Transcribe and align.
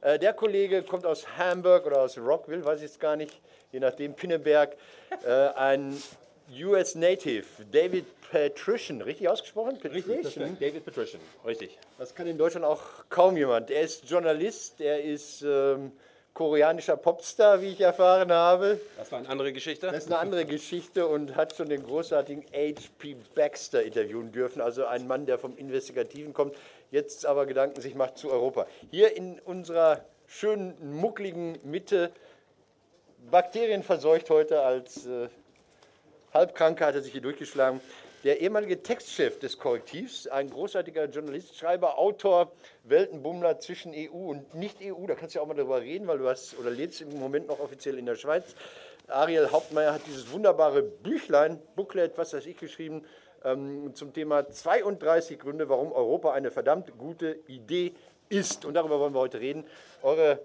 Äh, 0.00 0.18
der 0.18 0.32
Kollege 0.32 0.82
kommt 0.82 1.04
aus 1.06 1.26
Hamburg 1.36 1.86
oder 1.86 2.02
aus 2.02 2.16
Rockville, 2.16 2.64
weiß 2.64 2.78
ich 2.78 2.84
jetzt 2.84 3.00
gar 3.00 3.16
nicht, 3.16 3.40
je 3.72 3.80
nachdem, 3.80 4.14
Pinneberg. 4.14 4.76
Äh, 5.26 5.30
ein 5.30 6.02
US 6.62 6.94
Native, 6.94 7.44
David 7.70 8.06
Patrician, 8.30 9.02
richtig 9.02 9.28
ausgesprochen? 9.28 9.76
Richtig, 9.84 10.34
David 10.34 10.84
Patrician, 10.84 11.20
richtig. 11.46 11.78
Das 11.98 12.14
kann 12.14 12.26
in 12.26 12.38
Deutschland 12.38 12.64
auch 12.64 12.82
kaum 13.08 13.36
jemand. 13.36 13.70
Er 13.70 13.82
ist 13.82 14.08
Journalist, 14.08 14.80
er 14.80 15.02
ist 15.02 15.42
ähm, 15.42 15.92
koreanischer 16.34 16.96
Popstar, 16.96 17.60
wie 17.60 17.68
ich 17.68 17.80
erfahren 17.80 18.32
habe. 18.32 18.80
Das 18.96 19.12
war 19.12 19.18
eine 19.18 19.28
andere 19.28 19.52
Geschichte. 19.52 19.86
Das 19.86 19.96
ist 19.96 20.06
eine 20.06 20.18
andere 20.18 20.44
Geschichte 20.44 21.06
und 21.06 21.36
hat 21.36 21.54
schon 21.54 21.68
den 21.68 21.84
großartigen 21.84 22.44
H.P. 22.52 23.16
Baxter 23.34 23.82
interviewen 23.82 24.32
dürfen, 24.32 24.60
also 24.60 24.86
ein 24.86 25.06
Mann, 25.06 25.26
der 25.26 25.38
vom 25.38 25.56
Investigativen 25.56 26.32
kommt, 26.32 26.56
jetzt 26.90 27.26
aber 27.26 27.46
Gedanken 27.46 27.80
sich 27.80 27.94
macht 27.94 28.18
zu 28.18 28.30
Europa. 28.30 28.66
Hier 28.90 29.16
in 29.16 29.38
unserer 29.40 30.04
schönen, 30.26 30.74
muckligen 30.96 31.58
Mitte, 31.64 32.12
bakterienverseucht 33.30 34.30
heute 34.30 34.62
als 34.62 35.06
äh, 35.06 35.28
Halbkranker, 36.32 36.86
hat 36.86 36.94
er 36.94 37.02
sich 37.02 37.12
hier 37.12 37.20
durchgeschlagen. 37.20 37.80
Der 38.22 38.40
ehemalige 38.40 38.82
Textchef 38.82 39.38
des 39.38 39.58
Korrektivs, 39.58 40.26
ein 40.26 40.50
großartiger 40.50 41.06
Journalist, 41.06 41.56
Schreiber, 41.56 41.98
Autor, 41.98 42.52
Weltenbummler 42.84 43.60
zwischen 43.60 43.94
EU 43.94 44.30
und 44.30 44.54
Nicht-EU, 44.54 45.06
da 45.06 45.14
kannst 45.14 45.34
du 45.34 45.38
ja 45.38 45.42
auch 45.42 45.48
mal 45.48 45.54
drüber 45.54 45.80
reden, 45.80 46.06
weil 46.06 46.18
du 46.18 46.28
hast 46.28 46.58
oder 46.58 46.70
lebst 46.70 47.00
im 47.00 47.18
Moment 47.18 47.48
noch 47.48 47.60
offiziell 47.60 47.98
in 47.98 48.04
der 48.04 48.16
Schweiz. 48.16 48.54
Ariel 49.08 49.50
Hauptmeier 49.50 49.94
hat 49.94 50.02
dieses 50.06 50.30
wunderbare 50.30 50.82
Büchlein, 50.82 51.60
Booklet, 51.76 52.18
was 52.18 52.34
weiß 52.34 52.44
ich, 52.44 52.58
geschrieben 52.58 53.04
ähm, 53.44 53.94
zum 53.94 54.12
Thema 54.12 54.48
32 54.48 55.38
Gründe, 55.38 55.68
warum 55.68 55.92
Europa 55.92 56.32
eine 56.32 56.50
verdammt 56.50 56.96
gute 56.98 57.38
Idee 57.46 57.92
ist. 58.28 58.64
Und 58.64 58.74
darüber 58.74 59.00
wollen 59.00 59.14
wir 59.14 59.20
heute 59.20 59.40
reden. 59.40 59.64
Eure, 60.02 60.40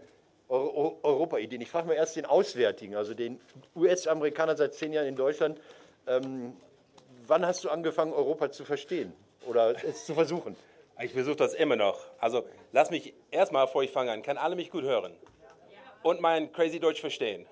eure 0.49 1.03
Europa-Ideen. 1.03 1.61
Ich 1.61 1.69
frage 1.69 1.87
mal 1.87 1.93
erst 1.93 2.15
den 2.15 2.25
Auswärtigen, 2.25 2.95
also 2.95 3.13
den 3.13 3.39
US-Amerikaner 3.75 4.55
seit 4.55 4.73
zehn 4.73 4.93
Jahren 4.93 5.07
in 5.07 5.15
Deutschland. 5.15 5.59
Ähm, 6.07 6.53
wann 7.27 7.45
hast 7.45 7.63
du 7.63 7.69
angefangen, 7.69 8.13
Europa 8.13 8.51
zu 8.51 8.65
verstehen 8.65 9.13
oder 9.47 9.75
es 9.83 10.05
zu 10.05 10.13
versuchen? 10.13 10.55
Ich 11.01 11.11
versuche 11.11 11.35
das 11.35 11.53
immer 11.53 11.75
noch. 11.75 11.99
Also 12.19 12.45
lass 12.71 12.89
mich 12.89 13.13
erstmal, 13.31 13.65
bevor 13.65 13.83
ich 13.83 13.91
fange 13.91 14.11
an, 14.11 14.21
kann 14.21 14.37
alle 14.37 14.55
mich 14.55 14.71
gut 14.71 14.83
hören 14.83 15.13
und 16.03 16.21
mein 16.21 16.51
crazy 16.51 16.79
Deutsch 16.79 17.01
verstehen. 17.01 17.45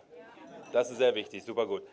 Das 0.71 0.89
ist 0.89 0.97
sehr 0.97 1.13
wichtig, 1.15 1.43
super 1.43 1.65
gut. 1.65 1.83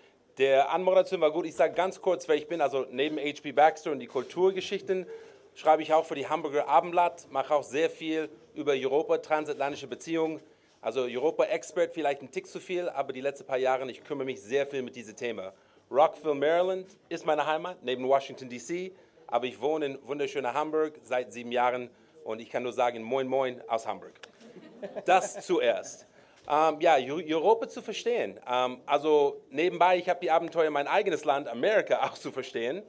Der 0.41 0.73
Anmoderation 0.73 1.21
war 1.21 1.33
gut. 1.33 1.45
Ich 1.45 1.55
sage 1.55 1.75
ganz 1.75 2.01
kurz, 2.01 2.27
wer 2.27 2.35
ich 2.35 2.49
bin. 2.49 2.63
Also 2.63 2.87
neben 2.91 3.19
H.P. 3.19 3.53
Baxter 3.53 3.93
und 3.93 3.99
die 3.99 4.07
Kulturgeschichten 4.07 5.05
schreibe 5.55 5.83
ich 5.83 5.93
auch 5.93 6.07
für 6.07 6.15
die 6.15 6.29
Hamburger 6.29 6.67
Abendblatt, 6.67 7.27
mache 7.31 7.55
auch 7.55 7.63
sehr 7.63 7.91
viel 7.91 8.31
über 8.55 8.73
Europa, 8.73 9.19
transatlantische 9.19 9.87
Beziehungen. 9.87 10.41
Also 10.81 11.03
Europa-Expert 11.03 11.93
vielleicht 11.93 12.23
ein 12.23 12.31
Tick 12.31 12.47
zu 12.47 12.59
viel, 12.59 12.89
aber 12.89 13.13
die 13.13 13.21
letzten 13.21 13.45
paar 13.47 13.59
Jahre, 13.59 13.91
ich 13.91 14.03
kümmere 14.03 14.25
mich 14.25 14.41
sehr 14.41 14.67
viel 14.67 14.81
mit 14.81 14.97
diesem 14.97 15.15
Thema. 15.15 15.53
Rockville, 15.91 16.35
Maryland 16.35 16.87
ist 17.11 17.27
meine 17.27 17.47
Heimat, 17.47 17.83
neben 17.83 18.09
Washington, 18.09 18.49
D.C., 18.49 18.93
aber 19.27 19.45
ich 19.45 19.61
wohne 19.61 19.85
in 19.85 19.99
wunderschöner 20.07 20.55
Hamburg 20.55 20.95
seit 21.03 21.35
sieben 21.35 21.53
Jahren 21.53 21.91
und 22.25 22.41
ich 22.41 22.49
kann 22.49 22.63
nur 22.63 22.73
sagen, 22.73 23.03
moin 23.03 23.29
moin 23.29 23.61
aus 23.69 23.87
Hamburg. 23.87 24.15
Das 25.05 25.45
zuerst. 25.47 26.07
Ähm, 26.49 26.81
ja, 26.81 26.97
Europa 26.97 27.69
zu 27.69 27.83
verstehen. 27.83 28.41
Ähm, 28.49 28.81
also 28.87 29.43
nebenbei, 29.51 29.99
ich 29.99 30.09
habe 30.09 30.21
die 30.21 30.31
Abenteuer 30.31 30.71
mein 30.71 30.89
eigenes 30.89 31.25
Land, 31.25 31.49
Amerika, 31.49 32.03
auch 32.09 32.15
zu 32.15 32.33
verstehen. 32.33 32.83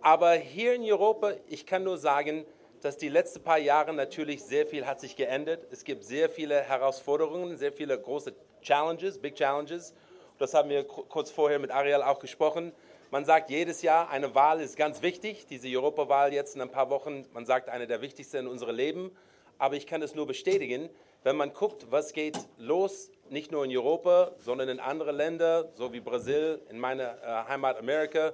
Aber 0.00 0.32
hier 0.32 0.74
in 0.74 0.82
Europa, 0.84 1.32
ich 1.48 1.66
kann 1.66 1.82
nur 1.82 1.98
sagen, 1.98 2.44
dass 2.80 2.96
die 2.96 3.08
letzten 3.08 3.42
paar 3.42 3.58
Jahre 3.58 3.92
natürlich 3.92 4.44
sehr 4.44 4.66
viel 4.66 4.86
hat 4.86 5.00
sich 5.00 5.16
geändert. 5.16 5.66
Es 5.72 5.84
gibt 5.84 6.04
sehr 6.04 6.28
viele 6.30 6.60
Herausforderungen, 6.60 7.56
sehr 7.56 7.72
viele 7.72 7.98
große 8.00 8.34
Challenges, 8.62 9.18
Big 9.18 9.34
Challenges. 9.34 9.94
Das 10.38 10.54
haben 10.54 10.68
wir 10.68 10.84
kurz 10.84 11.30
vorher 11.30 11.58
mit 11.58 11.72
Ariel 11.72 12.02
auch 12.02 12.20
gesprochen. 12.20 12.72
Man 13.10 13.24
sagt 13.24 13.50
jedes 13.50 13.82
Jahr, 13.82 14.10
eine 14.10 14.34
Wahl 14.34 14.60
ist 14.60 14.76
ganz 14.76 15.02
wichtig. 15.02 15.46
Diese 15.46 15.66
Europawahl 15.68 16.32
jetzt 16.32 16.54
in 16.54 16.62
ein 16.62 16.70
paar 16.70 16.90
Wochen, 16.90 17.26
man 17.32 17.46
sagt, 17.46 17.68
eine 17.68 17.86
der 17.86 18.02
wichtigsten 18.02 18.36
in 18.36 18.46
unserem 18.46 18.76
Leben. 18.76 19.10
Aber 19.58 19.74
ich 19.74 19.86
kann 19.86 20.02
es 20.02 20.14
nur 20.14 20.26
bestätigen, 20.26 20.88
wenn 21.24 21.36
man 21.36 21.52
guckt, 21.52 21.86
was 21.90 22.12
geht 22.12 22.38
los, 22.58 23.10
nicht 23.28 23.52
nur 23.52 23.64
in 23.64 23.76
Europa, 23.76 24.32
sondern 24.38 24.68
in 24.68 24.80
andere 24.80 25.12
Länder, 25.12 25.68
so 25.74 25.92
wie 25.92 26.00
Brasil, 26.00 26.60
in 26.70 26.78
meiner 26.78 27.22
äh, 27.22 27.48
Heimat 27.48 27.78
Amerika. 27.78 28.32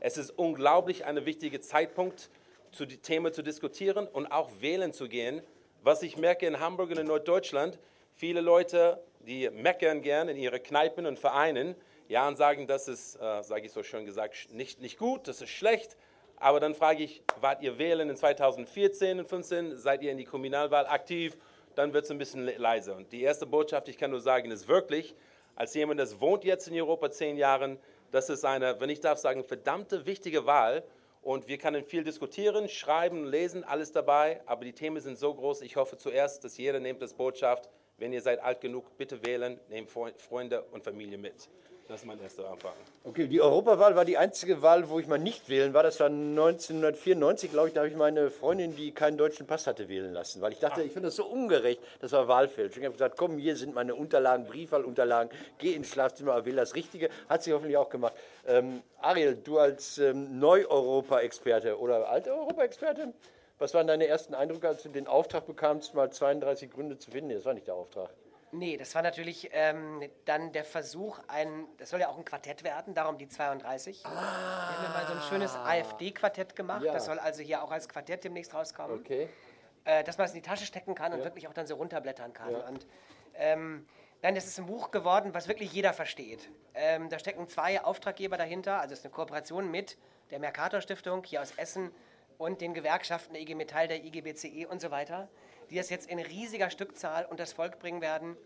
Es 0.00 0.16
ist 0.16 0.30
unglaublich 0.30 1.04
ein 1.04 1.24
wichtiger 1.24 1.60
Zeitpunkt, 1.60 2.30
zu 2.72 2.84
die 2.84 2.98
Themen 2.98 3.32
zu 3.32 3.42
diskutieren 3.42 4.06
und 4.06 4.26
auch 4.26 4.50
wählen 4.60 4.92
zu 4.92 5.08
gehen. 5.08 5.42
Was 5.82 6.02
ich 6.02 6.16
merke 6.16 6.46
in 6.46 6.60
Hamburg 6.60 6.90
und 6.90 6.98
in 6.98 7.06
Norddeutschland, 7.06 7.78
viele 8.12 8.40
Leute, 8.40 9.02
die 9.20 9.48
meckern 9.50 10.02
gern 10.02 10.28
in 10.28 10.36
ihre 10.36 10.60
Kneipen 10.60 11.06
und 11.06 11.18
Vereinen, 11.18 11.74
ja, 12.08 12.28
und 12.28 12.36
sagen, 12.36 12.66
das 12.66 12.86
ist, 12.86 13.16
äh, 13.16 13.42
sage 13.42 13.66
ich 13.66 13.72
so 13.72 13.82
schön 13.82 14.04
gesagt, 14.04 14.52
nicht, 14.52 14.80
nicht 14.80 14.98
gut, 14.98 15.26
das 15.26 15.40
ist 15.40 15.50
schlecht. 15.50 15.96
Aber 16.36 16.60
dann 16.60 16.74
frage 16.74 17.02
ich, 17.02 17.22
wart 17.40 17.62
ihr 17.62 17.78
wählen 17.78 18.08
in 18.10 18.16
2014 18.16 19.18
und 19.18 19.28
2015? 19.28 19.78
Seid 19.78 20.02
ihr 20.02 20.12
in 20.12 20.18
die 20.18 20.24
Kommunalwahl 20.24 20.86
aktiv? 20.86 21.36
Dann 21.76 21.92
wird 21.92 22.04
es 22.04 22.10
ein 22.10 22.18
bisschen 22.18 22.44
leiser. 22.58 22.96
Und 22.96 23.12
die 23.12 23.22
erste 23.22 23.46
Botschaft, 23.46 23.88
ich 23.88 23.96
kann 23.96 24.10
nur 24.10 24.20
sagen, 24.20 24.50
ist 24.50 24.66
wirklich, 24.66 25.14
als 25.54 25.74
jemand, 25.74 26.00
das 26.00 26.20
wohnt 26.20 26.42
jetzt 26.42 26.66
in 26.68 26.74
Europa 26.74 27.10
zehn 27.10 27.36
Jahren, 27.36 27.78
das 28.10 28.28
ist 28.30 28.44
eine, 28.44 28.80
wenn 28.80 28.90
ich 28.90 29.00
darf 29.00 29.18
sagen, 29.18 29.44
verdammte 29.44 30.06
wichtige 30.06 30.46
Wahl. 30.46 30.82
Und 31.22 31.48
wir 31.48 31.58
können 31.58 31.84
viel 31.84 32.04
diskutieren, 32.04 32.68
schreiben, 32.68 33.24
lesen, 33.24 33.64
alles 33.64 33.92
dabei. 33.92 34.40
Aber 34.46 34.64
die 34.64 34.72
Themen 34.72 35.00
sind 35.00 35.18
so 35.18 35.34
groß. 35.34 35.62
Ich 35.62 35.76
hoffe 35.76 35.96
zuerst, 35.96 36.44
dass 36.44 36.56
jeder 36.56 36.80
nimmt 36.80 37.02
das 37.02 37.14
Botschaft. 37.14 37.68
Wenn 37.98 38.12
ihr 38.12 38.22
seid 38.22 38.40
alt 38.40 38.60
genug, 38.60 38.96
bitte 38.96 39.24
wählen, 39.26 39.58
nehmt 39.68 39.90
Freunde 39.90 40.62
und 40.70 40.84
Familie 40.84 41.18
mit. 41.18 41.48
Das 41.88 42.00
ist 42.00 42.06
mein 42.06 42.20
erster 42.20 42.50
Anfang. 42.50 42.72
Okay, 43.04 43.28
die 43.28 43.40
Europawahl 43.40 43.94
war 43.94 44.04
die 44.04 44.18
einzige 44.18 44.60
Wahl, 44.60 44.88
wo 44.88 44.98
ich 44.98 45.06
mal 45.06 45.18
nicht 45.18 45.48
wählen 45.48 45.72
war. 45.72 45.84
Das 45.84 46.00
war 46.00 46.08
1994, 46.08 47.52
glaube 47.52 47.68
ich. 47.68 47.74
Da 47.74 47.80
habe 47.80 47.88
ich 47.88 47.96
meine 47.96 48.30
Freundin, 48.30 48.74
die 48.74 48.90
keinen 48.90 49.16
deutschen 49.16 49.46
Pass 49.46 49.68
hatte, 49.68 49.88
wählen 49.88 50.12
lassen. 50.12 50.42
Weil 50.42 50.52
ich 50.52 50.58
dachte, 50.58 50.80
Ach. 50.80 50.84
ich 50.84 50.92
finde 50.92 51.08
das 51.08 51.16
so 51.16 51.24
ungerecht. 51.26 51.80
Das 52.00 52.10
war 52.10 52.26
Wahlfälschung. 52.26 52.82
Ich 52.82 52.86
habe 52.86 52.94
gesagt, 52.94 53.16
komm, 53.16 53.38
hier 53.38 53.56
sind 53.56 53.72
meine 53.72 53.94
Unterlagen, 53.94 54.46
Briefwahlunterlagen. 54.46 55.30
Geh 55.58 55.74
ins 55.74 55.88
Schlafzimmer, 55.88 56.44
wähle 56.44 56.56
das 56.56 56.74
Richtige. 56.74 57.08
Hat 57.28 57.44
sie 57.44 57.52
hoffentlich 57.52 57.76
auch 57.76 57.88
gemacht. 57.88 58.14
Ähm, 58.48 58.82
Ariel, 59.00 59.36
du 59.36 59.58
als 59.58 59.98
ähm, 59.98 60.40
Neu-Europa-Experte 60.40 61.78
oder 61.78 62.08
alte 62.08 62.32
Europa-Experte, 62.32 63.12
was 63.58 63.74
waren 63.74 63.86
deine 63.86 64.08
ersten 64.08 64.34
Eindrücke, 64.34 64.66
als 64.66 64.82
du 64.82 64.88
den 64.88 65.06
Auftrag 65.06 65.46
bekamst, 65.46 65.94
mal 65.94 66.10
32 66.10 66.70
Gründe 66.70 66.98
zu 66.98 67.12
finden? 67.12 67.30
Das 67.30 67.44
war 67.44 67.54
nicht 67.54 67.68
der 67.68 67.74
Auftrag. 67.74 68.10
Nee, 68.52 68.76
das 68.76 68.94
war 68.94 69.02
natürlich 69.02 69.50
ähm, 69.52 70.08
dann 70.24 70.52
der 70.52 70.64
Versuch, 70.64 71.18
ein, 71.28 71.66
das 71.78 71.90
soll 71.90 72.00
ja 72.00 72.08
auch 72.08 72.16
ein 72.16 72.24
Quartett 72.24 72.64
werden, 72.64 72.94
darum 72.94 73.18
die 73.18 73.28
32. 73.28 74.06
Ah. 74.06 74.10
Wir 74.10 74.16
haben 74.16 74.84
ja 74.84 74.90
mal 74.90 75.06
so 75.06 75.12
ein 75.14 75.22
schönes 75.28 75.54
AfD-Quartett 75.56 76.54
gemacht, 76.54 76.84
ja. 76.84 76.92
das 76.92 77.06
soll 77.06 77.18
also 77.18 77.42
hier 77.42 77.62
auch 77.62 77.70
als 77.70 77.88
Quartett 77.88 78.24
demnächst 78.24 78.54
rauskommen. 78.54 79.00
Okay. 79.00 79.28
Äh, 79.84 80.04
dass 80.04 80.16
man 80.18 80.26
es 80.26 80.32
in 80.32 80.42
die 80.42 80.48
Tasche 80.48 80.64
stecken 80.64 80.94
kann 80.94 81.12
und 81.12 81.18
ja. 81.18 81.24
wirklich 81.24 81.48
auch 81.48 81.52
dann 81.52 81.66
so 81.66 81.74
runterblättern 81.74 82.32
kann. 82.32 82.52
Ja. 82.52 82.66
Und 82.66 82.86
ähm, 83.34 83.86
Nein, 84.22 84.34
das 84.34 84.46
ist 84.46 84.58
ein 84.58 84.66
Buch 84.66 84.90
geworden, 84.90 85.34
was 85.34 85.46
wirklich 85.46 85.72
jeder 85.72 85.92
versteht. 85.92 86.48
Ähm, 86.74 87.08
da 87.10 87.18
stecken 87.18 87.46
zwei 87.48 87.82
Auftraggeber 87.82 88.36
dahinter, 88.36 88.80
also 88.80 88.92
es 88.92 89.00
ist 89.00 89.04
eine 89.04 89.12
Kooperation 89.12 89.70
mit 89.70 89.98
der 90.30 90.40
Mercator 90.40 90.80
Stiftung 90.80 91.22
hier 91.22 91.42
aus 91.42 91.52
Essen 91.56 91.92
und 92.38 92.60
den 92.60 92.74
Gewerkschaften 92.74 93.34
der 93.34 93.42
IG 93.42 93.54
Metall, 93.54 93.88
der 93.88 94.02
IGBCE 94.04 94.66
und 94.68 94.80
so 94.80 94.90
weiter 94.90 95.28
die 95.70 95.76
das 95.76 95.90
jetzt 95.90 96.08
in 96.10 96.18
riesiger 96.18 96.70
Stückzahl 96.70 97.24
und 97.26 97.40
das 97.40 97.52
Volk 97.52 97.78
bringen 97.78 98.00
werden, 98.00 98.36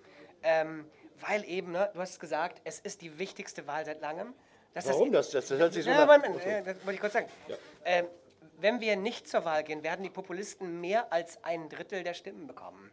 ähm, 0.43 0.89
weil 1.21 1.45
eben, 1.45 1.73
ne, 1.73 1.91
du 1.93 2.01
hast 2.01 2.11
es 2.11 2.21
gesagt, 2.21 2.61
es 2.65 2.81
ist 2.81 3.03
die 3.03 3.19
wichtigste 3.19 3.67
Wahl 3.67 3.85
seit 3.85 4.01
langem. 4.01 4.35
Warum 4.73 5.13
das? 5.13 5.31
Das, 5.31 5.49
das 5.49 5.59
hört 5.59 5.73
sich 5.73 5.85
so 5.85 5.91
ja, 5.91 6.07
Moment, 6.07 6.37
okay. 6.37 6.63
das 6.65 6.77
wollte 6.79 6.93
ich 6.93 7.01
kurz 7.01 7.13
sagen. 7.13 7.29
Ja. 7.49 7.57
Ähm, 7.85 8.07
wenn 8.59 8.81
wir 8.81 8.97
nicht 8.97 9.29
zur 9.29 9.45
Wahl 9.45 9.65
gehen, 9.65 9.83
werden 9.83 10.03
die 10.03 10.11
Populisten 10.11 10.81
mehr 10.81 11.13
als 11.13 11.43
ein 11.45 11.69
Drittel 11.69 12.05
der 12.05 12.15
Stimmen 12.15 12.47
bekommen. 12.47 12.91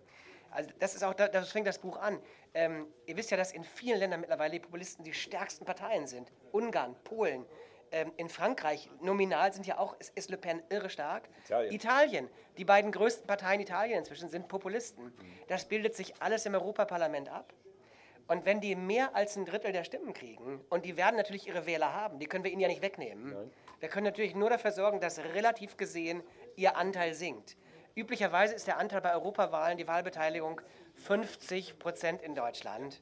Also 0.50 0.70
das 0.80 0.96
ist 0.96 1.04
auch, 1.04 1.14
das 1.14 1.52
fängt 1.52 1.68
das 1.68 1.78
Buch 1.78 1.98
an. 1.98 2.20
Ähm, 2.54 2.88
ihr 3.06 3.18
wisst 3.18 3.32
ja, 3.32 3.38
dass 3.38 3.52
in 3.52 3.64
vielen 3.64 4.00
Ländern 4.00 4.22
mittlerweile 4.22 4.54
die 4.54 4.60
Populisten 4.60 5.04
die 5.04 5.14
stärksten 5.14 5.66
Parteien 5.66 6.08
sind. 6.08 6.32
Ungarn, 6.52 6.96
Polen, 7.04 7.46
ähm, 7.92 8.12
in 8.18 8.30
Frankreich, 8.30 8.90
nominal 9.02 9.54
sind 9.54 9.66
ja 9.66 9.78
auch, 9.78 9.96
ist, 10.00 10.16
ist 10.18 10.30
Le 10.30 10.38
Pen 10.38 10.62
irre 10.70 10.90
stark. 10.90 11.30
Italien. 11.46 11.74
Italien. 11.74 12.30
Die 12.58 12.66
beiden 12.66 12.92
größten 12.92 13.28
Parteien 13.28 13.60
Italien 13.60 14.00
inzwischen 14.00 14.30
sind 14.30 14.48
Populisten. 14.48 15.06
Mhm. 15.06 15.14
Das 15.48 15.66
bildet 15.66 15.96
sich 15.96 16.22
alles 16.22 16.46
im 16.46 16.54
Europaparlament 16.54 17.30
ab. 17.30 17.54
Und 18.28 18.46
wenn 18.46 18.60
die 18.60 18.76
mehr 18.76 19.16
als 19.16 19.38
ein 19.38 19.46
Drittel 19.46 19.72
der 19.72 19.86
Stimmen 19.86 20.14
kriegen, 20.14 20.62
und 20.70 20.86
die 20.86 20.98
werden 20.98 21.16
natürlich 21.16 21.48
ihre 21.48 21.66
Wähler 21.66 21.94
haben, 21.94 22.20
die 22.20 22.26
können 22.26 22.44
wir 22.44 22.52
ihnen 22.52 22.62
ja 22.62 22.68
nicht 22.68 22.82
wegnehmen. 22.82 23.32
Nein. 23.32 23.52
Wir 23.80 23.90
können 23.90 24.06
natürlich 24.06 24.36
nur 24.36 24.50
dafür 24.50 24.72
sorgen, 24.72 25.00
dass 25.00 25.20
relativ 25.20 25.78
gesehen 25.78 26.24
ihr 26.56 26.76
Anteil 26.76 27.14
sinkt. 27.14 27.56
Üblicherweise 27.96 28.54
ist 28.54 28.68
der 28.68 28.78
Anteil 28.78 29.02
bei 29.02 29.14
Europawahlen, 29.14 29.78
die 29.78 29.88
Wahlbeteiligung, 29.88 30.62
50 30.96 31.80
Prozent 31.80 32.22
in 32.22 32.36
Deutschland. 32.36 33.02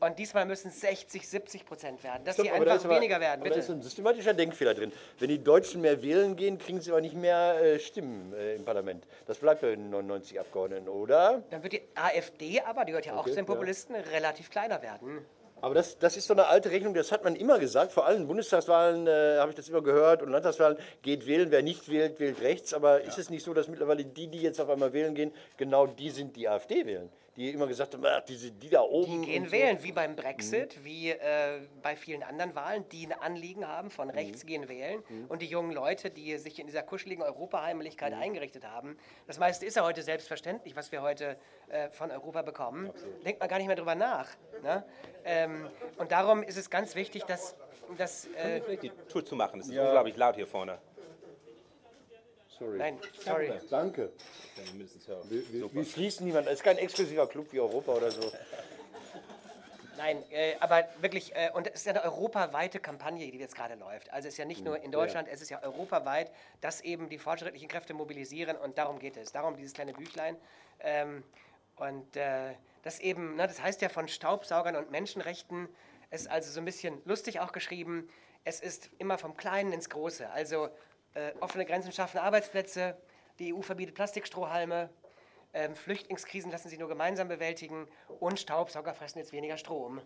Und 0.00 0.18
diesmal 0.18 0.44
müssen 0.46 0.68
es 0.68 0.80
60, 0.80 1.26
70 1.28 1.64
Prozent 1.64 2.02
werden, 2.04 2.24
dass 2.24 2.34
Stopp, 2.34 2.46
sie 2.46 2.52
aber 2.52 2.64
da 2.64 2.72
einfach 2.72 2.84
ist 2.84 2.90
aber- 2.90 2.96
weniger 3.00 3.20
werden. 3.20 3.40
Aber 3.40 3.50
da 3.50 3.56
ist 3.56 3.66
Bitte. 3.66 3.78
ein 3.78 3.82
systematischer 3.82 4.34
Denkfehler 4.34 4.74
drin. 4.74 4.92
Wenn 5.18 5.28
die 5.28 5.42
Deutschen 5.42 5.80
mehr 5.80 6.02
wählen 6.02 6.36
gehen, 6.36 6.58
kriegen 6.58 6.80
sie 6.80 6.90
aber 6.90 7.00
nicht 7.00 7.14
mehr 7.14 7.60
äh, 7.62 7.78
Stimmen 7.78 8.32
äh, 8.34 8.54
im 8.56 8.64
Parlament. 8.64 9.06
Das 9.26 9.38
bleibt 9.38 9.60
bei 9.62 9.70
den 9.70 9.90
99 9.90 10.38
Abgeordneten, 10.40 10.88
oder? 10.88 11.42
Dann 11.50 11.62
wird 11.62 11.72
die 11.72 11.82
AfD 11.94 12.60
aber, 12.60 12.84
die 12.84 12.92
gehört 12.92 13.06
ja 13.06 13.14
auch 13.14 13.20
Okay, 13.20 13.30
zu 13.30 13.36
den 13.36 13.46
ja. 13.46 13.52
Populisten, 13.54 13.94
relativ 13.96 14.50
kleiner 14.50 14.82
werden. 14.82 15.24
Aber 15.62 15.74
das, 15.74 15.98
das 15.98 16.18
ist 16.18 16.26
so 16.26 16.34
eine 16.34 16.46
alte 16.48 16.70
Rechnung, 16.70 16.92
das 16.92 17.10
hat 17.10 17.24
man 17.24 17.34
immer 17.34 17.58
gesagt. 17.58 17.90
Vor 17.90 18.04
allem 18.06 18.26
Bundestagswahlen 18.26 19.06
äh, 19.06 19.38
habe 19.38 19.50
ich 19.50 19.56
das 19.56 19.68
immer 19.70 19.80
gehört 19.82 20.22
und 20.22 20.28
Landtagswahlen 20.30 20.76
geht 21.00 21.26
wählen. 21.26 21.50
Wer 21.50 21.62
nicht 21.62 21.88
wählt, 21.90 22.20
wählt 22.20 22.42
rechts. 22.42 22.74
Aber 22.74 23.00
ist 23.00 23.16
es 23.18 23.30
nicht 23.30 23.42
so, 23.42 23.54
dass 23.54 23.66
mittlerweile 23.66 24.04
die, 24.04 24.26
die 24.28 24.42
jetzt 24.42 24.60
auf 24.60 24.68
einmal 24.68 24.92
wählen 24.92 25.14
gehen, 25.14 25.32
genau 25.56 25.86
die 25.86 26.10
sind, 26.10 26.36
die 26.36 26.46
AfD 26.46 26.84
wählen? 26.84 27.08
Die 27.36 27.50
immer 27.50 27.66
gesagt 27.66 27.92
haben, 27.94 28.04
diese, 28.26 28.50
die 28.50 28.70
da 28.70 28.80
oben. 28.80 29.20
Die 29.22 29.26
gehen 29.26 29.44
so. 29.46 29.52
wählen, 29.52 29.82
wie 29.82 29.92
beim 29.92 30.16
Brexit, 30.16 30.82
wie 30.84 31.10
äh, 31.10 31.60
bei 31.82 31.94
vielen 31.94 32.22
anderen 32.22 32.54
Wahlen, 32.54 32.88
die 32.90 33.06
ein 33.06 33.12
Anliegen 33.12 33.68
haben, 33.68 33.90
von 33.90 34.08
rechts 34.08 34.42
Mhm. 34.42 34.46
gehen 34.48 34.68
wählen. 34.68 35.02
Und 35.28 35.42
die 35.42 35.46
jungen 35.46 35.72
Leute, 35.72 36.08
die 36.10 36.36
sich 36.38 36.58
in 36.58 36.66
dieser 36.66 36.82
kuscheligen 36.82 37.22
Europaheimeligkeit 37.22 38.14
Mhm. 38.14 38.20
eingerichtet 38.22 38.64
haben. 38.66 38.96
Das 39.26 39.38
meiste 39.38 39.66
ist 39.66 39.76
ja 39.76 39.84
heute 39.84 40.02
selbstverständlich, 40.02 40.74
was 40.76 40.90
wir 40.92 41.02
heute 41.02 41.36
äh, 41.68 41.90
von 41.90 42.10
Europa 42.10 42.40
bekommen. 42.42 42.90
Denkt 43.24 43.40
man 43.40 43.48
gar 43.48 43.58
nicht 43.58 43.66
mehr 43.66 43.76
drüber 43.76 43.94
nach. 43.94 44.28
Ne? 44.62 44.84
Ähm, 45.24 45.68
und 45.98 46.10
darum 46.12 46.42
ist 46.42 46.56
es 46.56 46.70
ganz 46.70 46.94
wichtig, 46.94 47.24
dass, 47.24 47.54
dass 47.98 48.26
äh, 48.28 48.60
Vielleicht 48.62 48.82
die 48.84 48.92
Tour 49.08 49.24
zu 49.24 49.36
machen. 49.36 49.60
Es 49.60 49.66
ist 49.66 49.74
Ja. 49.74 49.84
unglaublich 49.84 50.16
laut 50.16 50.36
hier 50.36 50.46
vorne. 50.46 50.78
Sorry. 52.58 52.78
nein, 52.78 52.98
sorry. 53.22 53.52
Danke. 53.70 54.12
Wir. 55.28 55.52
Wir, 55.52 55.74
wir 55.74 55.84
schließen 55.84 56.26
niemanden. 56.26 56.48
Es 56.48 56.56
ist 56.56 56.64
kein 56.64 56.78
exklusiver 56.78 57.26
Club 57.26 57.52
wie 57.52 57.60
Europa 57.60 57.92
oder 57.92 58.10
so. 58.10 58.32
Nein, 59.96 60.22
äh, 60.30 60.54
aber 60.60 60.86
wirklich, 61.00 61.34
äh, 61.34 61.50
und 61.54 61.66
es 61.66 61.80
ist 61.80 61.86
ja 61.86 61.92
eine 61.92 62.04
europaweite 62.04 62.80
Kampagne, 62.80 63.30
die 63.30 63.38
jetzt 63.38 63.54
gerade 63.54 63.74
läuft. 63.74 64.12
Also 64.12 64.28
es 64.28 64.34
ist 64.34 64.38
ja 64.38 64.44
nicht 64.44 64.64
nur 64.64 64.78
in 64.82 64.92
Deutschland, 64.92 65.28
es 65.30 65.40
ist 65.40 65.50
ja 65.50 65.62
europaweit, 65.62 66.30
dass 66.60 66.82
eben 66.82 67.08
die 67.08 67.18
fortschrittlichen 67.18 67.68
Kräfte 67.68 67.94
mobilisieren 67.94 68.56
und 68.56 68.76
darum 68.78 68.98
geht 68.98 69.16
es. 69.16 69.32
Darum 69.32 69.56
dieses 69.56 69.72
kleine 69.72 69.94
Büchlein. 69.94 70.36
Ähm, 70.80 71.24
und 71.76 72.16
äh, 72.16 72.54
das 72.82 73.00
eben, 73.00 73.36
ne, 73.36 73.46
das 73.46 73.62
heißt 73.62 73.80
ja 73.80 73.88
von 73.88 74.08
Staubsaugern 74.08 74.76
und 74.76 74.90
Menschenrechten, 74.90 75.68
es 76.10 76.22
ist 76.22 76.28
also 76.28 76.50
so 76.50 76.60
ein 76.60 76.64
bisschen 76.64 77.00
lustig 77.04 77.40
auch 77.40 77.52
geschrieben, 77.52 78.08
es 78.44 78.60
ist 78.60 78.90
immer 78.98 79.18
vom 79.18 79.36
Kleinen 79.36 79.72
ins 79.72 79.90
Große. 79.90 80.30
Also 80.30 80.68
äh, 81.16 81.32
offene 81.40 81.64
Grenzen 81.64 81.92
schaffen 81.92 82.18
Arbeitsplätze, 82.18 82.96
die 83.38 83.52
EU 83.54 83.62
verbietet 83.62 83.94
Plastikstrohhalme, 83.94 84.90
ähm, 85.54 85.74
Flüchtlingskrisen 85.74 86.50
lassen 86.50 86.68
sie 86.68 86.78
nur 86.78 86.88
gemeinsam 86.88 87.28
bewältigen 87.28 87.88
und 88.20 88.38
Staubsauger 88.38 88.94
fressen 88.94 89.18
jetzt 89.18 89.32
weniger 89.32 89.56
Strom. 89.56 90.00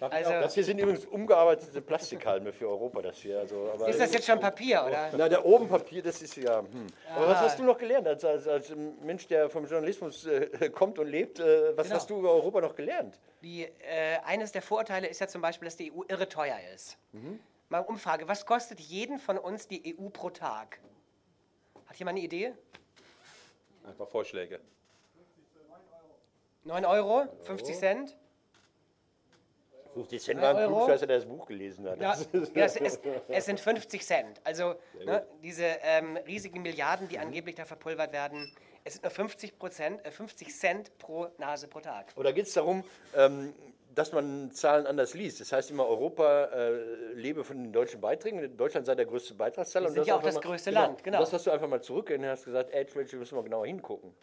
Also, 0.00 0.30
Das 0.30 0.54
hier 0.54 0.64
sind 0.64 0.80
übrigens 0.80 1.04
umgearbeitete 1.04 1.80
Plastikhalme 1.80 2.52
für 2.52 2.68
Europa. 2.68 3.02
Das 3.02 3.18
hier. 3.18 3.38
Also, 3.38 3.72
ist 3.86 4.00
das 4.00 4.12
jetzt 4.12 4.26
schon 4.26 4.40
Papier, 4.40 4.84
oder? 4.84 5.10
Na, 5.16 5.28
da 5.28 5.44
oben 5.44 5.68
Papier, 5.68 6.02
das 6.02 6.20
ist 6.22 6.34
ja. 6.36 6.58
Hm. 6.58 6.88
Aber 7.14 7.28
was 7.28 7.38
hast 7.38 7.58
du 7.60 7.62
noch 7.62 7.78
gelernt 7.78 8.08
als, 8.08 8.24
als, 8.24 8.48
als 8.48 8.72
Mensch, 9.00 9.28
der 9.28 9.48
vom 9.48 9.64
Journalismus 9.64 10.26
äh, 10.26 10.70
kommt 10.74 10.98
und 10.98 11.06
lebt? 11.06 11.38
Äh, 11.38 11.76
was 11.76 11.86
Genau. 11.86 11.96
hast 12.00 12.10
du 12.10 12.18
über 12.18 12.32
Europa 12.32 12.60
noch 12.60 12.74
gelernt? 12.74 13.20
Die, 13.42 13.62
äh, 13.62 14.18
eines 14.24 14.50
der 14.50 14.62
Vorurteile 14.62 15.06
ist 15.06 15.20
ja 15.20 15.28
zum 15.28 15.40
Beispiel, 15.40 15.66
dass 15.66 15.76
die 15.76 15.92
EU 15.92 16.02
irre 16.08 16.28
teuer 16.28 16.58
ist. 16.74 16.98
Mal 17.72 17.80
Umfrage, 17.80 18.28
was 18.28 18.44
kostet 18.44 18.80
jeden 18.80 19.18
von 19.18 19.38
uns 19.38 19.66
die 19.66 19.96
EU 19.98 20.10
pro 20.10 20.28
Tag? 20.28 20.78
Hat 21.86 21.96
jemand 21.96 22.18
eine 22.18 22.26
Idee? 22.26 22.52
Einfach 23.82 24.06
Vorschläge. 24.06 24.60
9 26.64 26.84
Euro? 26.84 27.24
50 27.44 27.78
Cent? 27.78 28.16
50 29.94 30.22
Cent 30.22 30.42
war 30.42 30.50
ein 30.50 30.56
Euro? 30.56 30.76
Klugscheißer, 30.80 31.06
der 31.06 31.16
das 31.16 31.24
Buch 31.24 31.46
gelesen 31.46 31.88
hat. 31.88 31.98
Ja, 31.98 32.14
ja 32.54 32.64
es, 32.66 32.76
es, 32.76 33.00
es 33.28 33.44
sind 33.46 33.58
50 33.58 34.04
Cent. 34.04 34.42
Also 34.44 34.74
ne, 35.02 35.26
diese 35.42 35.64
ähm, 35.64 36.18
riesigen 36.26 36.60
Milliarden, 36.60 37.08
die 37.08 37.18
angeblich 37.18 37.54
da 37.54 37.64
verpulvert 37.64 38.12
werden, 38.12 38.54
es 38.84 38.94
sind 38.94 39.02
nur 39.04 39.10
50, 39.10 39.58
Prozent, 39.58 40.04
äh, 40.04 40.10
50 40.10 40.54
Cent 40.54 40.98
pro 40.98 41.28
Nase 41.38 41.68
pro 41.68 41.80
Tag. 41.80 42.12
Oder 42.16 42.32
geht 42.32 42.46
es 42.46 42.54
darum, 42.54 42.84
ähm, 43.14 43.54
dass 43.94 44.12
man 44.12 44.50
Zahlen 44.52 44.86
anders 44.86 45.14
liest? 45.14 45.40
Das 45.40 45.52
heißt 45.52 45.70
immer, 45.70 45.86
Europa 45.86 46.44
äh, 46.46 47.12
lebe 47.14 47.44
von 47.44 47.62
den 47.62 47.72
deutschen 47.72 48.00
Beiträgen. 48.00 48.56
Deutschland 48.56 48.86
sei 48.86 48.94
der 48.94 49.06
größte 49.06 49.34
Beitragszahler. 49.34 49.86
Wir 49.86 49.88
und 49.90 49.94
sind 49.94 50.06
ja 50.06 50.16
auch 50.16 50.22
das 50.22 50.34
mal- 50.36 50.40
größte 50.40 50.70
Land, 50.70 51.04
genau. 51.04 51.20
Das 51.20 51.32
hast 51.32 51.46
du 51.46 51.50
einfach 51.50 51.68
mal 51.68 51.82
zurückgehend 51.82 52.24
und 52.24 52.30
hast 52.30 52.44
gesagt, 52.44 52.74
Age 52.74 52.96
Ratio 52.96 53.18
müssen 53.18 53.36
wir 53.36 53.42
genauer 53.42 53.66
hingucken. 53.66 54.14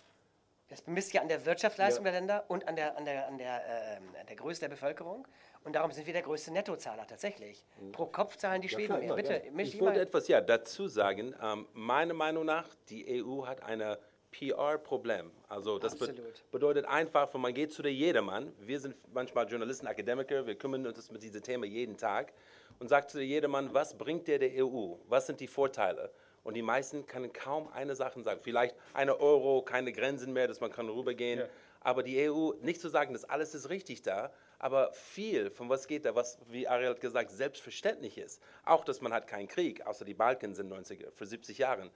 Das 0.70 0.84
bemisst 0.84 1.14
ja 1.14 1.22
an 1.22 1.28
der 1.28 1.44
Wirtschaftsleistung 1.48 2.06
Ja. 2.06 2.12
der 2.12 2.20
Länder 2.22 2.44
und 2.48 2.68
an 2.68 2.76
der, 2.76 2.96
an, 2.96 3.04
der, 3.04 3.28
an, 3.28 3.38
der, 3.40 3.64
ähm, 3.98 4.04
an 4.20 4.28
der 4.28 4.36
Größe 4.36 4.60
der 4.62 4.70
Bevölkerung. 4.70 5.28
Und 5.64 5.74
darum 5.76 5.92
sind 5.92 6.06
wir 6.06 6.14
der 6.14 6.22
größte 6.22 6.52
Nettozahler 6.54 7.08
tatsächlich. 7.08 7.66
Pro 7.92 8.06
Kopf 8.06 8.38
zahlen 8.38 8.62
die 8.62 8.70
Schweden 8.70 8.86
klar, 8.86 9.00
mehr. 9.00 9.16
Bitte, 9.16 9.42
ja. 9.52 9.60
Ich 9.64 9.80
wollte 9.80 10.00
etwas 10.00 10.28
ja, 10.28 10.42
dazu 10.42 10.88
sagen. 10.88 11.36
Ähm, 11.42 11.68
meiner 11.74 12.14
Meinung 12.14 12.46
nach, 12.46 12.68
die 12.90 13.24
EU 13.24 13.48
hat 13.48 13.64
ein 13.64 13.82
PR-Problem. 14.31 15.31
Also 15.48 15.80
das 15.80 15.96
be 15.96 16.14
bedeutet 16.52 16.86
einfach, 16.86 17.34
wenn 17.34 17.42
man 17.42 17.54
geht 17.54 17.72
zu 17.74 17.81
der 17.81 17.94
Jedermann, 17.94 18.54
wir 18.60 18.80
sind 18.80 18.96
manchmal 19.14 19.48
Journalisten, 19.48 19.88
Akademiker, 19.88 20.46
wir 20.46 20.56
kümmern 20.56 20.86
uns 20.86 21.12
mit 21.12 21.24
diesem 21.24 21.42
Thema 21.42 21.66
jeden 21.66 21.98
Tag 21.98 22.34
und 22.80 22.88
sagt 22.88 23.12
zu 23.12 23.18
der 23.18 23.26
Jedermann, 23.26 23.74
was 23.74 23.98
bringt 23.98 24.28
der 24.28 24.40
der 24.40 24.64
EU? 24.64 24.96
Was 25.08 25.28
sind 25.28 25.40
die 25.40 25.48
Vorteile? 25.48 26.12
Und 26.44 26.54
die 26.56 26.62
meisten 26.62 27.06
können 27.06 27.34
kaum 27.34 27.68
eine 27.74 27.96
Sache 27.96 28.22
sagen. 28.24 28.40
Vielleicht 28.42 28.76
eine 28.94 29.20
Euro, 29.20 29.62
keine 29.62 29.92
Grenzen 29.92 30.34
mehr, 30.34 30.48
dass 30.48 30.62
man 30.62 30.72
kann 30.72 30.90
rübergehen. 30.90 31.44
Aber 31.81 32.04
die 32.04 32.30
EU, 32.30 32.54
nicht 32.62 32.81
zu 32.81 32.90
sagen, 32.90 33.14
dass 33.14 33.24
alles 33.24 33.56
ist 33.56 33.70
richtig 33.70 34.02
da, 34.02 34.31
aber 34.58 34.92
viel 34.94 35.50
von 35.50 35.70
was 35.70 35.88
geht 35.88 36.04
da, 36.06 36.14
was, 36.16 36.38
wie 36.48 36.68
Ariel 36.68 36.90
hat 36.90 37.02
gesagt, 37.02 37.31
selbstverständlich 37.31 38.18
ist. 38.18 38.42
Auch, 38.66 38.84
dass 38.84 39.00
man 39.00 39.14
hat 39.14 39.28
keinen 39.28 39.48
Krieg, 39.48 39.86
außer 39.86 40.04
die 40.04 40.14
Balken 40.14 40.56
sind 40.56 40.72
90er, 40.72 41.12
für 41.12 41.26
70 41.26 41.58
Jahren. 41.58 41.90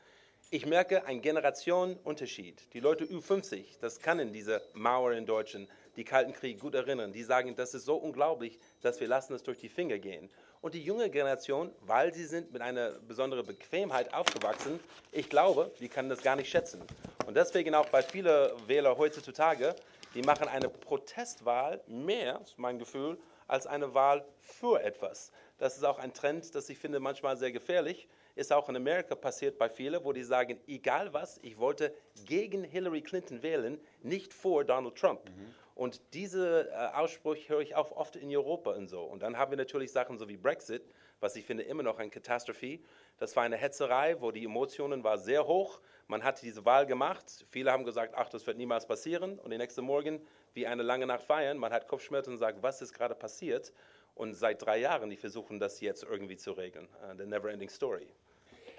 Ich 0.53 0.67
merke 0.67 1.07
einen 1.07 1.23
Generationenunterschied. 1.23 2.71
Die 2.75 2.79
Leute 2.79 3.05
Ü50, 3.05 3.79
das 3.81 3.99
können 3.99 4.31
diese 4.31 4.61
Mauer 4.73 5.13
in 5.13 5.25
Deutschland, 5.25 5.67
die 5.95 6.03
Kalten 6.03 6.31
Krieg 6.31 6.59
gut 6.59 6.75
erinnern. 6.75 7.11
Die 7.11 7.23
sagen, 7.23 7.55
das 7.55 7.73
ist 7.73 7.85
so 7.85 7.95
unglaublich, 7.95 8.59
dass 8.81 8.99
wir 8.99 9.07
lassen 9.07 9.33
es 9.33 9.41
durch 9.41 9.57
die 9.57 9.67
Finger 9.67 9.97
gehen. 9.97 10.29
Und 10.61 10.75
die 10.75 10.83
junge 10.83 11.09
Generation, 11.09 11.71
weil 11.81 12.13
sie 12.13 12.25
sind 12.25 12.53
mit 12.53 12.61
einer 12.61 12.91
besonderen 12.91 13.47
Bequemheit 13.47 14.13
aufgewachsen, 14.13 14.79
ich 15.11 15.27
glaube, 15.27 15.71
die 15.79 15.89
kann 15.89 16.07
das 16.07 16.21
gar 16.21 16.35
nicht 16.35 16.51
schätzen. 16.51 16.83
Und 17.25 17.35
deswegen 17.35 17.73
auch 17.73 17.89
bei 17.89 18.03
vielen 18.03 18.51
Wähler 18.67 18.95
heutzutage, 18.95 19.75
die 20.13 20.21
machen 20.21 20.47
eine 20.47 20.69
Protestwahl 20.69 21.81
mehr, 21.87 22.39
ist 22.43 22.59
mein 22.59 22.77
Gefühl, 22.77 23.17
als 23.47 23.65
eine 23.65 23.95
Wahl 23.95 24.23
für 24.39 24.79
etwas. 24.83 25.31
Das 25.57 25.77
ist 25.77 25.83
auch 25.83 25.97
ein 25.97 26.13
Trend, 26.13 26.53
das 26.53 26.69
ich 26.69 26.77
finde 26.77 26.99
manchmal 26.99 27.37
sehr 27.37 27.51
gefährlich. 27.51 28.07
Ist 28.35 28.51
auch 28.51 28.67
in 28.69 28.75
Amerika 28.75 29.15
passiert 29.15 29.57
bei 29.57 29.69
vielen, 29.69 30.03
wo 30.03 30.11
die 30.11 30.23
sagen, 30.23 30.59
egal 30.67 31.13
was, 31.13 31.39
ich 31.43 31.57
wollte 31.57 31.93
gegen 32.25 32.63
Hillary 32.63 33.01
Clinton 33.01 33.43
wählen, 33.43 33.79
nicht 34.01 34.33
vor 34.33 34.63
Donald 34.63 34.95
Trump. 34.95 35.29
Und 35.75 36.01
diese 36.13 36.69
äh, 36.69 36.95
Ausspruch 36.95 37.37
höre 37.47 37.61
ich 37.61 37.75
auch 37.75 37.91
oft 37.91 38.15
in 38.15 38.35
Europa 38.35 38.71
und 38.71 38.87
so. 38.87 39.03
Und 39.03 39.23
dann 39.23 39.37
haben 39.37 39.51
wir 39.51 39.57
natürlich 39.57 39.91
Sachen 39.91 40.17
so 40.17 40.27
wie 40.27 40.37
Brexit, 40.37 40.83
was 41.19 41.35
ich 41.35 41.45
finde 41.45 41.63
immer 41.63 41.83
noch 41.83 41.97
eine 41.97 42.09
Katastrophe. 42.09 42.79
Das 43.17 43.35
war 43.35 43.43
eine 43.43 43.57
Hetzerei, 43.57 44.21
wo 44.21 44.31
die 44.31 44.45
Emotionen 44.45 45.03
waren 45.03 45.19
sehr 45.19 45.47
hoch. 45.47 45.79
Man 46.07 46.23
hat 46.23 46.41
diese 46.41 46.65
Wahl 46.65 46.85
gemacht. 46.85 47.45
Viele 47.49 47.71
haben 47.71 47.85
gesagt, 47.85 48.13
ach, 48.15 48.29
das 48.29 48.45
wird 48.45 48.57
niemals 48.57 48.85
passieren. 48.85 49.39
Und 49.39 49.49
den 49.49 49.59
nächsten 49.59 49.83
Morgen, 49.83 50.21
wie 50.53 50.67
eine 50.67 50.83
lange 50.83 51.07
Nacht 51.07 51.23
feiern, 51.23 51.57
man 51.57 51.73
hat 51.73 51.87
Kopfschmerzen 51.87 52.33
und 52.33 52.37
sagt, 52.37 52.61
was 52.61 52.81
ist 52.81 52.93
gerade 52.93 53.15
passiert? 53.15 53.73
Und 54.15 54.35
seit 54.35 54.61
drei 54.61 54.77
Jahren, 54.77 55.09
die 55.09 55.17
versuchen 55.17 55.59
das 55.59 55.81
jetzt 55.81 56.03
irgendwie 56.03 56.37
zu 56.37 56.51
regeln. 56.51 56.87
Uh, 57.01 57.17
the 57.17 57.25
never 57.25 57.49
ending 57.49 57.69
story. 57.69 58.13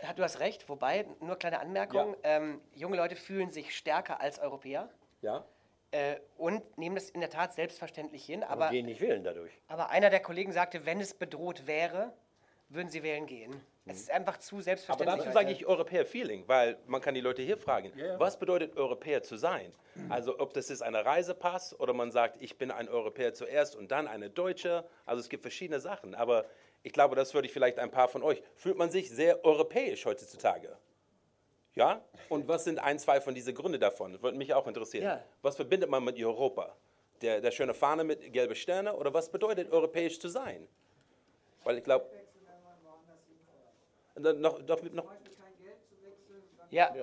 Ja, 0.05 0.13
du 0.13 0.23
hast 0.23 0.39
recht, 0.41 0.69
wobei, 0.69 1.07
nur 1.21 1.37
kleine 1.37 1.61
Anmerkung, 1.61 2.15
ähm, 2.25 2.61
junge 2.75 2.99
Leute 2.99 3.17
fühlen 3.17 3.51
sich 3.51 3.75
stärker 3.75 4.21
als 4.21 4.39
Europäer 4.39 4.91
Ja? 5.23 5.47
äh, 5.93 6.17
und 6.37 6.77
nehmen 6.77 6.95
das 6.95 7.09
in 7.09 7.21
der 7.21 7.31
Tat 7.31 7.55
selbstverständlich 7.55 8.23
hin. 8.27 8.43
Aber 8.43 8.67
Aber, 8.67 8.71
gehen 8.71 8.85
nicht 8.85 9.01
wählen 9.01 9.25
dadurch. 9.25 9.53
aber 9.67 9.89
einer 9.89 10.11
der 10.11 10.21
Kollegen 10.21 10.53
sagte, 10.53 10.85
wenn 10.85 11.01
es 11.01 11.15
bedroht 11.15 11.67
wäre, 11.67 12.13
würden 12.69 12.91
sie 12.91 13.03
wählen 13.03 13.25
gehen. 13.27 13.59
Es 13.87 13.97
ist 13.99 14.11
einfach 14.11 14.37
zu 14.39 14.57
Aber 14.57 14.63
selbstverständlich. 14.63 15.17
dazu 15.17 15.27
heute. 15.29 15.33
sage 15.35 15.53
ich 15.53 15.65
Europäer-Feeling, 15.67 16.45
weil 16.49 16.77
man 16.87 17.01
kann 17.01 17.15
die 17.15 17.21
Leute 17.23 17.41
hier 17.41 17.57
fragen, 17.57 17.91
was 18.19 18.39
bedeutet 18.39 18.77
Europäer 18.77 19.23
zu 19.23 19.37
sein? 19.37 19.73
Also 20.11 20.39
ob 20.39 20.53
das 20.53 20.69
ist 20.69 20.83
ein 20.83 20.95
Reisepass 20.95 21.79
oder 21.81 21.95
man 21.95 22.11
sagt, 22.11 22.43
ich 22.43 22.59
bin 22.59 22.71
ein 22.71 22.89
Europäer 22.91 23.33
zuerst 23.33 23.75
und 23.75 23.91
dann 23.91 24.07
eine 24.07 24.29
Deutsche. 24.29 24.85
Also 25.07 25.21
es 25.21 25.29
gibt 25.31 25.43
verschiedene 25.43 25.81
Sachen. 25.81 26.15
Aber 26.15 26.45
ich 26.85 26.93
glaube, 26.93 27.17
das 27.17 27.33
würde 27.33 27.47
ich 27.47 27.53
vielleicht 27.53 27.79
ein 27.79 27.91
paar 27.91 28.09
von 28.09 28.23
euch. 28.23 28.43
Fühlt 28.55 28.77
man 28.77 28.91
sich 28.91 29.11
sehr 29.11 29.43
europäisch 29.43 30.05
heutzutage? 30.05 30.77
Ja? 31.75 32.05
Und 32.29 32.47
was 32.47 32.65
sind 32.65 32.79
ein, 32.79 32.99
zwei 32.99 33.23
von 33.23 33.35
diesen 33.35 33.55
Gründen 33.55 33.81
davon? 33.81 34.13
Das 34.13 34.23
würde 34.23 34.37
mich 34.37 34.53
auch 34.53 34.67
interessieren. 34.67 35.05
Ja. 35.05 35.25
Was 35.41 35.57
verbindet 35.57 35.89
man 35.89 36.05
mit 36.05 36.23
Europa? 36.23 36.77
Der, 37.23 37.41
der 37.41 37.51
schöne 37.53 37.73
Fahne 37.73 38.05
mit 38.05 38.31
gelben 38.35 38.55
Sterne 38.55 38.95
oder 38.95 39.15
was 39.15 39.31
bedeutet 39.31 39.73
europäisch 39.73 40.21
zu 40.21 40.29
sein? 40.29 40.69
Weil 41.65 41.79
ich 41.79 41.85
glaube, 41.85 42.07
noch, 44.17 44.61
noch, 44.61 44.83
noch, 44.93 45.07
ja, 46.71 46.95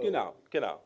Genau, 0.00 0.34
genau. 0.48 0.80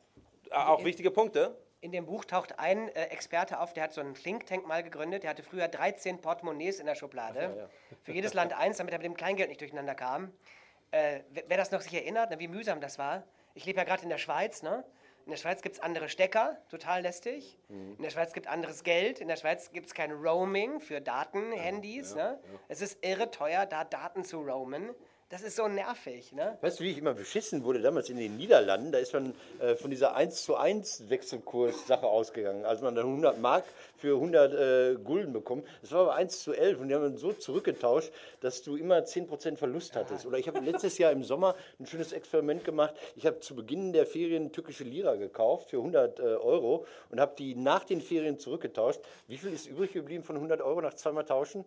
Auch 0.51 0.83
wichtige 0.85 1.11
Punkte. 1.11 1.55
In 1.81 1.93
dem 1.93 2.07
Buch 2.07 2.25
taucht 2.25 2.59
ein 2.59 2.89
äh, 2.89 3.05
Experte 3.05 3.61
auf, 3.61 3.73
der 3.73 3.85
hat 3.85 3.93
so 3.93 4.01
einen 4.01 4.15
Think 4.15 4.47
Tank 4.47 4.67
mal 4.67 4.83
gegründet. 4.83 5.23
Der 5.23 5.31
hatte 5.31 5.43
früher 5.43 5.69
13 5.69 6.21
Portemonnaies 6.21 6.81
in 6.81 6.87
der 6.87 6.95
Schublade. 6.95 7.41
Ja, 7.41 7.57
ja. 7.57 7.69
Für 8.03 8.13
jedes 8.13 8.35
Land 8.35 8.53
eins, 8.53 8.79
damit 8.79 8.93
er 8.93 8.99
mit 8.99 9.07
dem 9.07 9.15
Kleingeld 9.15 9.49
nicht 9.49 9.61
durcheinander 9.61 9.95
kam. 9.95 10.33
Äh, 10.91 11.21
wer 11.31 11.57
das 11.57 11.71
noch 11.71 11.81
sich 11.81 11.95
erinnert, 11.95 12.31
ne, 12.31 12.39
wie 12.39 12.49
mühsam 12.49 12.81
das 12.81 12.99
war. 12.99 13.25
Ich 13.55 13.65
lebe 13.65 13.79
ja 13.79 13.85
gerade 13.85 14.03
in 14.03 14.09
der 14.09 14.19
Schweiz. 14.19 14.63
Ne? 14.63 14.85
In 15.25 15.31
der 15.31 15.37
Schweiz 15.37 15.63
gibt 15.63 15.77
es 15.77 15.83
andere 15.83 16.09
Stecker, 16.09 16.57
total 16.71 17.03
lästig. 17.03 17.59
Mhm. 17.69 17.97
In 17.97 18.03
der 18.03 18.11
Schweiz 18.11 18.33
gibt 18.33 18.47
es 18.47 18.53
anderes 18.53 18.83
Geld. 18.83 19.21
In 19.21 19.29
der 19.29 19.37
Schweiz 19.37 19.71
gibt 19.71 19.87
es 19.87 19.95
kein 19.95 20.11
Roaming 20.11 20.81
für 20.81 21.01
Daten, 21.01 21.53
Handys. 21.53 22.15
Ja, 22.15 22.33
ne? 22.33 22.41
Es 22.69 22.81
ist 22.81 23.05
irre 23.05 23.31
teuer, 23.31 23.67
da 23.67 23.85
Daten 23.85 24.25
zu 24.25 24.41
roamen. 24.41 24.95
Das 25.31 25.43
ist 25.43 25.57
so 25.57 25.69
nervig. 25.69 26.33
Ne? 26.33 26.57
Weißt 26.63 26.81
du, 26.81 26.85
wie 26.85 26.91
ich 26.91 26.97
immer 26.97 27.13
beschissen 27.13 27.63
wurde 27.63 27.83
damals 27.83 28.09
in 28.09 28.17
den 28.17 28.39
Niederlanden? 28.39 28.93
Da 28.93 28.99
ist 28.99 29.13
man 29.13 29.35
äh, 29.61 29.75
von 29.75 29.91
dieser 29.91 30.15
1 30.15 30.43
zu 30.43 30.57
1 30.57 31.11
Wechselkurs-Sache 31.11 32.07
ausgegangen. 32.07 32.65
Also 32.65 32.83
man 32.85 32.95
dann 32.95 33.05
100 33.05 33.39
Mark 33.39 33.65
für 33.99 34.15
100 34.15 34.55
äh, 34.55 34.95
Gulden 35.05 35.35
bekommen. 35.35 35.65
Das 35.83 35.93
war 35.93 36.01
aber 36.01 36.15
1 36.15 36.43
zu 36.43 36.55
11 36.55 36.81
und 36.81 36.89
die 36.89 36.95
haben 36.95 37.19
so 37.19 37.35
zurückgetauscht, 37.35 38.11
dass 38.41 38.63
du 38.63 38.77
immer 38.77 39.01
10% 39.01 39.59
Verlust 39.59 39.97
hattest. 39.97 40.25
Oder 40.25 40.39
ich 40.39 40.49
habe 40.49 40.61
letztes 40.61 40.97
Jahr 40.97 41.13
im 41.13 41.23
Sommer 41.23 41.55
ein 41.79 41.85
schönes 41.85 42.13
Experiment 42.13 42.65
gemacht. 42.65 42.95
Ich 43.15 43.27
habe 43.27 43.39
zu 43.41 43.55
Beginn 43.55 43.93
der 43.93 44.07
Ferien 44.07 44.51
türkische 44.51 44.85
Lira 44.85 45.17
gekauft 45.17 45.69
für 45.69 45.77
100 45.77 46.21
äh, 46.21 46.23
Euro 46.23 46.87
und 47.11 47.21
habe 47.21 47.35
die 47.37 47.55
nach 47.55 47.85
den 47.85 48.01
Ferien 48.01 48.39
zurückgetauscht. 48.39 49.01
Wie 49.27 49.37
viel 49.37 49.53
ist 49.53 49.67
übrig 49.67 49.93
geblieben 49.93 50.25
von 50.25 50.37
100 50.37 50.63
Euro 50.63 50.81
nach 50.81 50.95
zweimal 50.95 51.27
tauschen? 51.27 51.67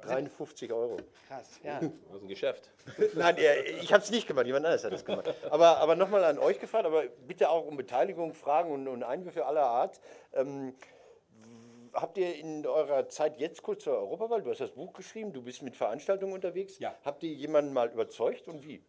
53 0.00 0.72
Euro. 0.72 0.96
Krass, 1.28 1.60
ja. 1.62 1.80
Das 1.80 2.16
ist 2.16 2.22
ein 2.22 2.28
Geschäft. 2.28 2.70
Nein, 3.14 3.36
ich 3.80 3.92
habe 3.92 4.02
es 4.02 4.10
nicht 4.10 4.26
gemacht, 4.26 4.46
jemand 4.46 4.66
anderes 4.66 4.84
hat 4.84 4.92
es 4.92 5.04
gemacht. 5.04 5.32
Aber, 5.50 5.78
aber 5.78 5.96
nochmal 5.96 6.24
an 6.24 6.38
euch 6.38 6.58
gefragt, 6.60 6.86
aber 6.86 7.04
bitte 7.26 7.50
auch 7.50 7.66
um 7.66 7.76
Beteiligung, 7.76 8.34
Fragen 8.34 8.72
und, 8.72 8.88
und 8.88 9.02
Einwürfe 9.02 9.46
aller 9.46 9.66
Art. 9.66 10.00
Ähm, 10.34 10.74
habt 11.92 12.18
ihr 12.18 12.34
in 12.36 12.66
eurer 12.66 13.08
Zeit 13.08 13.38
jetzt 13.38 13.62
kurz 13.62 13.84
zur 13.84 13.96
Europawahl, 13.96 14.42
du 14.42 14.50
hast 14.50 14.60
das 14.60 14.72
Buch 14.72 14.92
geschrieben, 14.92 15.32
du 15.32 15.42
bist 15.42 15.62
mit 15.62 15.76
Veranstaltungen 15.76 16.32
unterwegs, 16.32 16.78
ja. 16.78 16.94
habt 17.04 17.22
ihr 17.22 17.32
jemanden 17.32 17.72
mal 17.72 17.88
überzeugt 17.90 18.48
und 18.48 18.64
wie? 18.64 18.82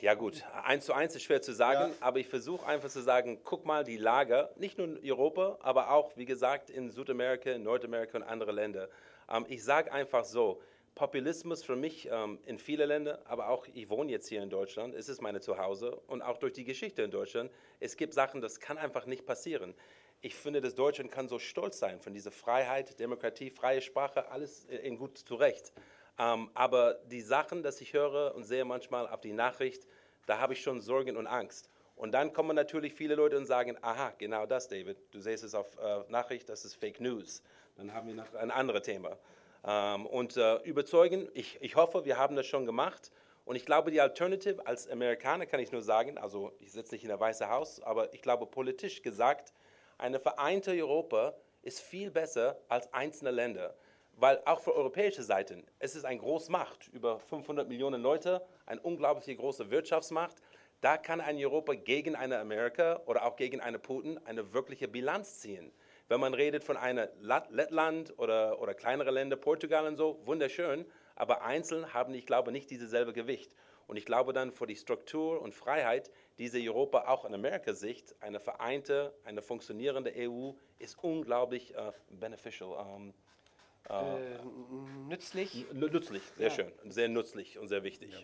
Ja 0.00 0.14
gut, 0.14 0.44
eins 0.64 0.86
zu 0.86 0.92
eins 0.92 1.14
ist 1.14 1.24
schwer 1.24 1.42
zu 1.42 1.52
sagen, 1.52 1.90
ja. 1.90 1.96
aber 2.00 2.18
ich 2.18 2.28
versuche 2.28 2.64
einfach 2.66 2.88
zu 2.88 3.02
sagen, 3.02 3.40
guck 3.42 3.66
mal 3.66 3.84
die 3.84 3.96
Lage, 3.96 4.48
nicht 4.56 4.78
nur 4.78 4.86
in 4.86 5.00
Europa, 5.04 5.58
aber 5.60 5.90
auch, 5.90 6.16
wie 6.16 6.24
gesagt, 6.24 6.70
in 6.70 6.90
Südamerika, 6.90 7.58
Nordamerika 7.58 8.18
und 8.18 8.24
andere 8.24 8.52
Länder. 8.52 8.88
Ähm, 9.30 9.46
ich 9.48 9.64
sage 9.64 9.92
einfach 9.92 10.24
so, 10.24 10.60
Populismus 10.94 11.62
für 11.62 11.76
mich 11.76 12.08
ähm, 12.10 12.40
in 12.44 12.58
vielen 12.58 12.88
Ländern, 12.88 13.18
aber 13.24 13.50
auch 13.50 13.66
ich 13.72 13.88
wohne 13.88 14.10
jetzt 14.10 14.28
hier 14.28 14.42
in 14.42 14.50
Deutschland, 14.50 14.94
es 14.94 15.08
ist 15.08 15.22
meine 15.22 15.40
Zuhause 15.40 15.94
und 16.08 16.22
auch 16.22 16.38
durch 16.38 16.54
die 16.54 16.64
Geschichte 16.64 17.02
in 17.02 17.12
Deutschland, 17.12 17.52
es 17.78 17.96
gibt 17.96 18.14
Sachen, 18.14 18.40
das 18.40 18.58
kann 18.58 18.78
einfach 18.78 19.06
nicht 19.06 19.24
passieren. 19.24 19.74
Ich 20.20 20.34
finde, 20.34 20.60
dass 20.60 20.74
Deutschland 20.74 21.12
kann 21.12 21.28
so 21.28 21.38
stolz 21.38 21.78
sein 21.78 22.00
von 22.00 22.12
dieser 22.12 22.32
Freiheit, 22.32 22.98
Demokratie, 22.98 23.50
freie 23.50 23.80
Sprache, 23.80 24.28
alles 24.32 24.64
in 24.64 24.98
gut 24.98 25.18
zurecht. 25.18 25.72
Ähm, 26.18 26.50
aber 26.54 26.94
die 27.06 27.20
Sachen, 27.20 27.62
dass 27.62 27.80
ich 27.80 27.92
höre 27.92 28.34
und 28.34 28.42
sehe 28.42 28.64
manchmal 28.64 29.06
auf 29.06 29.20
die 29.20 29.32
Nachricht, 29.32 29.86
da 30.26 30.40
habe 30.40 30.54
ich 30.54 30.62
schon 30.62 30.80
Sorgen 30.80 31.16
und 31.16 31.28
Angst. 31.28 31.70
Und 31.94 32.12
dann 32.12 32.32
kommen 32.32 32.56
natürlich 32.56 32.92
viele 32.94 33.14
Leute 33.14 33.36
und 33.36 33.46
sagen, 33.46 33.76
aha, 33.82 34.14
genau 34.18 34.46
das, 34.46 34.66
David, 34.66 34.98
du 35.12 35.20
siehst 35.20 35.44
es 35.44 35.54
auf 35.54 35.76
äh, 35.78 36.02
Nachricht, 36.08 36.48
das 36.48 36.64
ist 36.64 36.74
Fake 36.74 37.00
News. 37.00 37.42
Dann 37.78 37.94
haben 37.94 38.08
wir 38.08 38.14
noch 38.14 38.34
ein 38.34 38.50
anderes 38.50 38.82
Thema. 38.82 39.16
Ähm, 39.64 40.04
und 40.06 40.36
äh, 40.36 40.56
überzeugen, 40.62 41.28
ich, 41.32 41.58
ich 41.60 41.76
hoffe, 41.76 42.04
wir 42.04 42.18
haben 42.18 42.34
das 42.34 42.44
schon 42.46 42.66
gemacht. 42.66 43.12
Und 43.44 43.54
ich 43.54 43.64
glaube, 43.64 43.92
die 43.92 44.00
Alternative 44.00 44.66
als 44.66 44.90
Amerikaner 44.90 45.46
kann 45.46 45.60
ich 45.60 45.70
nur 45.70 45.80
sagen, 45.80 46.18
also 46.18 46.52
ich 46.58 46.72
sitze 46.72 46.94
nicht 46.94 47.04
in 47.04 47.08
der 47.08 47.20
Weiße 47.20 47.48
Haus, 47.48 47.80
aber 47.80 48.12
ich 48.12 48.20
glaube, 48.20 48.46
politisch 48.46 49.00
gesagt, 49.00 49.54
eine 49.96 50.18
vereinte 50.18 50.72
Europa 50.72 51.34
ist 51.62 51.80
viel 51.80 52.10
besser 52.10 52.58
als 52.68 52.92
einzelne 52.92 53.30
Länder. 53.30 53.76
Weil 54.16 54.42
auch 54.44 54.58
für 54.58 54.74
europäische 54.74 55.22
Seiten, 55.22 55.64
es 55.78 55.94
ist 55.94 56.04
eine 56.04 56.18
Großmacht, 56.18 56.88
über 56.88 57.20
500 57.20 57.68
Millionen 57.68 58.02
Leute, 58.02 58.44
eine 58.66 58.80
unglaublich 58.80 59.38
große 59.38 59.70
Wirtschaftsmacht. 59.70 60.36
Da 60.80 60.96
kann 60.96 61.20
ein 61.20 61.36
Europa 61.36 61.74
gegen 61.74 62.16
eine 62.16 62.38
Amerika 62.40 63.00
oder 63.06 63.24
auch 63.24 63.36
gegen 63.36 63.60
eine 63.60 63.78
Putin 63.78 64.18
eine 64.24 64.52
wirkliche 64.52 64.88
Bilanz 64.88 65.38
ziehen. 65.38 65.70
Wenn 66.08 66.20
man 66.20 66.34
redet 66.34 66.64
von 66.64 66.76
einem 66.76 67.06
Lettland 67.20 68.18
oder, 68.18 68.60
oder 68.60 68.74
kleinere 68.74 69.10
Länder, 69.10 69.36
Portugal 69.36 69.86
und 69.86 69.96
so, 69.96 70.20
wunderschön, 70.24 70.86
aber 71.14 71.42
einzeln 71.42 71.92
haben, 71.92 72.14
ich 72.14 72.26
glaube, 72.26 72.50
nicht 72.50 72.70
dieselbe 72.70 73.12
Gewicht. 73.12 73.54
Und 73.86 73.96
ich 73.96 74.04
glaube 74.04 74.32
dann 74.32 74.52
für 74.52 74.66
die 74.66 74.76
Struktur 74.76 75.40
und 75.40 75.54
Freiheit 75.54 76.10
diese 76.36 76.58
Europa 76.60 77.08
auch 77.08 77.24
in 77.24 77.34
Amerikas 77.34 77.80
Sicht, 77.80 78.14
eine 78.20 78.38
vereinte, 78.38 79.14
eine 79.24 79.42
funktionierende 79.42 80.12
EU 80.16 80.52
ist 80.78 81.02
unglaublich 81.02 81.74
uh, 81.74 81.92
beneficial. 82.10 82.70
Um, 82.70 83.14
uh, 83.88 83.92
äh, 83.92 84.38
nützlich? 85.08 85.66
Nützlich, 85.72 86.22
sehr 86.36 86.48
ja. 86.48 86.54
schön, 86.54 86.72
sehr 86.84 87.08
nützlich 87.08 87.58
und 87.58 87.68
sehr 87.68 87.82
wichtig. 87.82 88.12
Ja. 88.12 88.20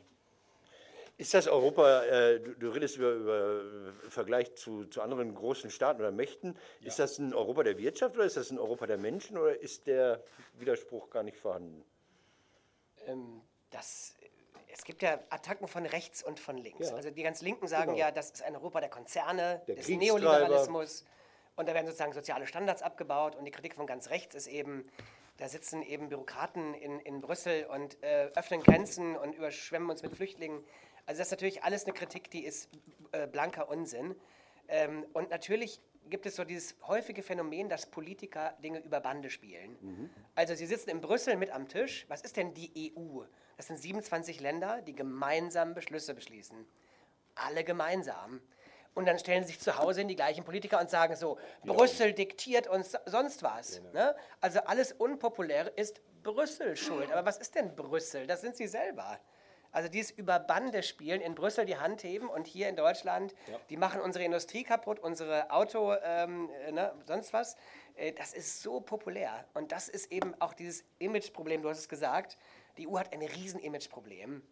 Ist 1.17 1.33
das 1.33 1.47
Europa, 1.47 2.03
äh, 2.05 2.41
du, 2.41 2.55
du, 2.55 2.71
redest 2.71 2.97
über, 2.97 3.13
über 3.13 3.93
Vergleich 4.09 4.55
zu, 4.57 4.85
zu, 4.87 5.01
anderen 5.01 5.33
großen 5.35 5.71
Staaten 5.71 6.01
oder 6.01 6.11
Mächten, 6.11 6.59
ja. 6.81 6.89
ist 6.89 6.99
das 6.99 7.19
ein 7.19 7.33
Europa 7.33 7.63
der 7.63 7.79
Wirtschaft 7.79 8.17
oder 8.17 8.25
ist 8.25 8.37
das 8.37 8.51
ein 8.51 8.59
Europa 8.59 8.87
der 8.87 8.99
Menschen 8.99 9.39
oder 9.39 9.61
ist 9.61 9.87
der 9.87 10.25
Widerspruch 10.59 11.11
gar 11.11 11.23
nicht 11.23 11.39
vorhanden? 11.39 11.85
Ähm, 13.07 13.43
das, 13.71 14.17
es 14.67 14.83
gibt 14.83 15.03
ja 15.03 15.21
Attacken 15.31 15.69
von 15.69 15.87
rechts 15.87 16.21
und 16.25 16.41
von 16.41 16.59
links. 16.59 16.91
Ja. 16.91 16.97
Also 16.97 17.11
die 17.11 17.23
ganz 17.23 17.43
Linken 17.43 17.69
sagen 17.69 17.93
genau. 17.93 17.99
ja, 17.99 18.11
das 18.11 18.31
ist 18.31 18.43
ein 18.43 18.57
Europa 18.57 18.81
der 18.81 18.91
Konzerne, 18.91 19.63
der 19.69 19.77
des 19.77 19.89
Neoliberalismus 19.89 21.05
und 21.55 21.69
da 21.69 21.75
werden 21.75 21.87
sozusagen 21.87 22.13
soziale 22.13 22.49
Standards 22.49 22.83
abgebaut 22.83 23.37
und 23.37 23.45
die 23.45 23.53
Kritik 23.53 23.75
von 23.75 23.87
ganz 23.87 24.11
rechts 24.11 24.35
ist 24.35 24.49
eben, 24.49 24.91
da 25.37 25.49
sitzen 25.49 25.83
eben 25.83 26.09
Bürokraten 26.09 26.75
in, 26.75 27.01
in 27.01 27.21
Brüssel 27.21 27.67
und 27.67 28.03
äh, 28.03 28.31
öffnen 28.35 28.63
Grenzen 28.63 29.17
und 29.17 29.35
überschwemmen 29.35 29.91
uns 29.91 30.03
mit 30.03 30.15
Flüchtlingen. 30.15 30.65
Also 31.07 31.19
das 31.19 31.29
ist 31.29 31.33
natürlich 31.33 31.65
alles 31.65 31.85
eine 31.85 31.93
Kritik, 31.93 32.31
die 32.31 32.45
ist 32.45 32.69
äh, 33.13 33.27
blanker 33.27 33.69
Unsinn. 33.69 34.15
Ähm, 34.69 35.05
und 35.13 35.31
natürlich 35.31 35.81
gibt 36.09 36.27
es 36.27 36.37
so 36.37 36.45
dieses 36.45 36.77
häufige 36.87 37.23
Phänomen, 37.23 37.69
dass 37.69 37.87
Politiker 37.87 38.57
Dinge 38.63 38.79
über 38.81 39.01
Bande 39.01 39.31
spielen. 39.31 39.77
Mhm. 39.81 40.11
Also 40.35 40.55
sie 40.55 40.67
sitzen 40.67 40.91
in 40.91 41.01
Brüssel 41.01 41.37
mit 41.37 41.51
am 41.51 41.69
Tisch. 41.69 42.05
Was 42.09 42.23
ist 42.23 42.37
denn 42.37 42.55
die 42.55 42.95
EU? 42.97 43.23
Das 43.57 43.67
sind 43.69 43.79
27 43.79 44.41
Länder, 44.41 44.83
die 44.83 44.95
gemeinsam 44.95 45.75
Beschlüsse 45.75 46.15
beschließen. 46.15 46.67
Alle 47.35 47.65
gemeinsam. 47.65 48.41
Und 48.95 49.07
dann 49.07 49.19
stellen 49.19 49.45
sich 49.45 49.59
zu 49.59 49.77
Hause 49.77 50.03
in 50.03 50.09
die 50.09 50.17
gleichen 50.17 50.45
Politiker 50.45 50.81
und 50.81 50.89
sagen 50.89 51.17
so. 51.17 51.39
Brüssel 51.65 52.13
diktiert 52.13 52.69
uns 52.69 52.97
sonst 53.07 53.43
was. 53.43 53.77
Genau. 53.77 53.93
Ne? 53.93 54.17
Also 54.41 54.61
alles 54.61 54.93
Unpopuläre 54.93 55.71
ist 55.71 56.01
Brüssel 56.23 56.77
schuld. 56.77 57.11
Aber 57.13 57.27
was 57.27 57.39
ist 57.39 57.55
denn 57.55 57.75
Brüssel? 57.75 58.27
Das 58.27 58.41
sind 58.41 58.57
sie 58.57 58.69
selber. 58.69 59.19
Also 59.75 59.89
dieses 59.89 60.13
über 60.13 60.39
Bande 60.39 60.85
spielen, 60.85 61.21
in 61.21 61.35
Brüssel 61.35 61.67
die 61.67 61.77
Hand 61.77 62.05
heben 62.05 62.29
und 62.29 62.47
hier 62.47 62.69
in 62.69 62.77
Deutschland, 62.77 63.35
ja. 63.51 63.59
die 63.71 63.77
machen 63.77 64.01
unsere 64.01 64.25
Industrie 64.25 64.63
kaputt, 64.63 65.01
unsere 65.01 65.51
Auto, 65.51 65.93
ähm, 66.05 66.49
ne, 66.71 66.93
sonst 67.07 67.33
was. 67.33 67.57
Äh, 67.97 68.13
das 68.13 68.33
ist 68.35 68.63
so 68.63 68.81
populär. 68.81 69.45
Und 69.53 69.73
das 69.73 69.89
ist 69.89 70.13
eben 70.13 70.41
auch 70.41 70.55
dieses 70.55 70.85
Imageproblem, 71.01 71.63
du 71.63 71.69
hast 71.69 71.81
es 71.81 71.89
gesagt. 71.89 72.39
Die 72.79 72.87
EU 72.87 72.99
hat 72.99 73.13
ein 73.13 73.23
riesen 73.23 73.59
Imageproblem. 73.59 74.43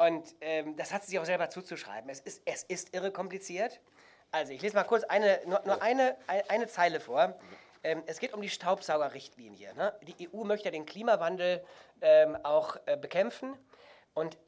Und 0.00 0.34
ähm, 0.40 0.76
das 0.76 0.94
hat 0.94 1.04
sie 1.04 1.10
sich 1.10 1.18
auch 1.18 1.26
selber 1.26 1.50
zuzuschreiben. 1.50 2.08
Es 2.08 2.20
ist, 2.20 2.40
es 2.46 2.62
ist 2.62 2.94
irre 2.94 3.10
kompliziert. 3.10 3.82
Also 4.30 4.50
ich 4.54 4.62
lese 4.62 4.74
mal 4.74 4.84
kurz 4.84 5.04
eine, 5.04 5.42
nur, 5.44 5.60
nur 5.66 5.82
eine, 5.82 6.16
eine 6.48 6.68
Zeile 6.68 7.00
vor. 7.00 7.38
Ähm, 7.82 8.02
es 8.06 8.18
geht 8.18 8.32
um 8.32 8.40
die 8.40 8.48
Staubsaugerrichtlinie. 8.48 9.74
Ne? 9.74 9.92
Die 10.00 10.30
EU 10.32 10.44
möchte 10.44 10.70
den 10.70 10.86
Klimawandel 10.86 11.62
ähm, 12.00 12.38
auch 12.44 12.78
äh, 12.86 12.96
bekämpfen. 12.96 13.54
Und 14.14 14.38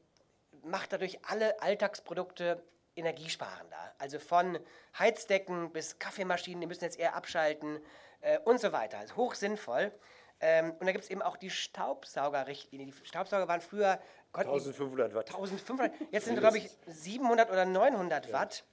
macht 0.63 0.91
dadurch 0.91 1.19
alle 1.23 1.61
Alltagsprodukte 1.61 2.63
energiesparender. 2.95 3.93
Also 3.99 4.17
von 4.17 4.57
Heizdecken 4.97 5.71
bis 5.71 5.99
Kaffeemaschinen, 5.99 6.61
die 6.61 6.67
müssen 6.67 6.83
jetzt 6.83 6.97
eher 6.97 7.15
abschalten 7.15 7.79
äh, 8.21 8.39
und 8.39 8.59
so 8.59 8.71
weiter. 8.71 8.97
Also 8.97 9.17
hoch 9.17 9.35
sinnvoll. 9.35 9.91
Ähm, 10.39 10.71
und 10.79 10.87
da 10.87 10.91
gibt 10.91 11.03
es 11.03 11.11
eben 11.11 11.21
auch 11.21 11.37
die 11.37 11.51
Staubsaugerrichtlinie. 11.51 12.87
Die 12.87 13.05
Staubsauger 13.05 13.47
waren 13.47 13.61
früher 13.61 14.01
Gott, 14.33 14.47
1500 14.47 15.13
Watt. 15.13 15.27
1500. 15.27 15.93
Jetzt 16.11 16.25
sind, 16.25 16.39
glaube 16.39 16.57
ich, 16.57 16.69
700 16.87 17.51
oder 17.51 17.65
900 17.65 18.25
ja. 18.25 18.33
Watt. 18.33 18.63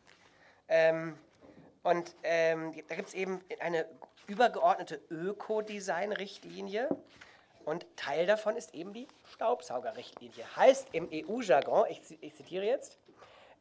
Ähm, 0.68 1.18
und 1.82 2.14
ähm, 2.22 2.72
da 2.88 2.94
gibt 2.94 3.08
es 3.08 3.14
eben 3.14 3.40
eine 3.60 3.86
übergeordnete 4.26 5.00
Ökodesign-Richtlinie. 5.10 6.88
Und 7.66 7.86
Teil 7.96 8.26
davon 8.26 8.56
ist 8.56 8.74
eben 8.74 8.94
die 8.94 9.06
Staubsaugerrichtlinie. 9.32 10.44
Heißt 10.56 10.88
im 10.92 11.08
EU-Jargon, 11.12 11.84
ich, 11.90 12.00
ich, 12.22 12.34
zitiere 12.34 12.64
jetzt, 12.64 12.98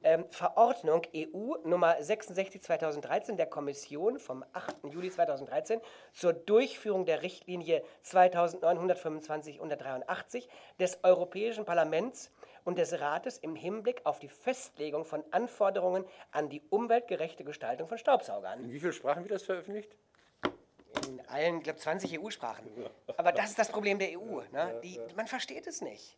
ähm, 0.04 0.26
Verordnung 0.30 1.02
EU 1.16 1.56
Nummer 1.64 1.98
66-2013 2.00 3.36
der 3.36 3.48
Kommission 3.48 4.20
vom 4.20 4.44
8. 4.54 4.76
Juli 4.92 5.10
2013 5.12 5.82
zur 6.14 6.34
Durchführung 6.34 7.06
der 7.06 7.22
Richtlinie 7.22 7.84
2925-183 8.06 10.48
des 10.80 11.04
Europäischen 11.04 11.66
Parlaments 11.66 12.32
und 12.64 12.78
des 12.78 13.00
Rates 13.00 13.38
im 13.38 13.56
Hinblick 13.56 14.02
auf 14.06 14.20
die 14.20 14.30
Festlegung 14.30 15.06
von 15.06 15.24
Anforderungen 15.32 16.06
an 16.32 16.50
die 16.50 16.62
umweltgerechte 16.70 17.44
Gestaltung 17.44 17.88
von 17.88 17.98
Staubsaugern. 17.98 18.64
In 18.64 18.72
wie 18.72 18.80
vielen 18.80 18.94
Sprachen 18.94 19.24
wird 19.24 19.32
das 19.32 19.44
veröffentlicht? 19.44 19.96
In 21.08 21.22
allen, 21.28 21.62
glaube 21.62 21.80
20 21.80 22.20
EU-Sprachen. 22.20 22.66
Aber 23.18 23.32
das 23.32 23.52
ist 23.52 23.60
das 23.60 23.70
Problem 23.70 24.00
der 24.00 24.20
EU. 24.20 24.42
Ne? 24.52 24.82
Die, 24.84 25.00
man 25.16 25.28
versteht 25.28 25.68
es 25.68 25.82
nicht. 25.82 26.18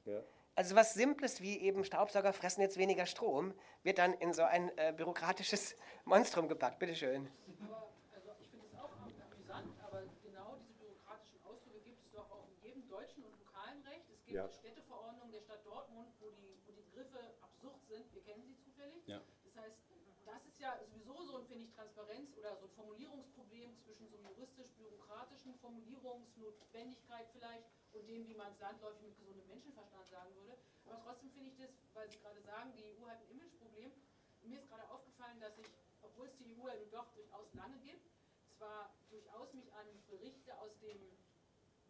Also 0.56 0.76
was 0.76 0.94
Simples 0.94 1.42
wie 1.42 1.58
eben 1.60 1.84
Staubsauger 1.86 2.34
fressen 2.34 2.62
jetzt 2.62 2.78
weniger 2.78 3.06
Strom, 3.06 3.54
wird 3.84 3.98
dann 3.98 4.14
in 4.16 4.34
so 4.34 4.44
ein 4.44 4.70
äh, 4.78 4.94
bürokratisches 4.96 5.76
Monstrum 6.06 6.48
gepackt. 6.50 6.78
Bitte 6.80 6.96
schön. 6.96 7.32
Aber, 7.64 7.90
also 8.14 8.32
ich 8.40 8.50
finde 8.50 8.68
es 8.68 8.76
auch 8.76 8.92
amüsant, 9.00 9.72
aber 9.82 10.04
genau 10.24 10.58
diese 10.60 10.74
bürokratischen 10.74 11.40
Ausdrücke 11.46 11.80
gibt 11.82 12.04
es 12.04 12.12
doch 12.12 12.30
auch 12.30 12.48
in 12.50 12.68
jedem 12.68 12.88
deutschen 12.90 13.24
und 13.24 13.34
lokalen 13.40 13.82
Recht. 13.84 14.10
Es 14.12 14.26
gibt 14.26 14.36
Ja. 14.36 14.50
Städteverordnung 14.50 15.32
der 15.32 15.42
Stadt 15.42 15.66
Dortmund, 15.66 16.10
wo 16.20 16.30
die, 16.32 16.60
wo 16.66 16.72
die 16.74 16.82
Begriffe 16.82 17.20
absurd 17.42 17.82
sind. 17.88 18.14
Wir 18.14 18.22
kennen 18.22 18.44
sie 18.44 18.58
zufällig. 18.60 19.08
Ja. 19.08 19.22
Das 19.46 19.56
heißt, 19.56 19.78
das 20.26 20.46
ist 20.46 20.60
ja 20.60 20.78
sowieso 20.86 21.24
so 21.24 21.38
ein, 21.40 21.46
finde 21.48 21.64
ich, 21.64 21.72
Transparenz 21.72 22.36
oder 22.38 22.56
so 22.58 22.66
ein 22.66 22.72
Formulierungsproblem 22.76 23.78
zwischen 23.80 24.08
so 24.10 24.18
einem 24.18 24.28
juristisch-bürokratischen 24.36 25.56
Formulierungsnotwendigkeit 25.56 27.28
vielleicht 27.32 27.66
und 27.94 28.08
dem, 28.08 28.28
wie 28.28 28.36
man 28.36 28.52
es 28.54 28.60
landläufig 28.60 29.02
mit 29.02 29.18
gesundem 29.18 29.48
Menschenverstand 29.48 30.10
sagen 30.10 30.34
würde. 30.36 30.58
Aber 30.86 31.00
trotzdem 31.04 31.32
finde 31.32 31.50
ich 31.52 31.58
das, 31.58 31.70
weil 31.94 32.10
Sie 32.10 32.18
gerade 32.20 32.42
sagen, 32.42 32.74
die 32.76 32.84
EU 32.96 33.08
hat 33.08 33.18
ein 33.20 33.30
Imageproblem. 33.32 33.92
Mir 34.44 34.58
ist 34.60 34.70
gerade 34.70 34.90
aufgefallen, 34.90 35.40
dass 35.40 35.58
ich, 35.60 35.68
obwohl 36.02 36.28
es 36.28 36.36
die 36.38 36.56
EU 36.56 36.68
ja 36.68 36.76
nun 36.76 36.90
doch 36.92 37.08
durchaus 37.14 37.54
lange 37.54 37.78
gibt, 37.80 38.10
zwar 38.58 38.90
durchaus 39.10 39.54
mich 39.54 39.72
an 39.74 39.86
Berichte 40.10 40.58
aus 40.60 40.72
dem 40.80 40.98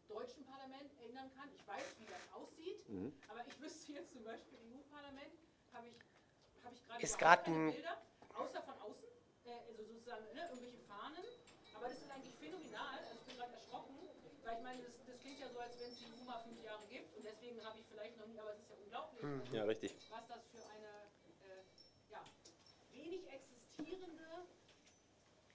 deutschen 0.07 0.43
Parlament 0.45 0.91
erinnern 0.99 1.31
kann. 1.35 1.49
Ich 1.55 1.65
weiß, 1.67 1.95
wie 1.99 2.05
das 2.05 2.21
aussieht, 2.33 2.83
aber 3.29 3.45
ich 3.47 3.59
wüsste 3.61 3.93
jetzt 3.93 4.11
zum 4.11 4.23
Beispiel 4.23 4.57
im 4.59 4.75
EU-Parlament, 4.79 5.31
habe 5.71 5.87
ich, 5.87 5.95
habe 6.63 6.75
ich 7.03 7.17
gerade 7.17 7.43
keine 7.43 7.57
ein- 7.69 7.71
Bilder, 7.73 8.01
außer 8.35 8.61
von 8.63 8.77
außen, 8.81 9.07
äh, 9.45 9.51
also 9.69 9.83
sozusagen 9.85 10.25
ne, 10.33 10.41
irgendwelche 10.49 10.79
Fahnen. 10.79 11.23
Aber 11.75 11.87
das 11.87 11.97
ist 11.97 12.11
eigentlich 12.11 12.35
phänomenal. 12.35 12.97
Also 12.99 13.13
ich 13.15 13.25
bin 13.25 13.37
gerade 13.37 13.53
erschrocken, 13.53 13.95
weil 14.43 14.57
ich 14.57 14.63
meine, 14.63 14.81
das, 14.83 14.91
ja 15.41 15.49
so, 15.49 15.59
als 15.59 15.79
wenn 15.79 15.89
es 15.89 15.97
die 15.99 16.05
EU 16.05 16.23
mal 16.25 16.39
fünf 16.43 16.63
Jahre 16.63 16.85
gibt 16.89 17.15
und 17.17 17.25
deswegen 17.25 17.63
habe 17.65 17.77
ich 17.79 17.85
vielleicht 17.91 18.17
noch 18.17 18.27
nie, 18.27 18.39
aber 18.39 18.51
es 18.53 18.59
ist 18.59 18.69
ja 18.69 18.75
unglaublich, 18.77 19.53
Ja, 19.53 19.63
richtig. 19.63 19.95
was 20.09 20.27
das 20.27 20.45
für 20.53 20.63
eine 20.69 20.91
äh, 21.49 21.61
ja, 22.11 22.21
wenig 22.93 23.21
existierende 23.27 24.47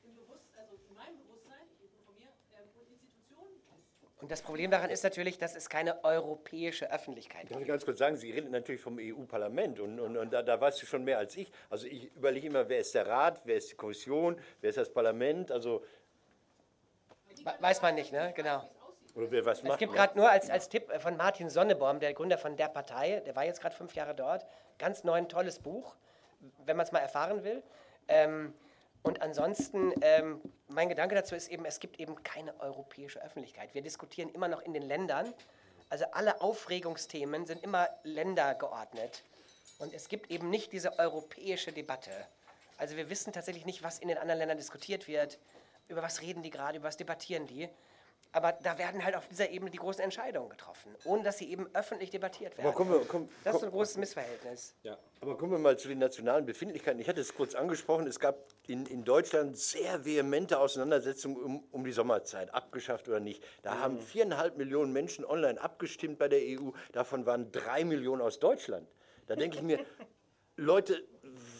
im 0.04 0.16
Bewusst, 0.16 0.46
also 0.58 0.74
in 0.74 0.94
meinem 0.94 1.18
Bewusstsein, 1.22 1.66
ich 1.74 1.80
rede 1.82 1.94
nur 1.96 2.04
von 2.06 2.14
mir, 2.18 2.28
ähm, 2.58 2.68
und 2.74 2.90
Institution 2.90 3.46
ist. 3.54 4.22
Und 4.22 4.30
das 4.30 4.42
Problem 4.42 4.70
daran 4.70 4.90
ist 4.90 5.04
natürlich, 5.04 5.38
dass 5.38 5.54
es 5.54 5.68
keine 5.68 6.02
europäische 6.04 6.90
Öffentlichkeit 6.90 7.44
Darf 7.44 7.50
ich 7.52 7.56
gibt. 7.58 7.68
ganz 7.68 7.84
kurz 7.84 7.98
sagen, 7.98 8.16
Sie 8.16 8.30
reden 8.30 8.50
natürlich 8.50 8.80
vom 8.80 8.98
EU-Parlament 8.98 9.78
und, 9.80 10.00
und, 10.00 10.16
und 10.16 10.32
da, 10.32 10.42
da 10.42 10.60
weißt 10.60 10.80
du 10.82 10.86
schon 10.86 11.04
mehr 11.04 11.18
als 11.18 11.36
ich. 11.36 11.52
Also 11.70 11.86
ich 11.86 12.04
überlege 12.16 12.46
immer, 12.46 12.68
wer 12.68 12.78
ist 12.80 12.94
der 12.94 13.06
Rat, 13.06 13.40
wer 13.44 13.56
ist 13.56 13.70
die 13.70 13.76
Kommission, 13.76 14.40
wer 14.60 14.70
ist 14.70 14.78
das 14.78 14.92
Parlament, 14.92 15.52
also 15.52 15.84
We- 17.44 17.54
Weiß 17.60 17.82
man 17.82 17.94
nicht, 17.94 18.10
ne? 18.12 18.32
Genau. 18.34 18.68
Oder 19.16 19.30
wer 19.30 19.44
was 19.46 19.58
Es 19.58 19.64
macht. 19.64 19.78
gibt 19.78 19.92
ne? 19.92 19.98
gerade 19.98 20.16
nur 20.16 20.30
als, 20.30 20.50
als 20.50 20.68
Tipp 20.68 20.92
von 21.00 21.16
Martin 21.16 21.48
Sonneborn, 21.48 22.00
der 22.00 22.12
Gründer 22.14 22.38
von 22.38 22.56
der 22.56 22.68
Partei, 22.68 23.20
der 23.20 23.34
war 23.34 23.44
jetzt 23.44 23.60
gerade 23.60 23.74
fünf 23.74 23.94
Jahre 23.94 24.14
dort, 24.14 24.46
ganz 24.78 25.04
neu 25.04 25.14
ein 25.14 25.28
tolles 25.28 25.58
Buch, 25.58 25.96
wenn 26.64 26.76
man 26.76 26.84
es 26.84 26.92
mal 26.92 26.98
erfahren 26.98 27.42
will. 27.42 27.62
Ähm, 28.08 28.54
und 29.02 29.22
ansonsten, 29.22 29.94
ähm, 30.02 30.40
mein 30.68 30.88
Gedanke 30.88 31.14
dazu 31.14 31.34
ist 31.34 31.48
eben, 31.48 31.64
es 31.64 31.80
gibt 31.80 31.98
eben 32.00 32.22
keine 32.24 32.58
europäische 32.60 33.22
Öffentlichkeit. 33.22 33.72
Wir 33.72 33.82
diskutieren 33.82 34.28
immer 34.30 34.48
noch 34.48 34.60
in 34.62 34.74
den 34.74 34.82
Ländern. 34.82 35.32
Also 35.88 36.06
alle 36.12 36.40
Aufregungsthemen 36.40 37.46
sind 37.46 37.62
immer 37.62 37.88
ländergeordnet. 38.02 39.22
Und 39.78 39.94
es 39.94 40.08
gibt 40.08 40.30
eben 40.30 40.50
nicht 40.50 40.72
diese 40.72 40.98
europäische 40.98 41.72
Debatte. 41.72 42.10
Also 42.78 42.96
wir 42.96 43.08
wissen 43.08 43.32
tatsächlich 43.32 43.64
nicht, 43.64 43.82
was 43.82 43.98
in 43.98 44.08
den 44.08 44.18
anderen 44.18 44.38
Ländern 44.38 44.58
diskutiert 44.58 45.06
wird, 45.06 45.38
über 45.88 46.02
was 46.02 46.20
reden 46.20 46.42
die 46.42 46.50
gerade, 46.50 46.78
über 46.78 46.88
was 46.88 46.96
debattieren 46.96 47.46
die. 47.46 47.68
Aber 48.36 48.52
da 48.52 48.76
werden 48.76 49.02
halt 49.02 49.16
auf 49.16 49.26
dieser 49.28 49.48
Ebene 49.48 49.70
die 49.70 49.78
großen 49.78 50.04
Entscheidungen 50.04 50.50
getroffen, 50.50 50.94
ohne 51.04 51.22
dass 51.22 51.38
sie 51.38 51.50
eben 51.50 51.70
öffentlich 51.72 52.10
debattiert 52.10 52.58
werden. 52.58 52.66
Wir, 52.66 53.06
komm, 53.06 53.30
das 53.42 53.54
ist 53.54 53.60
komm, 53.60 53.68
ein 53.68 53.72
großes 53.72 53.96
Missverhältnis. 53.96 54.74
Ja. 54.82 54.98
aber 55.22 55.38
kommen 55.38 55.52
wir 55.52 55.58
mal 55.58 55.78
zu 55.78 55.88
den 55.88 55.98
nationalen 56.00 56.44
Befindlichkeiten. 56.44 57.00
Ich 57.00 57.08
hatte 57.08 57.22
es 57.22 57.34
kurz 57.34 57.54
angesprochen, 57.54 58.06
es 58.06 58.20
gab 58.20 58.36
in, 58.66 58.84
in 58.84 59.04
Deutschland 59.04 59.56
sehr 59.56 60.04
vehemente 60.04 60.58
Auseinandersetzungen 60.58 61.38
um, 61.38 61.64
um 61.72 61.82
die 61.82 61.92
Sommerzeit, 61.92 62.52
abgeschafft 62.52 63.08
oder 63.08 63.20
nicht. 63.20 63.42
Da 63.62 63.78
haben 63.78 63.98
viereinhalb 63.98 64.58
Millionen 64.58 64.92
Menschen 64.92 65.24
online 65.24 65.58
abgestimmt 65.58 66.18
bei 66.18 66.28
der 66.28 66.40
EU, 66.40 66.72
davon 66.92 67.24
waren 67.24 67.50
drei 67.52 67.84
Millionen 67.84 68.20
aus 68.20 68.38
Deutschland. 68.38 68.86
Da 69.28 69.36
denke 69.36 69.56
ich 69.56 69.62
mir, 69.62 69.78
Leute, 70.56 71.02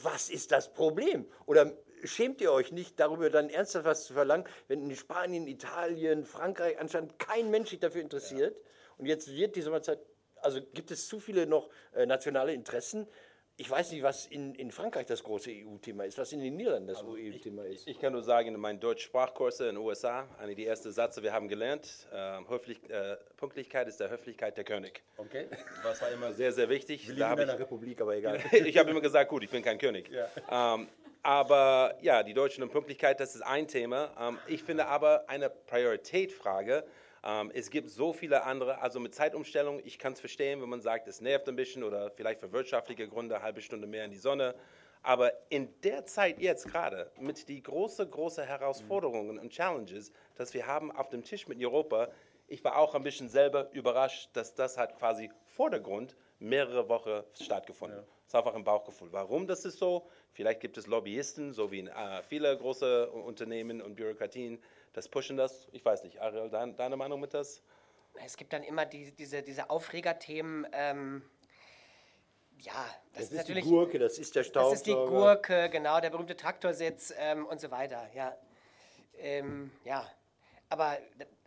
was 0.02 0.28
ist 0.28 0.52
das 0.52 0.70
Problem? 0.74 1.26
Oder 1.46 1.72
schämt 2.04 2.40
ihr 2.40 2.52
euch 2.52 2.72
nicht, 2.72 2.98
darüber 3.00 3.30
dann 3.30 3.50
ernsthaft 3.50 3.84
was 3.84 4.04
zu 4.06 4.14
verlangen, 4.14 4.44
wenn 4.68 4.88
in 4.88 4.96
Spanien, 4.96 5.46
Italien, 5.46 6.24
Frankreich 6.24 6.78
anscheinend 6.78 7.18
kein 7.18 7.50
Mensch 7.50 7.70
sich 7.70 7.80
dafür 7.80 8.02
interessiert? 8.02 8.56
Und 8.98 9.06
jetzt 9.06 9.30
wird 9.30 9.56
die 9.56 9.62
Sommerzeit, 9.62 9.98
also 10.36 10.60
gibt 10.74 10.90
es 10.90 11.08
zu 11.08 11.20
viele 11.20 11.46
noch 11.46 11.68
äh, 11.94 12.06
nationale 12.06 12.52
Interessen? 12.52 13.06
Ich 13.58 13.70
weiß 13.70 13.92
nicht, 13.92 14.02
was 14.02 14.26
in, 14.26 14.54
in 14.54 14.70
Frankreich 14.70 15.06
das 15.06 15.24
große 15.24 15.50
EU-Thema 15.50 16.04
ist, 16.04 16.18
was 16.18 16.30
in 16.32 16.40
den 16.40 16.56
Niederlanden 16.56 16.88
das 16.88 17.02
EU-Thema 17.02 17.64
ist. 17.64 17.88
Ich 17.88 17.98
kann 17.98 18.12
nur 18.12 18.22
sagen, 18.22 18.48
in 18.48 18.60
meinen 18.60 18.80
Deutschsprachkurse 18.80 19.70
in 19.70 19.76
den 19.76 19.84
USA, 19.84 20.28
eine 20.38 20.54
der 20.54 20.66
ersten 20.66 20.92
Sätze, 20.92 21.22
wir 21.22 21.32
haben 21.32 21.48
gelernt, 21.48 22.06
äh, 22.12 22.38
Höflich, 22.46 22.78
äh, 22.90 23.16
Pünktlichkeit 23.38 23.88
ist 23.88 23.98
der 23.98 24.10
Höflichkeit 24.10 24.58
der 24.58 24.64
König. 24.64 25.02
Okay. 25.16 25.46
Das 25.82 26.02
war 26.02 26.10
immer 26.10 26.34
sehr, 26.34 26.52
sehr 26.52 26.68
wichtig. 26.68 27.08
Wir 27.08 27.14
leben 27.14 27.32
in 27.32 27.38
ich, 27.38 27.50
einer 27.50 27.58
Republik, 27.58 27.98
aber 28.02 28.14
egal. 28.14 28.40
ich 28.52 28.76
habe 28.76 28.90
immer 28.90 29.00
gesagt, 29.00 29.30
gut, 29.30 29.42
ich 29.42 29.50
bin 29.50 29.62
kein 29.62 29.78
König. 29.78 30.10
Ähm, 30.50 30.86
aber 31.26 31.96
ja, 32.02 32.22
die 32.22 32.34
Deutschen 32.34 32.62
und 32.62 32.70
Pünktlichkeit, 32.70 33.18
das 33.18 33.34
ist 33.34 33.42
ein 33.42 33.66
Thema. 33.66 34.10
Ähm, 34.16 34.38
ich 34.46 34.62
finde 34.62 34.86
aber 34.86 35.28
eine 35.28 35.50
Prioritätfrage. 35.50 36.84
Ähm, 37.24 37.50
es 37.52 37.70
gibt 37.70 37.88
so 37.88 38.12
viele 38.12 38.44
andere, 38.44 38.80
also 38.80 39.00
mit 39.00 39.12
Zeitumstellung, 39.12 39.80
ich 39.84 39.98
kann 39.98 40.12
es 40.12 40.20
verstehen, 40.20 40.62
wenn 40.62 40.68
man 40.68 40.80
sagt, 40.80 41.08
es 41.08 41.20
nervt 41.20 41.48
ein 41.48 41.56
bisschen 41.56 41.82
oder 41.82 42.12
vielleicht 42.12 42.38
für 42.38 42.52
wirtschaftliche 42.52 43.08
Gründe 43.08 43.34
eine 43.34 43.42
halbe 43.42 43.60
Stunde 43.60 43.88
mehr 43.88 44.04
in 44.04 44.12
die 44.12 44.18
Sonne. 44.18 44.54
Aber 45.02 45.32
in 45.48 45.68
der 45.80 46.06
Zeit 46.06 46.38
jetzt 46.38 46.68
gerade, 46.68 47.10
mit 47.18 47.48
die 47.48 47.60
große, 47.60 48.06
große 48.06 48.44
Herausforderungen 48.44 49.40
und 49.40 49.50
Challenges, 49.50 50.12
dass 50.36 50.54
wir 50.54 50.68
haben 50.68 50.92
auf 50.92 51.08
dem 51.08 51.24
Tisch 51.24 51.48
mit 51.48 51.60
Europa, 51.60 52.06
ich 52.46 52.62
war 52.62 52.76
auch 52.76 52.94
ein 52.94 53.02
bisschen 53.02 53.28
selber 53.28 53.68
überrascht, 53.72 54.30
dass 54.34 54.54
das 54.54 54.78
hat 54.78 54.96
quasi 54.96 55.28
Vordergrund 55.46 56.14
mehrere 56.38 56.88
Wochen 56.88 57.24
stattgefunden. 57.34 58.04
Das 58.26 58.34
ist 58.34 58.34
einfach 58.34 58.54
ein 58.56 58.64
Bauchgefühl. 58.64 59.12
Warum 59.12 59.46
das 59.46 59.64
ist 59.64 59.78
so? 59.78 60.08
Vielleicht 60.32 60.58
gibt 60.60 60.76
es 60.78 60.88
Lobbyisten, 60.88 61.52
so 61.52 61.70
wie 61.70 61.78
in 61.78 61.86
äh, 61.86 62.22
viele 62.24 62.56
große 62.58 63.08
Unternehmen 63.10 63.80
und 63.80 63.94
Bürokratien, 63.94 64.60
das 64.94 65.08
pushen 65.08 65.36
das. 65.36 65.68
Ich 65.72 65.84
weiß 65.84 66.02
nicht. 66.02 66.20
Ariel, 66.20 66.50
dein, 66.50 66.74
deine 66.74 66.96
Meinung 66.96 67.20
mit 67.20 67.34
das? 67.34 67.62
Es 68.24 68.36
gibt 68.36 68.52
dann 68.52 68.64
immer 68.64 68.84
die, 68.84 69.12
diese, 69.12 69.42
diese 69.42 69.70
Aufregerthemen. 69.70 70.66
Ähm, 70.72 71.22
ja, 72.58 72.72
das, 72.72 72.84
Das 73.12 73.22
ist 73.22 73.24
ist 73.24 73.30
die 73.30 73.36
natürlich. 73.36 73.64
Gurke, 73.64 73.98
das 74.00 74.18
ist 74.18 74.34
der 74.34 74.42
Das 74.42 74.48
Staubsauger. 74.48 74.74
ist 74.74 74.86
die 74.86 74.94
Gurke, 74.94 75.68
genau, 75.70 76.00
der 76.00 76.10
berühmte 76.10 76.36
Traktorsitz 76.36 77.14
ähm, 77.16 77.46
und 77.46 77.60
so 77.60 77.70
weiter. 77.70 78.08
Ja, 78.14 78.36
ähm, 79.18 79.70
ja. 79.84 80.10
Aber 80.68 80.98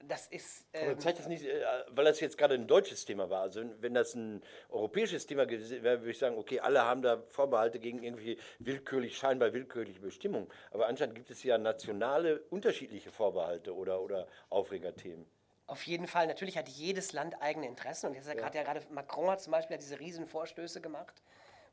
das 0.07 0.27
ist. 0.27 0.65
Aber 0.73 0.91
Ähm, 0.91 0.99
zeigt 0.99 1.19
das 1.19 1.27
nicht, 1.27 1.45
äh, 1.45 1.63
weil 1.89 2.05
das 2.05 2.19
jetzt 2.19 2.37
gerade 2.37 2.55
ein 2.55 2.67
deutsches 2.67 3.05
Thema 3.05 3.29
war. 3.29 3.41
Also 3.41 3.63
wenn 3.79 3.93
das 3.93 4.15
ein 4.15 4.41
europäisches 4.69 5.25
Thema 5.25 5.45
gewesen 5.45 5.83
wäre, 5.83 5.99
würde 6.01 6.11
ich 6.11 6.17
sagen, 6.19 6.37
okay, 6.37 6.59
alle 6.59 6.83
haben 6.83 7.01
da 7.01 7.21
Vorbehalte 7.29 7.79
gegen 7.79 8.01
irgendwelche 8.01 8.37
willkürlich, 8.59 9.17
scheinbar 9.17 9.53
willkürliche 9.53 9.99
Bestimmungen. 9.99 10.47
Aber 10.71 10.87
anscheinend 10.87 11.15
gibt 11.15 11.29
es 11.29 11.43
ja 11.43 11.57
nationale, 11.57 12.39
unterschiedliche 12.49 13.11
Vorbehalte 13.11 13.75
oder, 13.75 14.01
oder 14.01 14.27
Aufregerthemen. 14.49 15.25
Auf 15.67 15.83
jeden 15.83 16.07
Fall, 16.07 16.25
natürlich 16.25 16.57
hat 16.57 16.67
jedes 16.67 17.13
Land 17.13 17.39
eigene 17.41 17.67
Interessen 17.67 18.07
und 18.07 18.15
jetzt 18.15 18.27
hat 18.27 18.55
ja 18.55 18.63
gerade 18.63 18.81
Macron 18.89 19.29
hat 19.29 19.41
zum 19.41 19.51
Beispiel 19.51 19.77
diese 19.77 19.99
riesen 19.99 20.25
Vorstöße 20.25 20.81
gemacht, 20.81 21.21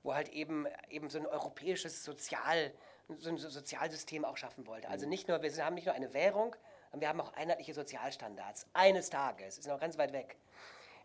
wo 0.02 0.14
halt 0.14 0.28
eben, 0.28 0.66
eben 0.90 1.09
so 1.09 1.18
ein 1.18 1.26
europäisches 1.26 2.04
Sozial, 2.04 2.72
so 3.18 3.30
ein 3.30 3.38
So- 3.38 3.48
Sozialsystem 3.48 4.26
auch 4.26 4.37
schaffen 4.37 4.66
wollte. 4.66 4.90
Also 4.90 5.09
nicht 5.09 5.28
nur, 5.28 5.40
wir 5.40 5.64
haben 5.64 5.74
nicht 5.74 5.87
nur 5.87 5.94
eine 5.94 6.12
Währung, 6.12 6.54
sondern 6.96 7.00
wir 7.00 7.09
haben 7.09 7.20
auch 7.20 7.32
einheitliche 7.35 7.74
Sozialstandards. 7.74 8.66
Eines 8.72 9.11
Tages, 9.11 9.59
ist 9.59 9.68
noch 9.68 9.80
ganz 9.80 9.98
weit 9.98 10.12
weg. 10.12 10.37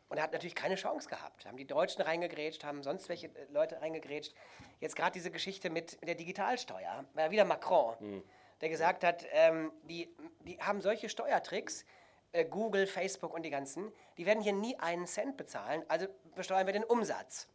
Und 0.09 0.17
er 0.17 0.23
hat 0.23 0.33
natürlich 0.33 0.55
keine 0.55 0.75
Chance 0.75 1.09
gehabt. 1.09 1.45
Haben 1.45 1.57
die 1.57 1.65
Deutschen 1.65 2.01
reingegrätscht, 2.01 2.63
haben 2.63 2.83
sonst 2.83 3.09
welche 3.09 3.27
äh, 3.27 3.47
Leute 3.51 3.81
reingegrätscht. 3.81 4.33
Jetzt 4.79 4.95
gerade 4.95 5.11
diese 5.11 5.31
Geschichte 5.31 5.69
mit 5.69 6.05
der 6.05 6.15
Digitalsteuer, 6.15 7.05
war 7.13 7.23
ja 7.23 7.31
wieder 7.31 7.45
Macron, 7.45 8.23
der 8.61 8.69
gesagt 8.69 9.03
hat, 9.03 9.25
ähm, 9.31 9.71
die, 9.83 10.13
die 10.41 10.59
haben 10.59 10.81
solche 10.81 11.09
Steuertricks, 11.09 11.85
äh, 12.31 12.45
Google, 12.45 12.87
Facebook 12.87 13.33
und 13.33 13.43
die 13.43 13.49
ganzen, 13.49 13.91
die 14.17 14.25
werden 14.25 14.41
hier 14.41 14.53
nie 14.53 14.77
einen 14.79 15.07
Cent 15.07 15.37
bezahlen, 15.37 15.83
also 15.87 16.07
besteuern 16.35 16.65
wir 16.65 16.73
den 16.73 16.83
Umsatz. 16.83 17.47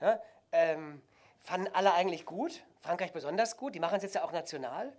Ja, 0.00 0.20
ähm, 0.52 1.02
fanden 1.40 1.68
alle 1.74 1.92
eigentlich 1.94 2.24
gut, 2.24 2.64
Frankreich 2.80 3.12
besonders 3.12 3.56
gut, 3.56 3.74
die 3.74 3.80
machen 3.80 3.96
es 3.96 4.02
jetzt 4.02 4.14
ja 4.14 4.24
auch 4.24 4.32
national. 4.32 4.92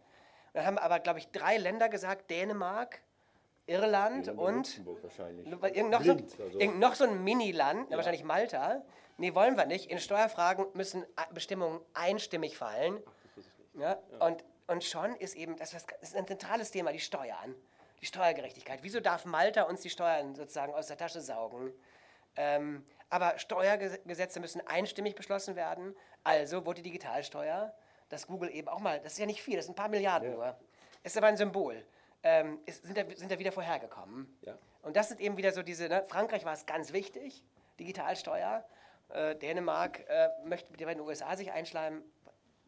Dann 0.56 0.66
haben 0.66 0.78
aber, 0.78 1.00
glaube 1.00 1.20
ich, 1.20 1.28
drei 1.32 1.58
Länder 1.58 1.90
gesagt, 1.90 2.32
Dänemark, 2.32 3.02
Irland 3.68 4.28
Irland 4.28 4.40
und 4.40 4.56
Luxemburg 4.56 5.04
wahrscheinlich. 5.04 5.46
irgend 5.76 5.90
noch, 5.92 6.02
so, 6.04 6.16
Blind, 6.16 6.40
also. 6.40 6.60
irgend 6.60 6.80
noch 6.80 6.96
so 6.96 7.04
ein 7.04 7.24
Mini-Land, 7.24 7.92
wahrscheinlich 7.92 8.24
Malta. 8.24 8.82
Nee, 9.18 9.36
wollen 9.36 9.58
wir 9.58 9.66
nicht. 9.66 9.92
In 9.92 10.00
Steuerfragen 10.00 10.66
müssen 10.74 11.06
A- 11.18 11.26
Bestimmungen 11.34 11.82
einstimmig 11.94 12.58
fallen. 12.58 13.02
Ja, 13.74 13.98
Und, 14.20 14.44
und 14.68 14.84
schon 14.86 15.14
ist 15.18 15.36
eben, 15.36 15.58
das 15.58 15.72
das 15.72 15.84
ist 16.02 16.16
ein 16.16 16.26
zentrales 16.26 16.72
Thema, 16.72 16.94
die 16.94 17.00
Steuern, 17.02 17.54
die 18.02 18.06
Steuergerechtigkeit. 18.06 18.80
Wieso 18.82 19.02
darf 19.02 19.26
Malta 19.26 19.64
uns 19.64 19.82
die 19.82 19.90
Steuern 19.90 20.36
sozusagen 20.36 20.74
aus 20.74 20.88
der 20.88 20.96
Tasche 20.98 21.20
saugen? 21.20 21.74
Ähm, 22.38 22.86
aber 23.10 23.38
Steuergesetze 23.40 24.40
müssen 24.40 24.66
einstimmig 24.68 25.16
beschlossen 25.16 25.58
werden. 25.58 25.96
Also 26.24 26.66
wurde 26.66 26.82
die 26.82 26.90
Digitalsteuer, 26.92 27.74
dass 28.16 28.28
Google 28.28 28.50
eben 28.50 28.68
auch 28.70 28.80
mal, 28.80 29.00
das 29.02 29.14
ist 29.14 29.20
ja 29.20 29.26
nicht 29.26 29.42
viel, 29.42 29.58
das 29.58 29.66
sind 29.66 29.74
ein 29.74 29.76
paar 29.76 29.90
Milliarden 29.90 30.32
nur, 30.32 30.56
ist 31.04 31.18
aber 31.18 31.28
ein 31.28 31.38
Symbol. 31.38 31.86
Ähm, 32.24 32.60
ist, 32.66 32.84
sind, 32.84 32.98
da, 32.98 33.04
sind 33.16 33.32
da 33.32 33.38
wieder 33.38 33.52
vorhergekommen. 33.52 34.36
Ja. 34.42 34.58
Und 34.82 34.96
das 34.96 35.10
sind 35.10 35.20
eben 35.20 35.38
wieder 35.38 35.52
so 35.52 35.62
diese, 35.62 35.88
ne, 35.90 36.04
Frankreich 36.08 36.46
war 36.46 36.54
es 36.54 36.66
ganz 36.66 36.94
wichtig, 36.94 37.44
Digitalsteuer. 37.80 38.64
Äh, 39.10 39.36
Dänemark 39.36 40.04
äh, 40.08 40.30
möchte 40.46 40.72
mit 40.72 40.80
den 40.80 41.00
USA 41.02 41.36
sich 41.36 41.52
einschleimen. 41.52 42.04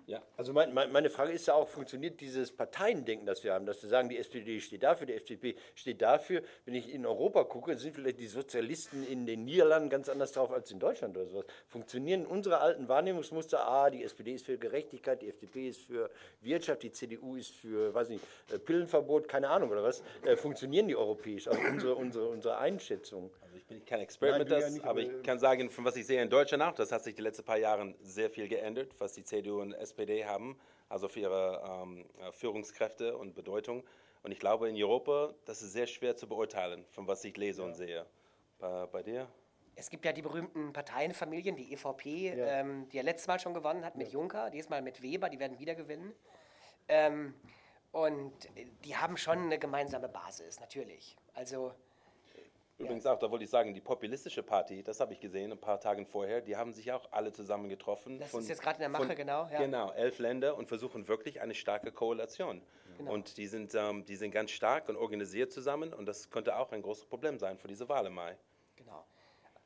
Ja. 0.07 0.21
Also 0.37 0.53
mein, 0.53 0.73
mein, 0.73 0.89
meine 0.93 1.09
Frage 1.09 1.33
ist 1.33 1.47
ja 1.47 1.53
auch, 1.53 1.67
funktioniert 1.67 2.21
dieses 2.21 2.49
Parteiendenken, 2.53 3.27
das 3.27 3.43
wir 3.43 3.53
haben, 3.53 3.65
dass 3.65 3.81
wir 3.83 3.89
sagen, 3.89 4.07
die 4.07 4.17
SPD 4.17 4.61
steht 4.61 4.83
dafür, 4.83 5.05
die 5.05 5.13
FDP 5.13 5.55
steht 5.75 6.01
dafür. 6.01 6.43
Wenn 6.63 6.75
ich 6.75 6.93
in 6.93 7.05
Europa 7.05 7.43
gucke, 7.43 7.77
sind 7.77 7.93
vielleicht 7.93 8.17
die 8.17 8.27
Sozialisten 8.27 9.05
in 9.05 9.25
den 9.25 9.43
Niederlanden 9.43 9.89
ganz 9.89 10.07
anders 10.07 10.31
drauf 10.31 10.49
als 10.51 10.71
in 10.71 10.79
Deutschland 10.79 11.17
oder 11.17 11.27
sowas. 11.27 11.45
Funktionieren 11.67 12.25
unsere 12.25 12.59
alten 12.61 12.87
Wahrnehmungsmuster, 12.87 13.67
ah, 13.67 13.89
die 13.89 14.01
SPD 14.01 14.31
ist 14.31 14.45
für 14.45 14.57
Gerechtigkeit, 14.57 15.21
die 15.21 15.27
FDP 15.27 15.67
ist 15.67 15.81
für 15.81 16.09
Wirtschaft, 16.39 16.83
die 16.83 16.91
CDU 16.93 17.35
ist 17.35 17.53
für, 17.53 17.93
weiß 17.93 18.07
nicht, 18.07 18.23
äh, 18.53 18.59
Pillenverbot, 18.59 19.27
keine 19.27 19.49
Ahnung 19.49 19.71
oder 19.71 19.83
was, 19.83 20.01
äh, 20.23 20.37
funktionieren 20.37 20.87
die 20.87 20.95
europäisch, 20.95 21.49
also 21.49 21.59
unsere, 21.59 21.95
unsere, 21.95 22.29
unsere 22.29 22.57
Einschätzung. 22.59 23.29
Also 23.41 23.57
ich 23.57 23.65
bin 23.65 23.83
kein 23.83 23.99
Experte 23.99 24.39
mit 24.39 24.49
ja 24.49 24.59
das, 24.61 24.71
nicht, 24.71 24.85
aber 24.85 25.01
aber- 25.01 25.01
ich 25.01 25.23
kann 25.23 25.37
sagen, 25.37 25.69
von 25.69 25.83
was 25.83 25.97
ich 25.97 26.07
sehe 26.07 26.21
in 26.21 26.29
Deutschland 26.29 26.63
auch, 26.63 26.75
das 26.75 26.93
hat 26.93 27.03
sich 27.03 27.13
die 27.13 27.21
letzten 27.21 27.43
paar 27.43 27.57
Jahre 27.57 27.93
sehr 28.03 28.29
viel 28.29 28.47
geändert, 28.47 28.91
was 28.99 29.11
die 29.11 29.25
CDU 29.25 29.59
und 29.59 29.73
SPD 29.73 29.96
haben, 30.05 30.59
also 30.89 31.07
für 31.07 31.21
ihre 31.21 31.63
ähm, 31.67 32.05
äh, 32.19 32.31
Führungskräfte 32.31 33.17
und 33.17 33.33
Bedeutung. 33.33 33.83
Und 34.23 34.31
ich 34.31 34.39
glaube, 34.39 34.69
in 34.69 34.75
Europa, 34.75 35.33
das 35.45 35.61
ist 35.61 35.73
sehr 35.73 35.87
schwer 35.87 36.15
zu 36.15 36.27
beurteilen, 36.27 36.85
von 36.89 37.07
was 37.07 37.23
ich 37.23 37.35
lese 37.37 37.63
und 37.63 37.75
sehe. 37.75 38.05
Bei, 38.59 38.85
bei 38.87 39.03
dir? 39.03 39.27
Es 39.75 39.89
gibt 39.89 40.05
ja 40.05 40.11
die 40.11 40.23
berühmten 40.23 40.73
Parteienfamilien, 40.73 41.55
die 41.55 41.71
EVP, 41.73 42.29
ähm, 42.29 42.89
die 42.89 42.97
ja 42.97 43.03
letztes 43.03 43.27
Mal 43.27 43.39
schon 43.39 43.53
gewonnen 43.53 43.85
hat 43.85 43.95
mit 43.95 44.11
Juncker, 44.11 44.49
diesmal 44.49 44.81
mit 44.81 45.01
Weber, 45.01 45.29
die 45.29 45.39
werden 45.39 45.59
wieder 45.59 45.75
gewinnen. 45.75 46.13
Ähm, 46.87 47.35
und 47.91 48.45
äh, 48.55 48.65
die 48.83 48.95
haben 48.95 49.17
schon 49.17 49.37
eine 49.37 49.59
gemeinsame 49.59 50.09
Basis, 50.09 50.59
natürlich. 50.59 51.15
Also, 51.33 51.73
Übrigens 52.79 53.07
auch, 53.07 53.17
da 53.17 53.31
wollte 53.31 53.43
ich 53.43 53.49
sagen, 53.49 53.73
die 53.73 53.81
populistische 53.81 54.43
Party, 54.43 54.83
das 54.83 54.99
habe 54.99 55.11
ich 55.13 55.19
gesehen 55.19 55.51
ein 55.51 55.57
paar 55.57 55.79
Tage 55.79 56.05
vorher, 56.05 56.41
die 56.41 56.55
haben 56.55 56.73
sich 56.73 56.91
auch 56.91 57.11
alle 57.11 57.31
zusammen 57.31 57.69
getroffen. 57.69 58.19
Das 58.19 58.31
ist 58.33 58.49
jetzt 58.49 58.61
gerade 58.61 58.75
in 58.75 58.81
der 58.81 58.89
Mache, 58.89 59.07
von- 59.07 59.15
genau, 59.15 59.47
ja. 59.51 59.59
Genau, 59.59 59.91
elf 59.93 60.19
Länder 60.19 60.55
und 60.55 60.67
versuchen 60.67 61.07
wirklich 61.07 61.41
eine 61.41 61.55
starke 61.55 61.91
Koalition. 61.91 62.61
Genau. 62.99 63.11
Und 63.13 63.37
die 63.37 63.47
sind, 63.47 63.73
ähm, 63.73 64.05
die 64.05 64.15
sind 64.15 64.29
ganz 64.31 64.51
stark 64.51 64.89
und 64.89 64.95
organisiert 64.95 65.51
zusammen 65.51 65.91
und 65.91 66.05
das 66.05 66.29
könnte 66.29 66.55
auch 66.55 66.71
ein 66.71 66.83
großes 66.83 67.05
Problem 67.05 67.39
sein 67.39 67.57
für 67.57 67.67
diese 67.67 67.89
Wahl 67.89 68.05
im 68.05 68.13
Mai. 68.13 68.37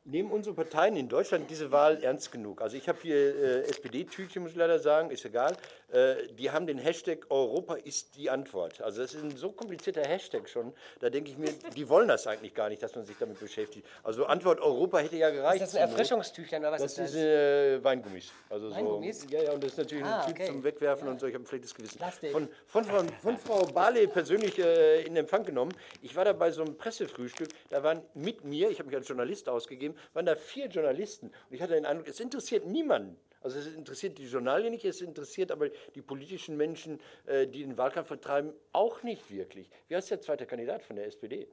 Nehmen 0.03 0.31
unsere 0.31 0.55
Parteien 0.55 0.95
in 0.97 1.07
Deutschland 1.07 1.47
diese 1.51 1.71
Wahl 1.71 2.03
ernst 2.03 2.31
genug? 2.31 2.59
Also 2.63 2.75
ich 2.75 2.89
habe 2.89 2.97
hier 3.03 3.15
äh, 3.15 3.69
SPD-Tütchen, 3.69 4.41
muss 4.41 4.51
ich 4.51 4.57
leider 4.57 4.79
sagen, 4.79 5.11
ist 5.11 5.23
egal. 5.25 5.55
Äh, 5.91 6.27
die 6.39 6.49
haben 6.49 6.65
den 6.65 6.79
Hashtag 6.79 7.27
Europa 7.29 7.75
ist 7.75 8.15
die 8.15 8.31
Antwort. 8.31 8.81
Also 8.81 9.03
das 9.03 9.13
ist 9.13 9.23
ein 9.23 9.37
so 9.37 9.51
komplizierter 9.51 10.01
Hashtag 10.01 10.49
schon. 10.49 10.73
Da 11.01 11.11
denke 11.11 11.29
ich 11.29 11.37
mir, 11.37 11.49
die 11.75 11.87
wollen 11.87 12.07
das 12.07 12.25
eigentlich 12.25 12.55
gar 12.55 12.69
nicht, 12.69 12.81
dass 12.81 12.95
man 12.95 13.05
sich 13.05 13.15
damit 13.19 13.39
beschäftigt. 13.39 13.85
Also 14.01 14.25
Antwort 14.25 14.59
Europa 14.59 14.97
hätte 14.97 15.17
ja 15.17 15.29
gereicht. 15.29 15.61
Ist 15.61 15.75
das 15.75 15.81
ein. 15.81 15.89
Erfrischungstüchlein 15.89 16.61
oder 16.61 16.71
was 16.71 16.81
Das 16.81 16.91
ist 16.93 16.99
das? 16.99 17.09
ist 17.11 17.17
äh, 17.17 17.83
Weingummis. 17.83 18.31
Also 18.49 18.71
Weingummis? 18.71 19.21
So, 19.21 19.27
ja, 19.29 19.43
ja, 19.43 19.51
und 19.51 19.63
das 19.63 19.73
ist 19.73 19.77
natürlich 19.77 20.03
Ah, 20.03 20.21
ein 20.21 20.27
Typ 20.29 20.35
okay. 20.37 20.47
zum 20.47 20.63
Wegwerfen 20.63 21.07
und 21.09 21.19
so. 21.19 21.27
Ich 21.27 21.35
habe 21.35 21.43
ein 21.43 21.47
schlechtes 21.47 21.75
Gewissen. 21.75 21.99
Plastik. 21.99 22.31
Von, 22.31 22.49
von, 22.65 22.83
Frau, 22.85 23.03
von 23.21 23.37
Frau 23.37 23.65
Barley 23.67 24.07
persönlich 24.07 24.57
äh, 24.57 25.03
in 25.03 25.15
Empfang 25.15 25.43
genommen. 25.43 25.73
Ich 26.01 26.15
war 26.15 26.25
da 26.25 26.33
bei 26.33 26.49
so 26.49 26.63
einem 26.63 26.75
Pressefrühstück. 26.75 27.49
Da 27.69 27.83
waren 27.83 28.01
mit 28.15 28.43
mir, 28.43 28.71
ich 28.71 28.79
habe 28.79 28.87
mich 28.87 28.95
als 28.97 29.07
Journalist 29.07 29.47
ausgegeben, 29.47 29.90
waren 30.13 30.25
da 30.25 30.36
vier 30.36 30.67
Journalisten. 30.67 31.27
Und 31.27 31.56
ich 31.56 31.62
hatte 31.62 31.73
den 31.73 31.86
Eindruck, 31.86 32.08
es 32.08 32.19
interessiert 32.19 32.65
niemanden. 32.65 33.17
Also 33.41 33.58
es 33.58 33.67
interessiert 33.73 34.17
die 34.17 34.25
Journalie 34.25 34.69
nicht, 34.69 34.86
es 34.86 35.01
interessiert 35.01 35.51
aber 35.51 35.69
die 35.95 36.01
politischen 36.01 36.58
Menschen, 36.58 36.99
äh, 37.25 37.47
die 37.47 37.63
den 37.63 37.77
Wahlkampf 37.77 38.08
vertreiben, 38.08 38.54
auch 38.71 39.01
nicht 39.01 39.32
wirklich. 39.32 39.69
Wie 39.88 39.95
heißt 39.95 40.12
der 40.12 40.21
zweite 40.21 40.45
Kandidat 40.45 40.84
von 40.84 40.95
der 40.95 41.08
SPD? 41.08 41.47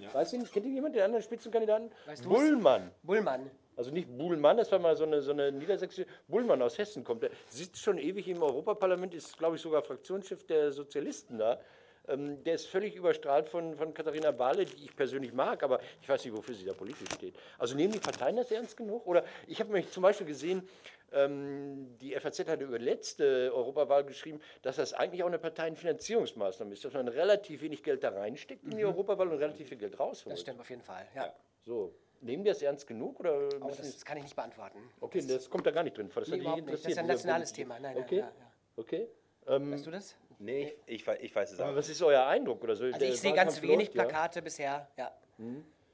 Ja, 0.00 0.12
Weiß 0.12 0.32
ich 0.32 0.40
nicht, 0.40 0.52
kennt 0.52 0.66
ihr 0.66 0.72
jemand 0.72 0.94
den 0.94 1.02
anderen 1.02 1.22
Spitzenkandidaten? 1.22 1.90
Weißt? 2.06 2.24
Bullmann. 2.28 2.90
Bullmann. 3.02 3.50
Also 3.76 3.90
nicht 3.90 4.08
Buhlmann, 4.16 4.56
das 4.56 4.70
war 4.70 4.78
mal 4.78 4.96
so 4.96 5.04
eine, 5.04 5.20
so 5.20 5.32
eine 5.32 5.50
niedersächsische. 5.50 6.06
Bullmann 6.28 6.62
aus 6.62 6.78
Hessen 6.78 7.02
kommt. 7.02 7.22
Der 7.22 7.30
sitzt 7.48 7.78
schon 7.78 7.98
ewig 7.98 8.28
im 8.28 8.42
Europaparlament, 8.42 9.14
ist, 9.14 9.36
glaube 9.36 9.56
ich, 9.56 9.62
sogar 9.62 9.82
Fraktionschef 9.82 10.46
der 10.46 10.70
Sozialisten 10.70 11.38
da. 11.38 11.60
Ähm, 12.08 12.42
der 12.44 12.54
ist 12.54 12.66
völlig 12.66 12.96
überstrahlt 12.96 13.48
von, 13.48 13.76
von 13.76 13.94
Katharina 13.94 14.30
Barley, 14.30 14.66
die 14.66 14.84
ich 14.84 14.94
persönlich 14.96 15.32
mag, 15.32 15.62
aber 15.62 15.80
ich 16.02 16.08
weiß 16.08 16.24
nicht, 16.24 16.36
wofür 16.36 16.54
sie 16.54 16.64
da 16.66 16.74
politisch 16.74 17.08
steht. 17.14 17.34
Also 17.58 17.74
nehmen 17.74 17.92
die 17.92 17.98
Parteien 17.98 18.36
das 18.36 18.50
ernst 18.50 18.76
genug? 18.76 19.06
Oder 19.06 19.24
ich 19.46 19.58
habe 19.60 19.72
mich 19.72 19.90
zum 19.90 20.02
Beispiel 20.02 20.26
gesehen, 20.26 20.68
ähm, 21.12 21.96
die 22.00 22.12
FAZ 22.14 22.40
hatte 22.46 22.64
über 22.64 22.78
letzte 22.78 23.50
Europawahl 23.54 24.04
geschrieben, 24.04 24.40
dass 24.62 24.76
das 24.76 24.92
eigentlich 24.92 25.22
auch 25.22 25.28
eine 25.28 25.38
Parteienfinanzierungsmaßnahme 25.38 26.72
ist, 26.74 26.84
dass 26.84 26.92
man 26.92 27.08
relativ 27.08 27.62
wenig 27.62 27.82
Geld 27.82 28.02
da 28.04 28.10
reinsteckt 28.10 28.64
in 28.64 28.76
die 28.76 28.84
Europawahl 28.84 29.28
und 29.28 29.38
relativ 29.38 29.68
viel 29.68 29.78
Geld 29.78 29.98
rausholt. 29.98 30.32
Das 30.34 30.40
stimmt 30.40 30.60
auf 30.60 30.68
jeden 30.68 30.82
Fall. 30.82 31.06
Ja. 31.14 31.32
So, 31.64 31.94
nehmen 32.20 32.44
die 32.44 32.50
das 32.50 32.60
ernst 32.62 32.86
genug? 32.86 33.20
Oder 33.20 33.48
Oh, 33.60 33.66
müssen 33.66 33.82
das 33.82 34.04
kann 34.04 34.16
ich 34.18 34.24
nicht 34.24 34.36
beantworten. 34.36 34.78
Okay, 35.00 35.24
das 35.26 35.48
kommt 35.48 35.64
da 35.66 35.70
gar 35.70 35.84
nicht 35.84 35.96
drin 35.96 36.10
vor. 36.10 36.20
Das 36.22 36.28
Nee, 36.30 36.44
hat 36.44 36.56
nicht. 36.56 36.72
Das 36.72 36.84
ist 36.84 36.98
ein 36.98 37.06
nationales. 37.06 37.52
Thema. 37.52 37.78
Nein, 37.78 37.94
nein, 37.94 38.04
okay, 38.04 38.18
ja, 38.18 38.24
ja. 38.26 38.32
okay. 38.76 39.08
Ähm, 39.46 39.72
Weißt 39.72 39.86
du 39.86 39.90
das? 39.90 40.16
Nee, 40.44 40.74
ich, 40.86 41.06
ich, 41.06 41.08
ich 41.20 41.34
weiß 41.34 41.52
es 41.52 41.58
auch 41.58 41.64
aber 41.64 41.72
nicht. 41.72 41.78
was 41.84 41.88
ist 41.88 42.02
euer 42.02 42.26
Eindruck? 42.26 42.62
Oder 42.62 42.76
so? 42.76 42.84
Also 42.84 42.98
Der 42.98 43.08
ich 43.08 43.20
sehe 43.20 43.32
ganz 43.32 43.60
wenig 43.62 43.88
läuft, 43.88 43.94
ja? 43.94 44.04
Plakate 44.04 44.42
bisher. 44.42 44.88
Ja. 44.96 45.12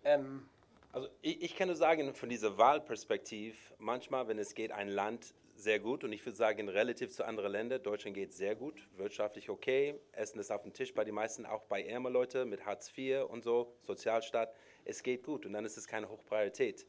Ähm, 0.04 0.48
Also 0.92 1.08
ich, 1.22 1.42
ich 1.42 1.56
kann 1.56 1.68
nur 1.68 1.76
sagen, 1.76 2.14
von 2.14 2.28
dieser 2.28 2.58
Wahlperspektive, 2.58 3.56
manchmal, 3.78 4.26
wenn 4.28 4.38
es 4.38 4.54
geht, 4.54 4.72
ein 4.72 4.88
Land 4.88 5.34
sehr 5.54 5.78
gut 5.78 6.04
und 6.04 6.12
ich 6.12 6.24
würde 6.24 6.36
sagen, 6.36 6.68
relativ 6.68 7.12
zu 7.12 7.24
anderen 7.24 7.52
Ländern, 7.52 7.82
Deutschland 7.82 8.16
geht 8.16 8.32
sehr 8.32 8.56
gut, 8.56 8.88
wirtschaftlich 8.96 9.50
okay, 9.50 9.94
Essen 10.12 10.40
ist 10.40 10.50
auf 10.50 10.62
dem 10.62 10.72
Tisch 10.72 10.94
bei 10.94 11.04
den 11.04 11.14
meisten, 11.14 11.44
auch 11.44 11.64
bei 11.64 11.82
ärmeren 11.82 12.14
Leuten 12.14 12.48
mit 12.48 12.64
Hartz 12.64 12.90
IV 12.96 13.24
und 13.28 13.44
so, 13.44 13.76
Sozialstaat, 13.80 14.54
es 14.84 15.02
geht 15.02 15.22
gut 15.22 15.44
und 15.46 15.52
dann 15.52 15.64
ist 15.66 15.76
es 15.76 15.86
keine 15.86 16.08
Hochpriorität. 16.08 16.86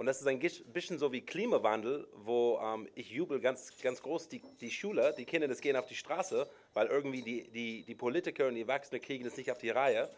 Und 0.00 0.06
das 0.06 0.18
ist 0.18 0.26
ein 0.26 0.38
bisschen 0.38 0.98
so 0.98 1.12
wie 1.12 1.20
Klimawandel, 1.20 2.08
wo 2.24 2.58
ähm, 2.64 2.88
ich 2.94 3.10
jubel 3.10 3.38
ganz, 3.38 3.70
ganz 3.82 4.00
groß, 4.00 4.30
die, 4.30 4.40
die 4.58 4.70
Schüler, 4.70 5.12
die 5.12 5.26
Kinder, 5.26 5.46
das 5.46 5.60
gehen 5.60 5.76
auf 5.76 5.84
die 5.84 5.94
Straße, 5.94 6.48
weil 6.72 6.86
irgendwie 6.86 7.20
die, 7.20 7.50
die, 7.50 7.82
die 7.82 7.94
Politiker 7.94 8.46
und 8.46 8.54
die 8.54 8.62
Erwachsenen 8.62 9.02
kriegen 9.02 9.24
das 9.24 9.36
nicht 9.36 9.52
auf 9.52 9.58
die 9.58 9.68
Reihe. 9.68 10.08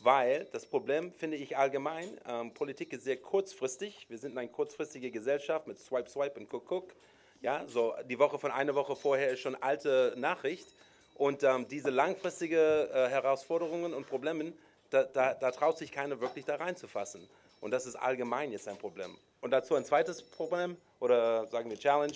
Weil 0.00 0.46
das 0.52 0.64
Problem 0.64 1.10
finde 1.10 1.38
ich 1.38 1.56
allgemein, 1.56 2.20
ähm, 2.24 2.54
Politik 2.54 2.92
ist 2.92 3.02
sehr 3.02 3.16
kurzfristig. 3.16 4.06
Wir 4.08 4.16
sind 4.16 4.38
eine 4.38 4.48
kurzfristige 4.48 5.10
Gesellschaft 5.10 5.66
mit 5.66 5.80
Swipe, 5.80 6.08
Swipe 6.08 6.38
und 6.38 6.48
Guck, 6.48 6.66
Guck. 6.66 6.94
Ja, 7.40 7.66
so 7.66 7.94
die 8.08 8.20
Woche 8.20 8.38
von 8.38 8.52
einer 8.52 8.76
Woche 8.76 8.94
vorher 8.94 9.30
ist 9.30 9.40
schon 9.40 9.56
alte 9.56 10.14
Nachricht. 10.16 10.68
Und 11.16 11.42
ähm, 11.42 11.66
diese 11.66 11.90
langfristige 11.90 12.90
äh, 12.94 13.08
Herausforderungen 13.08 13.92
und 13.92 14.08
Probleme, 14.08 14.52
da, 14.90 15.02
da, 15.02 15.34
da 15.34 15.50
traut 15.50 15.78
sich 15.78 15.90
keiner 15.90 16.20
wirklich 16.20 16.44
da 16.44 16.54
reinzufassen. 16.54 17.28
Und 17.62 17.70
das 17.70 17.86
ist 17.86 17.94
allgemein 17.94 18.50
jetzt 18.50 18.68
ein 18.68 18.76
Problem. 18.76 19.16
Und 19.40 19.52
dazu 19.52 19.76
ein 19.76 19.84
zweites 19.84 20.20
Problem 20.20 20.76
oder 20.98 21.46
sagen 21.46 21.70
wir 21.70 21.78
Challenge. 21.78 22.12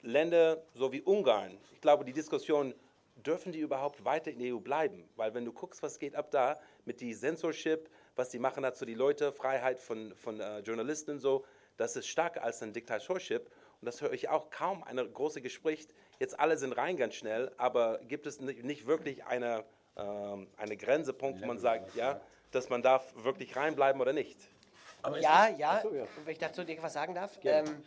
Länder 0.00 0.62
so 0.74 0.90
wie 0.90 1.02
Ungarn, 1.02 1.58
ich 1.72 1.80
glaube, 1.82 2.04
die 2.04 2.14
Diskussion, 2.14 2.74
dürfen 3.16 3.52
die 3.52 3.58
überhaupt 3.58 4.04
weiter 4.04 4.30
in 4.30 4.38
der 4.38 4.54
EU 4.54 4.58
bleiben? 4.58 5.06
Weil 5.16 5.34
wenn 5.34 5.44
du 5.44 5.52
guckst, 5.52 5.82
was 5.82 5.98
geht 5.98 6.14
ab 6.14 6.30
da 6.30 6.58
mit 6.86 7.00
die 7.00 7.14
Censorship, 7.14 7.90
was 8.16 8.30
die 8.30 8.38
machen 8.38 8.62
dazu 8.62 8.86
die 8.86 8.94
Leute, 8.94 9.32
Freiheit 9.32 9.80
von, 9.80 10.14
von 10.14 10.40
äh, 10.40 10.60
Journalisten 10.60 11.12
und 11.12 11.18
so, 11.18 11.44
das 11.76 11.96
ist 11.96 12.06
stärker 12.06 12.42
als 12.42 12.62
ein 12.62 12.72
Diktatorship. 12.72 13.50
Und 13.80 13.86
das 13.86 14.00
höre 14.00 14.12
ich 14.12 14.30
auch 14.30 14.48
kaum 14.50 14.82
eine 14.82 15.06
große 15.06 15.42
Gespräch. 15.42 15.88
Jetzt 16.18 16.40
alle 16.40 16.56
sind 16.56 16.72
rein 16.72 16.96
ganz 16.96 17.14
schnell, 17.14 17.52
aber 17.58 17.98
gibt 18.08 18.26
es 18.26 18.40
nicht, 18.40 18.64
nicht 18.64 18.86
wirklich 18.86 19.24
eine, 19.24 19.64
ähm, 19.96 20.48
eine 20.56 20.76
Grenzepunkt, 20.76 21.42
wo 21.42 21.46
man 21.46 21.58
sagt, 21.58 21.94
ja, 21.94 22.20
dass 22.50 22.68
man 22.68 22.82
darf 22.82 23.12
wirklich 23.16 23.56
reinbleiben 23.56 24.00
oder 24.00 24.12
nicht? 24.12 24.38
ja, 25.20 25.48
ja, 25.48 25.80
so, 25.82 25.94
ja. 25.94 26.04
wenn 26.24 26.32
ich 26.32 26.38
dazu 26.38 26.64
dir 26.64 26.82
was 26.82 26.92
sagen 26.92 27.14
darf. 27.14 27.38
Ähm, 27.44 27.84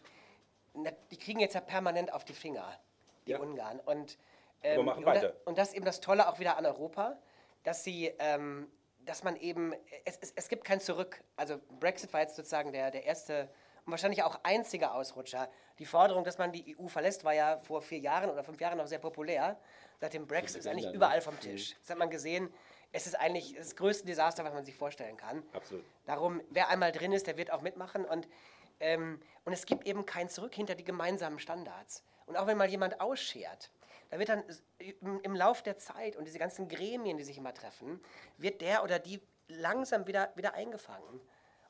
na, 0.74 0.91
die 1.12 1.17
kriegen 1.17 1.39
jetzt 1.39 1.54
ja 1.56 1.62
permanent 1.62 2.13
auf 2.13 2.24
die 2.24 2.34
Finger, 2.34 2.80
die 3.28 3.32
Ja. 3.32 3.39
Ungarn. 3.39 3.80
Und, 3.82 4.17
ähm, 4.63 4.86
machen 4.86 5.00
und, 5.00 5.06
da, 5.06 5.15
weiter. 5.15 5.34
und 5.45 5.58
das 5.58 5.69
ist 5.69 5.76
eben 5.76 5.86
das 5.86 6.00
Tolle 6.00 6.30
auch 6.30 6.39
wieder 6.39 6.58
an 6.58 6.65
Europa, 6.65 7.17
dass 7.63 7.84
sie, 7.84 8.13
ähm, 8.19 8.71
dass 9.00 9.24
man 9.24 9.36
eben, 9.36 9.74
es, 10.06 10.17
es, 10.21 10.32
es 10.36 10.47
gibt 10.47 10.63
kein 10.63 10.80
Zurück. 10.80 11.21
Also 11.36 11.60
Brexit 11.80 12.13
war 12.13 12.21
jetzt 12.21 12.36
sozusagen 12.36 12.71
der, 12.71 12.91
der 12.91 13.04
erste 13.04 13.50
und 13.86 13.91
wahrscheinlich 13.91 14.24
auch 14.24 14.39
einzige 14.43 14.91
Ausrutscher. 14.91 15.50
Die 15.80 15.86
Forderung, 15.86 16.24
dass 16.24 16.38
man 16.38 16.52
die 16.52 16.78
EU 16.80 16.88
verlässt, 16.88 17.24
war 17.24 17.34
ja 17.34 17.58
vor 17.60 17.82
vier 17.82 17.97
Jahren 17.97 18.30
oder 18.30 18.43
fünf 18.43 18.62
Jahren 18.62 18.78
noch 18.78 18.86
sehr 18.86 19.00
populär. 19.00 19.58
Seit 20.00 20.13
dem 20.13 20.28
Brexit 20.28 20.60
ist 20.60 20.67
eigentlich 20.67 20.93
überall 20.93 21.19
vom 21.21 21.39
Tisch. 21.39 21.76
Das 21.82 21.89
hat 21.89 21.97
man 21.97 22.10
gesehen 22.10 22.54
es 22.92 23.08
ist 23.08 23.16
eigentlich 23.16 23.56
das 23.56 23.76
größte 23.76 24.06
Desaster, 24.06 24.44
was 24.44 24.54
man 24.54 24.66
sich 24.66 24.76
vorstellen 24.76 25.18
kann. 25.18 25.44
Absolut. 25.54 25.86
Darum, 26.06 26.42
wer 26.50 26.70
einmal 26.70 26.92
drin 26.92 27.14
ist, 27.14 27.28
der 27.28 27.38
wird 27.38 27.52
auch 27.52 27.62
mitmachen. 27.62 28.06
Und, 28.06 28.28
ähm, 28.80 29.22
und 29.46 29.54
es 29.54 29.66
gibt 29.66 29.88
eben 29.88 30.06
kein 30.06 30.30
Zurück 30.30 30.54
hinter 30.54 30.76
die 30.76 30.84
gemeinsamen 30.84 31.40
Standards. 31.40 32.04
Und 32.26 32.36
auch 32.36 32.48
wenn 32.48 32.58
mal 32.58 32.70
jemand 32.70 33.00
ausschert, 33.00 33.72
da 34.10 34.20
wird 34.20 34.30
dann 34.30 34.44
im, 34.78 35.22
im 35.22 35.36
Lauf 35.36 35.62
der 35.62 35.78
Zeit 35.78 36.18
und 36.18 36.26
diese 36.26 36.38
ganzen 36.38 36.68
Gremien, 36.68 37.18
die 37.18 37.24
sich 37.24 37.38
immer 37.38 37.54
treffen, 37.54 38.02
wird 38.38 38.62
der 38.62 38.84
oder 38.84 39.00
die 39.00 39.22
langsam 39.48 40.06
wieder, 40.06 40.32
wieder 40.36 40.54
eingefangen. 40.54 41.08
Und 41.10 41.22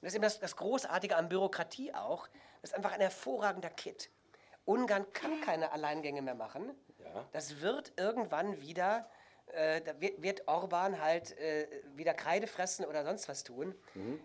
das 0.01 0.13
ist 0.13 0.15
eben 0.15 0.23
das, 0.23 0.39
das 0.39 0.55
Großartige 0.55 1.15
an 1.15 1.29
Bürokratie 1.29 1.93
auch. 1.93 2.27
Das 2.61 2.71
ist 2.71 2.75
einfach 2.75 2.93
ein 2.93 3.01
hervorragender 3.01 3.69
Kit. 3.69 4.09
Ungarn 4.65 5.11
kann 5.13 5.39
keine 5.41 5.71
Alleingänge 5.71 6.21
mehr 6.23 6.35
machen. 6.35 6.71
Ja. 6.99 7.25
Das 7.31 7.61
wird 7.61 7.93
irgendwann 7.97 8.61
wieder, 8.61 9.07
äh, 9.53 9.81
da 9.81 9.99
wird, 9.99 10.21
wird 10.21 10.47
Orban 10.47 11.01
halt 11.01 11.37
äh, 11.37 11.67
wieder 11.95 12.13
Kreide 12.13 12.47
fressen 12.47 12.85
oder 12.85 13.03
sonst 13.03 13.27
was 13.29 13.43
tun, 13.43 13.75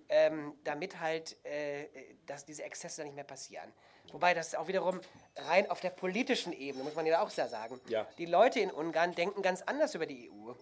ähm, 0.09 0.55
damit 0.65 1.01
halt 1.01 1.37
äh, 1.45 1.87
dass 2.27 2.45
diese 2.45 2.63
Exzesse 2.63 2.99
dann 2.99 3.07
nicht 3.07 3.17
mehr 3.17 3.25
passieren. 3.25 3.73
Wobei 4.13 4.35
das 4.35 4.55
auch 4.55 4.69
wiederum 4.69 5.01
rein 5.37 5.69
auf 5.71 5.81
der 5.81 5.91
politischen 5.91 6.53
Ebene, 6.53 6.85
muss 6.85 6.95
man 6.95 7.07
ja 7.07 7.23
auch 7.23 7.31
sehr 7.31 7.49
sagen. 7.49 7.81
Ja. 7.89 8.07
Die 8.19 8.27
Leute 8.27 8.61
in 8.61 8.71
Ungarn 8.71 9.15
denken 9.15 9.43
ganz 9.43 9.63
anders 9.63 9.95
über 9.95 10.07
die 10.07 10.31
EU. 10.31 10.53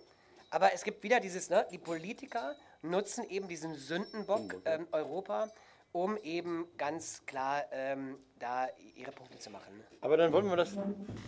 Aber 0.51 0.73
es 0.73 0.85
gibt 0.85 1.03
wieder 1.03 1.21
dieses, 1.21 1.51
ne, 1.51 1.67
die 1.71 1.79
Politiker 1.79 2.55
nutzen 2.83 3.29
eben 3.29 3.49
diesen 3.49 3.75
Sündenbock 3.75 4.55
ähm, 4.65 4.87
Europa, 4.93 5.51
um 5.93 6.17
eben 6.19 6.69
ganz 6.77 7.25
klar 7.27 7.65
ähm, 7.73 8.19
da 8.39 8.69
ihre 8.95 9.13
Punkte 9.13 9.39
zu 9.39 9.51
machen. 9.51 9.85
Aber 10.01 10.17
dann 10.17 10.33
wollen 10.33 10.49
wir 10.49 10.57
das. 10.57 10.73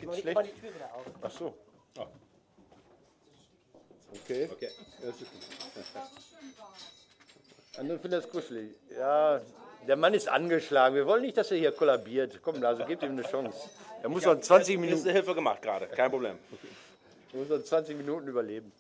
Gibt's 0.01 0.17
die, 0.17 0.23
schlecht? 0.23 0.41
die 0.45 0.61
Tür 0.61 0.75
wieder 0.75 0.95
auf. 0.95 1.05
Ach 1.23 1.31
so. 1.31 1.55
Okay. 4.25 4.49
Okay. 4.53 4.71
Andere 7.79 7.99
finden 8.01 8.21
das 8.21 8.29
kuschelig. 8.31 8.71
Ja, 8.97 9.41
der 9.87 9.97
Mann 9.97 10.15
ist 10.15 10.29
angeschlagen. 10.29 10.95
Wir 10.95 11.07
wollen 11.07 11.23
nicht, 11.23 11.37
dass 11.37 11.51
er 11.51 11.59
hier 11.59 11.73
kollabiert. 11.73 12.41
Komm, 12.43 12.63
also 12.65 12.85
gebt 12.85 13.03
ihm 13.03 13.13
eine 13.13 13.23
Chance. 13.23 13.69
Er 14.03 14.09
muss 14.09 14.25
noch 14.25 14.41
20 14.41 14.75
Ist 14.75 14.79
eine 14.79 14.87
Minuten, 14.91 15.11
Hilfe 15.11 15.35
gemacht 15.35 15.63
gerade, 15.63 15.87
kein 15.87 16.11
Problem. 16.11 16.39
er 17.33 17.39
muss 17.39 17.49
noch 17.49 17.63
20 17.63 17.97
Minuten 17.97 18.29
überleben. 18.29 18.73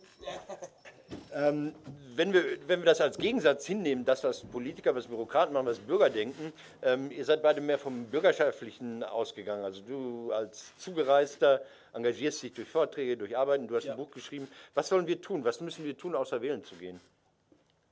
Ähm, 1.33 1.75
wenn, 2.17 2.33
wir, 2.33 2.43
wenn 2.67 2.81
wir 2.81 2.87
das 2.87 3.01
als 3.01 3.19
Gegensatz 3.19 3.67
hinnehmen, 3.67 4.05
das, 4.05 4.25
was 4.25 4.41
Politiker, 4.41 4.95
was 4.95 5.07
Bürokraten 5.07 5.53
machen, 5.53 5.67
was 5.67 5.79
Bürger 5.79 6.11
denken, 6.11 6.53
ähm, 6.83 7.11
ihr 7.11 7.25
seid 7.25 7.43
beide 7.43 7.61
mehr 7.61 7.79
vom 7.79 8.07
Bürgerschaftlichen 8.07 9.03
ausgegangen. 9.03 9.65
Also 9.65 9.83
du 9.83 10.33
als 10.33 10.77
Zugereister 10.77 11.63
engagierst 11.93 12.43
dich 12.43 12.53
durch 12.55 12.69
Vorträge, 12.69 13.17
durch 13.17 13.37
Arbeiten, 13.37 13.69
du 13.69 13.77
hast 13.77 13.89
ein 13.89 13.97
Buch 13.97 14.11
geschrieben. 14.11 14.49
Was 14.75 14.89
sollen 14.89 15.07
wir 15.07 15.21
tun? 15.21 15.45
Was 15.45 15.61
müssen 15.61 15.85
wir 15.85 15.97
tun, 15.97 16.15
außer 16.15 16.41
wählen 16.43 16.65
zu 16.65 16.75
gehen? 16.77 17.01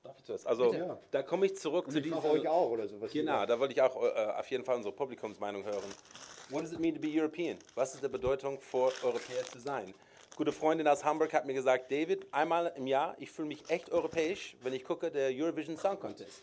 Darf 0.02 0.18
ich 0.18 0.24
zuerst? 0.24 0.46
Also, 0.46 0.98
da 1.10 1.22
komme 1.22 1.46
ich 1.46 1.56
zurück 1.56 1.90
zu 1.90 2.00
diesem. 2.00 2.18
auch 2.18 2.70
oder 2.70 2.87
so. 2.87 2.98
Genau, 3.12 3.46
da 3.46 3.58
wollte 3.58 3.72
ich 3.72 3.80
auch 3.80 4.02
äh, 4.02 4.08
auf 4.38 4.50
jeden 4.50 4.64
Fall 4.64 4.76
unsere 4.76 4.94
Publikumsmeinung 4.94 5.64
hören. 5.64 5.82
What 6.50 6.62
does 6.62 6.72
it 6.72 6.78
mean 6.78 6.94
to 6.94 7.00
be 7.00 7.08
European? 7.08 7.56
Was 7.74 7.94
ist 7.94 8.04
die 8.04 8.08
Bedeutung, 8.08 8.60
vor 8.60 8.92
Europäer 9.02 9.42
zu 9.44 9.58
sein? 9.58 9.94
Gute 10.37 10.51
Freundin 10.51 10.88
aus 10.88 11.05
Hamburg 11.05 11.33
hat 11.33 11.47
mir 11.47 11.55
gesagt, 11.55 11.92
David, 11.92 12.27
einmal 12.33 12.73
im 12.75 12.88
Jahr, 12.88 13.14
ich 13.20 13.31
fühle 13.31 13.47
mich 13.47 13.70
echt 13.70 13.92
europäisch, 13.92 14.57
wenn 14.64 14.73
ich 14.73 14.83
gucke, 14.83 15.09
der 15.09 15.31
Eurovision 15.31 15.77
Song 15.77 16.01
Contest. 16.01 16.42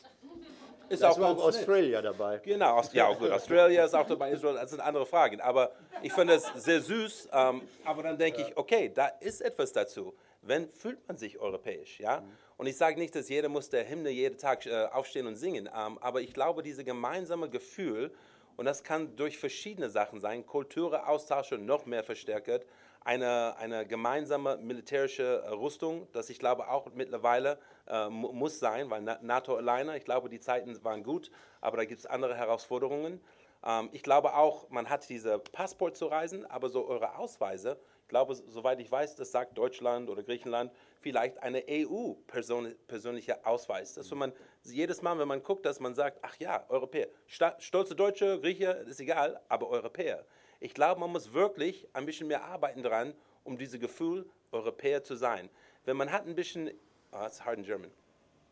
Ist 0.87 1.03
Da 1.03 1.09
ist 1.09 1.17
auch 1.17 1.19
ganz 1.19 1.37
nett. 1.37 1.47
Australia 1.47 2.01
dabei. 2.01 2.37
Genau, 2.37 2.77
Aust 2.77 2.93
ja 2.93 3.11
gut, 3.11 3.29
Australia 3.29 3.83
ist 3.83 3.93
auch 3.93 4.07
dabei, 4.07 4.31
Israel, 4.31 4.55
das 4.55 4.69
sind 4.69 4.79
andere 4.79 5.05
Fragen. 5.05 5.41
Aber 5.41 5.73
ich 6.01 6.13
finde 6.13 6.35
es 6.35 6.45
sehr 6.55 6.79
süß. 6.79 7.27
Ähm, 7.33 7.63
aber 7.83 8.03
dann 8.03 8.17
denke 8.17 8.43
ich, 8.43 8.55
okay, 8.55 8.89
da 8.95 9.07
ist 9.07 9.41
etwas 9.41 9.73
dazu. 9.73 10.13
Wenn 10.41 10.69
fühlt 10.69 11.05
man 11.05 11.17
sich 11.17 11.37
europäisch, 11.37 11.99
ja? 11.99 12.23
Und 12.55 12.67
ich 12.67 12.77
sage 12.77 12.97
nicht, 12.97 13.13
dass 13.13 13.27
jeder 13.27 13.49
muss 13.49 13.69
der 13.69 13.89
Hymne 13.89 14.09
jeden 14.09 14.37
Tag 14.37 14.65
äh, 14.67 14.85
aufstehen 14.85 15.27
und 15.27 15.35
singen. 15.35 15.67
Ähm, 15.67 15.97
aber 15.99 16.21
ich 16.21 16.33
glaube, 16.33 16.63
dieses 16.63 16.85
gemeinsame 16.85 17.49
Gefühl, 17.49 18.11
und 18.55 18.63
das 18.63 18.83
kann 18.83 19.17
durch 19.17 19.37
verschiedene 19.37 19.89
Sachen 19.89 20.21
sein, 20.21 20.45
Kultur 20.45 21.09
Austausche 21.09 21.57
noch 21.57 21.85
mehr 21.85 22.05
verstärkt, 22.05 22.65
eine, 23.03 23.57
eine 23.57 23.85
gemeinsame 23.85 24.57
militärische 24.57 25.43
äh, 25.43 25.49
Rüstung, 25.49 26.07
das 26.13 26.29
ich 26.29 26.39
glaube 26.39 26.69
auch 26.69 26.87
mittlerweile 26.93 27.57
äh, 27.87 28.09
mu- 28.09 28.31
muss 28.31 28.59
sein, 28.59 28.89
weil 28.89 29.01
Na- 29.01 29.19
NATO 29.21 29.55
alleine, 29.55 29.97
ich 29.97 30.05
glaube, 30.05 30.29
die 30.29 30.39
Zeiten 30.39 30.81
waren 30.83 31.03
gut, 31.03 31.31
aber 31.61 31.77
da 31.77 31.85
gibt 31.85 31.99
es 31.99 32.05
andere 32.05 32.35
Herausforderungen. 32.35 33.19
Ähm, 33.65 33.89
ich 33.91 34.03
glaube 34.03 34.35
auch, 34.35 34.69
man 34.69 34.89
hat 34.89 35.09
diese 35.09 35.39
Passport 35.39 35.95
zu 35.97 36.05
reisen, 36.07 36.45
aber 36.45 36.69
so 36.69 36.87
eure 36.87 37.17
Ausweise, 37.17 37.79
ich 38.03 38.07
glaube, 38.07 38.35
soweit 38.35 38.79
ich 38.81 38.91
weiß, 38.91 39.15
das 39.15 39.31
sagt 39.31 39.57
Deutschland 39.57 40.09
oder 40.09 40.21
Griechenland, 40.21 40.71
vielleicht 40.99 41.41
eine 41.41 41.63
EU-persönlicher 41.69 43.39
Ausweis. 43.47 43.93
Dass 43.93 44.11
man 44.11 44.33
jedes 44.63 45.01
Mal, 45.01 45.17
wenn 45.17 45.29
man 45.29 45.41
guckt, 45.41 45.65
dass 45.65 45.79
man 45.79 45.95
sagt, 45.95 46.19
ach 46.21 46.35
ja, 46.37 46.65
Europäer, 46.69 47.07
stolze 47.25 47.95
Deutsche, 47.95 48.39
Grieche, 48.41 48.71
ist 48.87 48.99
egal, 48.99 49.39
aber 49.47 49.69
Europäer. 49.69 50.25
Ich 50.61 50.75
glaube, 50.75 50.99
man 50.99 51.11
muss 51.11 51.33
wirklich 51.33 51.87
ein 51.91 52.05
bisschen 52.05 52.27
mehr 52.27 52.43
arbeiten 52.45 52.83
daran, 52.83 53.15
um 53.43 53.57
dieses 53.57 53.79
Gefühl, 53.79 54.25
Europäer 54.51 55.03
zu 55.03 55.15
sein. 55.15 55.49
Wenn 55.85 55.97
man 55.97 56.11
hat 56.11 56.27
ein 56.27 56.35
bisschen, 56.35 56.69
oh, 57.11 57.17
that's 57.17 57.43
hard 57.43 57.57
in 57.57 57.63
German, 57.63 57.91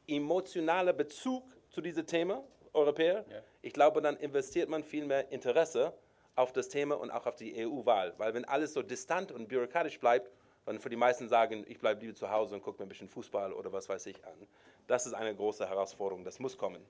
emotionaler 0.07 0.93
Bezug 0.93 1.43
zu 1.69 1.81
diesem 1.81 2.07
Thema, 2.07 2.43
Europäer, 2.73 3.25
ich 3.61 3.73
glaube, 3.73 4.01
dann 4.01 4.17
investiert 4.17 4.69
man 4.69 4.83
viel 4.83 5.05
mehr 5.05 5.31
Interesse 5.31 5.93
auf 6.35 6.51
das 6.51 6.69
Thema 6.69 6.99
und 6.99 7.11
auch 7.11 7.27
auf 7.27 7.35
die 7.35 7.65
EU-Wahl. 7.65 8.15
Weil 8.17 8.33
wenn 8.33 8.45
alles 8.45 8.73
so 8.73 8.81
distant 8.81 9.31
und 9.31 9.47
bürokratisch 9.47 9.99
bleibt, 9.99 10.31
dann 10.65 10.79
für 10.79 10.89
die 10.89 10.95
meisten 10.95 11.27
sagen, 11.27 11.63
ich 11.67 11.79
bleibe 11.79 12.01
lieber 12.01 12.15
zu 12.15 12.31
Hause 12.31 12.55
und 12.55 12.61
gucke 12.61 12.79
mir 12.79 12.87
ein 12.87 12.89
bisschen 12.89 13.09
Fußball 13.09 13.53
oder 13.53 13.71
was 13.71 13.87
weiß 13.87 14.05
ich 14.07 14.23
an. 14.25 14.47
Das 14.87 15.05
ist 15.05 15.13
eine 15.13 15.35
große 15.35 15.67
Herausforderung, 15.67 16.23
das 16.23 16.39
muss 16.39 16.57
kommen. 16.57 16.83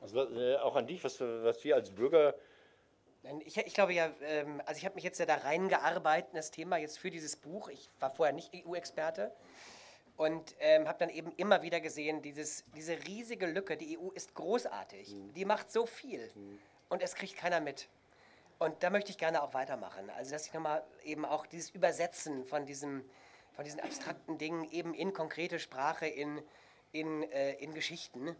Also, 0.00 0.22
äh, 0.36 0.56
auch 0.56 0.76
an 0.76 0.86
dich, 0.86 1.02
was, 1.02 1.20
was 1.20 1.64
wir 1.64 1.74
als 1.74 1.90
Bürger 1.90 2.34
Ich, 3.44 3.56
ich 3.56 3.74
glaube 3.74 3.94
ja, 3.94 4.10
ähm, 4.22 4.60
also 4.66 4.78
ich 4.78 4.84
habe 4.84 4.96
mich 4.96 5.04
jetzt 5.04 5.18
ja 5.18 5.26
da 5.26 5.36
reingearbeitet 5.36 6.30
in 6.32 6.36
das 6.36 6.50
Thema 6.50 6.76
jetzt 6.76 6.98
für 6.98 7.10
dieses 7.10 7.36
Buch. 7.36 7.68
Ich 7.68 7.88
war 7.98 8.10
vorher 8.10 8.34
nicht 8.34 8.52
EU-Experte 8.54 9.32
und 10.16 10.54
ähm, 10.60 10.86
habe 10.86 10.98
dann 10.98 11.08
eben 11.08 11.32
immer 11.36 11.62
wieder 11.62 11.80
gesehen, 11.80 12.22
dieses, 12.22 12.64
diese 12.76 12.98
riesige 13.06 13.46
Lücke, 13.46 13.76
die 13.76 13.98
EU 13.98 14.10
ist 14.10 14.34
großartig, 14.34 15.14
die 15.34 15.44
macht 15.44 15.72
so 15.72 15.86
viel 15.86 16.30
und 16.88 17.02
es 17.02 17.14
kriegt 17.14 17.36
keiner 17.36 17.60
mit. 17.60 17.88
Und 18.58 18.82
da 18.82 18.90
möchte 18.90 19.10
ich 19.10 19.18
gerne 19.18 19.42
auch 19.42 19.54
weitermachen. 19.54 20.10
Also 20.10 20.32
dass 20.32 20.46
ich 20.46 20.52
nochmal 20.52 20.84
eben 21.04 21.24
auch 21.24 21.46
dieses 21.46 21.70
Übersetzen 21.70 22.44
von, 22.44 22.66
diesem, 22.66 23.04
von 23.52 23.64
diesen 23.64 23.80
abstrakten 23.80 24.38
Dingen 24.38 24.70
eben 24.70 24.94
in 24.94 25.12
konkrete 25.12 25.58
Sprache, 25.58 26.06
in, 26.06 26.40
in, 26.92 27.24
äh, 27.24 27.54
in 27.54 27.74
Geschichten. 27.74 28.36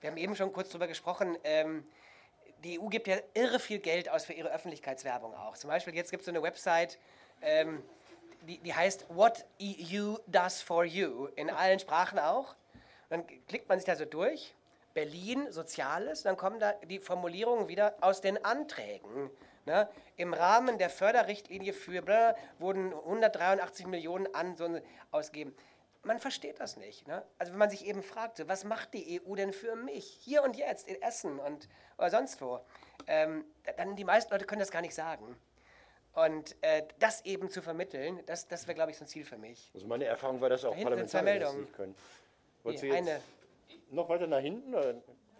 Wir 0.00 0.10
haben 0.10 0.18
eben 0.18 0.36
schon 0.36 0.52
kurz 0.52 0.68
darüber 0.68 0.86
gesprochen, 0.86 1.38
ähm, 1.44 1.86
die 2.62 2.80
EU 2.80 2.86
gibt 2.88 3.06
ja 3.06 3.16
irre 3.34 3.58
viel 3.58 3.78
Geld 3.78 4.08
aus 4.08 4.24
für 4.24 4.32
ihre 4.32 4.52
Öffentlichkeitswerbung 4.52 5.34
auch. 5.34 5.56
Zum 5.56 5.68
Beispiel 5.68 5.94
jetzt 5.94 6.10
gibt 6.10 6.22
es 6.22 6.26
so 6.26 6.32
eine 6.32 6.42
Website, 6.42 6.98
ähm, 7.42 7.82
die, 8.42 8.58
die 8.58 8.74
heißt 8.74 9.06
What 9.08 9.44
EU 9.60 10.16
Does 10.26 10.62
for 10.62 10.84
You, 10.84 11.26
in 11.36 11.50
allen 11.50 11.78
Sprachen 11.78 12.18
auch. 12.18 12.54
Dann 13.08 13.26
klickt 13.46 13.68
man 13.68 13.78
sich 13.78 13.86
da 13.86 13.96
so 13.96 14.04
durch, 14.04 14.54
Berlin, 14.94 15.50
Soziales, 15.50 16.22
dann 16.22 16.36
kommen 16.36 16.60
da 16.60 16.72
die 16.72 17.00
Formulierungen 17.00 17.68
wieder 17.68 17.94
aus 18.00 18.20
den 18.20 18.44
Anträgen. 18.44 19.30
Ne? 19.66 19.88
Im 20.16 20.34
Rahmen 20.34 20.78
der 20.78 20.90
Förderrichtlinie 20.90 21.72
für 21.72 22.02
bla, 22.02 22.36
wurden 22.58 22.92
183 22.92 23.86
Millionen 23.86 24.32
an 24.34 24.56
so 24.56 24.78
ausgegeben. 25.10 25.54
Man 26.04 26.18
versteht 26.18 26.60
das 26.60 26.76
nicht. 26.76 27.06
Ne? 27.08 27.24
Also 27.38 27.52
wenn 27.52 27.58
man 27.58 27.70
sich 27.70 27.86
eben 27.86 28.02
fragt, 28.02 28.36
so, 28.36 28.48
was 28.48 28.64
macht 28.64 28.92
die 28.94 29.20
EU 29.26 29.34
denn 29.34 29.52
für 29.52 29.74
mich? 29.76 30.06
Hier 30.22 30.42
und 30.42 30.56
jetzt 30.56 30.86
in 30.88 31.00
Essen 31.02 31.38
und 31.38 31.68
oder 31.98 32.10
sonst 32.10 32.40
wo. 32.40 32.60
Ähm, 33.06 33.44
dann 33.76 33.96
die 33.96 34.04
meisten 34.04 34.32
Leute 34.32 34.44
können 34.44 34.60
das 34.60 34.70
gar 34.70 34.82
nicht 34.82 34.94
sagen. 34.94 35.36
Und 36.12 36.54
äh, 36.60 36.86
das 37.00 37.24
eben 37.24 37.50
zu 37.50 37.60
vermitteln, 37.62 38.20
das, 38.26 38.46
das 38.46 38.66
wäre, 38.66 38.74
glaube 38.76 38.90
ich, 38.92 38.98
so 38.98 39.04
ein 39.04 39.08
Ziel 39.08 39.24
für 39.24 39.36
mich. 39.38 39.70
Also 39.74 39.86
meine 39.86 40.04
Erfahrung 40.04 40.40
war, 40.40 40.48
dass 40.48 40.64
auch 40.64 40.76
Da 40.76 40.82
Parlamentarier 40.82 41.40
das 41.40 41.54
nicht 41.54 41.72
können. 41.72 41.94
Wolltest 42.62 42.84
jetzt 42.84 42.94
eine, 42.96 43.20
noch 43.90 44.08
weiter 44.08 44.26
nach 44.26 44.38
hinten? 44.40 44.72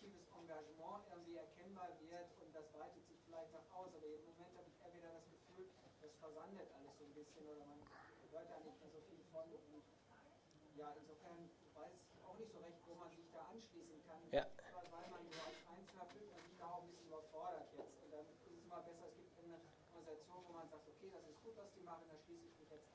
aktives 0.04 0.28
Engagement 0.36 1.04
irgendwie 1.12 1.38
erkennbar 1.40 1.90
wird 2.00 2.28
und 2.44 2.52
das 2.54 2.68
weitet 2.74 3.08
sich 3.08 3.20
vielleicht 3.26 3.52
noch 3.54 3.64
aus. 3.72 3.94
Aber 3.96 4.06
im 4.06 4.26
Moment 4.26 4.52
habe 4.58 4.68
ich 4.68 4.78
eher 4.84 4.94
wieder 4.94 5.12
das 5.16 5.28
Gefühl, 5.32 5.68
das 6.02 6.13
versandet 6.24 6.72
alles 6.72 6.96
so 6.96 7.04
ein 7.04 7.14
bisschen 7.14 7.44
oder 7.52 7.68
man 7.68 7.84
hört 8.32 8.48
da 8.48 8.58
nicht 8.64 8.80
mehr 8.80 8.92
so 8.96 9.02
viel 9.12 9.20
von. 9.28 9.44
Und 9.44 9.84
ja, 10.80 10.96
insofern 10.96 11.52
weiß 11.76 11.92
ich 11.92 12.24
auch 12.24 12.38
nicht 12.40 12.52
so 12.56 12.60
recht, 12.64 12.80
wo 12.88 12.96
man 12.96 13.12
sich 13.12 13.28
da 13.36 13.44
anschließen 13.52 14.00
kann. 14.08 14.24
Ja. 14.32 14.48
Weil 14.72 15.10
man 15.12 15.28
so 15.28 15.36
als 15.44 15.60
Einzelner 15.68 16.08
fühlt 16.16 16.32
man 16.32 16.42
sich 16.48 16.56
da 16.56 16.66
auch 16.72 16.82
ein 16.82 16.88
bisschen 16.88 17.08
überfordert 17.12 17.68
jetzt. 17.76 18.00
Und 18.00 18.10
dann 18.16 18.24
ist 18.32 18.40
es 18.40 18.64
immer 18.64 18.80
besser, 18.88 19.12
es 19.12 19.16
gibt 19.20 19.36
eine 19.44 19.60
Organisation, 19.92 20.40
wo 20.48 20.54
man 20.54 20.70
sagt, 20.72 20.88
okay, 20.88 21.12
das 21.12 21.28
ist 21.28 21.44
gut, 21.44 21.58
was 21.58 21.70
die 21.76 21.84
machen, 21.84 22.08
da 22.08 22.16
schließe 22.16 22.48
ich 22.48 22.60
mich 22.60 22.70
jetzt. 22.72 22.93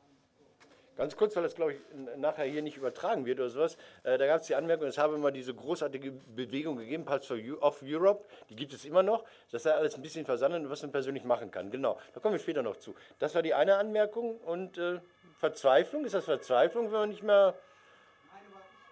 Ganz 0.98 1.14
kurz, 1.16 1.36
weil 1.36 1.44
das, 1.44 1.54
glaube 1.54 1.74
ich, 1.74 1.80
nachher 2.16 2.44
hier 2.44 2.60
nicht 2.60 2.76
übertragen 2.76 3.24
wird 3.24 3.38
oder 3.38 3.50
sowas. 3.50 3.76
Äh, 4.02 4.18
da 4.18 4.26
gab 4.26 4.40
es 4.40 4.48
die 4.48 4.56
Anmerkung, 4.56 4.88
es 4.88 4.98
habe 4.98 5.16
mal 5.16 5.30
diese 5.30 5.54
großartige 5.54 6.10
Bewegung 6.10 6.76
gegeben, 6.76 7.04
Pulse 7.04 7.56
of 7.60 7.80
Europe, 7.84 8.24
die 8.50 8.56
gibt 8.56 8.72
es 8.72 8.84
immer 8.84 9.04
noch. 9.04 9.24
Das 9.52 9.62
sei 9.62 9.72
alles 9.72 9.94
ein 9.94 10.02
bisschen 10.02 10.26
versandet, 10.26 10.68
was 10.68 10.82
man 10.82 10.90
persönlich 10.90 11.22
machen 11.22 11.52
kann. 11.52 11.70
Genau, 11.70 12.00
da 12.14 12.20
kommen 12.20 12.34
wir 12.34 12.40
später 12.40 12.64
noch 12.64 12.78
zu. 12.78 12.96
Das 13.20 13.32
war 13.36 13.42
die 13.42 13.54
eine 13.54 13.76
Anmerkung. 13.76 14.38
Und 14.38 14.76
äh, 14.76 14.98
Verzweiflung, 15.38 16.04
ist 16.04 16.14
das 16.14 16.24
Verzweiflung, 16.24 16.86
wenn 16.86 16.98
man 16.98 17.08
nicht 17.10 17.22
mehr 17.22 17.54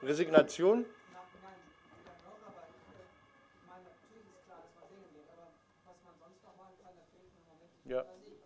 Resignation? 0.00 0.82
Nein, 0.82 0.86
nein, 1.42 1.58
wieder 1.98 2.14
noch, 2.22 2.38
aber 2.46 2.62
ich, 2.70 2.86
äh, 2.86 3.02
ich 3.02 3.66
meine, 3.66 3.82
natürlich 3.82 4.30
ist 4.30 4.44
klar, 4.46 4.62
dass 4.62 4.70
man 4.78 4.86
singen 4.86 5.10
geht, 5.10 5.26
aber 5.34 5.50
was 5.90 5.98
man 6.06 6.14
sonst 6.22 6.38
noch 6.46 6.54
machen 6.54 6.78
kann, 6.78 6.94
da 6.94 7.02
fehlt 7.10 7.34
mir 7.34 7.42
im 7.42 7.48
Moment 7.50 7.72
die 7.82 7.90
Ja. 7.90 8.06
Fantasie. 8.06 8.38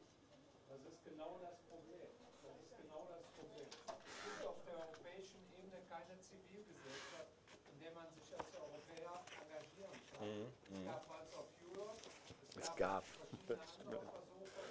Das 0.64 0.80
ist 0.80 1.04
genau 1.04 1.36
das 1.44 1.60
Problem. 1.68 2.08
Das 2.40 2.56
ist 2.56 2.72
genau 2.80 3.04
das 3.10 3.24
Problem. 3.36 3.68
Es 3.68 4.16
gibt 4.24 4.40
auf 4.48 4.58
der 4.64 4.74
europäischen 4.80 5.42
Ebene 5.58 5.76
keine 5.90 6.14
Zivilgesellschaft, 6.22 7.34
in 7.68 7.76
der 7.82 7.92
man 7.92 8.08
sich 8.16 8.30
als 8.32 8.48
Europäer 8.56 9.12
engagieren 9.42 9.98
kann. 10.16 10.48
Es 10.70 10.86
gab 10.86 11.02
Pulse 11.10 11.34
of 11.36 11.48
Europe, 11.66 11.98
es, 12.00 12.64
Es 12.64 12.70
gab, 12.78 13.04
gab. 13.04 13.58
verschiedene 13.58 13.98
andere 13.98 14.46
Versuche. 14.54 14.64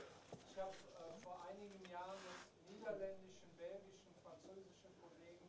Ich 0.47 0.55
habe 0.57 0.73
äh, 0.73 1.13
vor 1.21 1.37
einigen 1.45 1.81
Jahren 1.91 2.17
mit 2.23 2.39
niederländischen, 2.71 3.49
belgischen, 3.59 4.13
französischen 4.23 4.91
Kollegen 5.03 5.47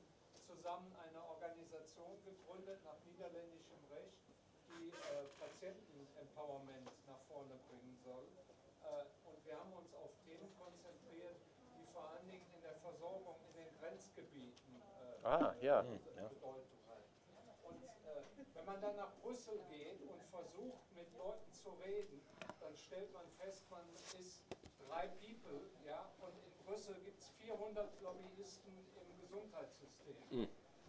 zusammen 0.61 0.92
eine 1.09 1.25
Organisation 1.25 2.20
gegründet 2.20 2.85
nach 2.85 3.01
niederländischem 3.09 3.81
Recht, 3.88 4.20
die 4.68 4.92
äh, 4.92 5.25
Patienten-Empowerment 5.40 6.85
nach 7.09 7.20
vorne 7.33 7.57
bringen 7.64 7.96
soll. 8.05 8.29
Äh, 8.85 9.09
und 9.25 9.40
wir 9.46 9.57
haben 9.57 9.73
uns 9.73 9.88
auf 9.94 10.12
Themen 10.20 10.53
konzentriert, 10.61 11.40
die 11.73 11.87
vor 11.96 12.05
allen 12.12 12.29
Dingen 12.29 12.44
in 12.55 12.61
der 12.61 12.77
Versorgung 12.85 13.40
in 13.49 13.55
den 13.57 13.73
Grenzgebieten 13.81 14.77
äh, 14.77 15.27
Ah, 15.27 15.55
ja. 15.62 15.81
Bedeutung 15.81 16.77
hat. 16.92 17.09
Und 17.64 17.81
äh, 17.83 18.20
wenn 18.53 18.64
man 18.66 18.81
dann 18.83 18.96
nach 18.96 19.16
Brüssel 19.25 19.59
geht 19.70 20.03
und 20.05 20.20
versucht, 20.29 20.85
mit 20.92 21.09
Leuten 21.16 21.53
zu 21.55 21.70
reden, 21.81 22.20
dann 22.61 22.77
stellt 22.77 23.11
man 23.14 23.25
fest, 23.40 23.64
man 23.70 23.88
ist 24.20 24.44
drei 24.87 25.09
People, 25.25 25.64
ja, 25.87 26.05
und 26.20 26.37
in 26.37 26.53
Brüssel 26.66 27.01
gibt 27.01 27.23
es 27.23 27.31
400 27.40 27.88
Lobbyisten 28.03 28.77
Gesundheitssystem. 29.31 30.49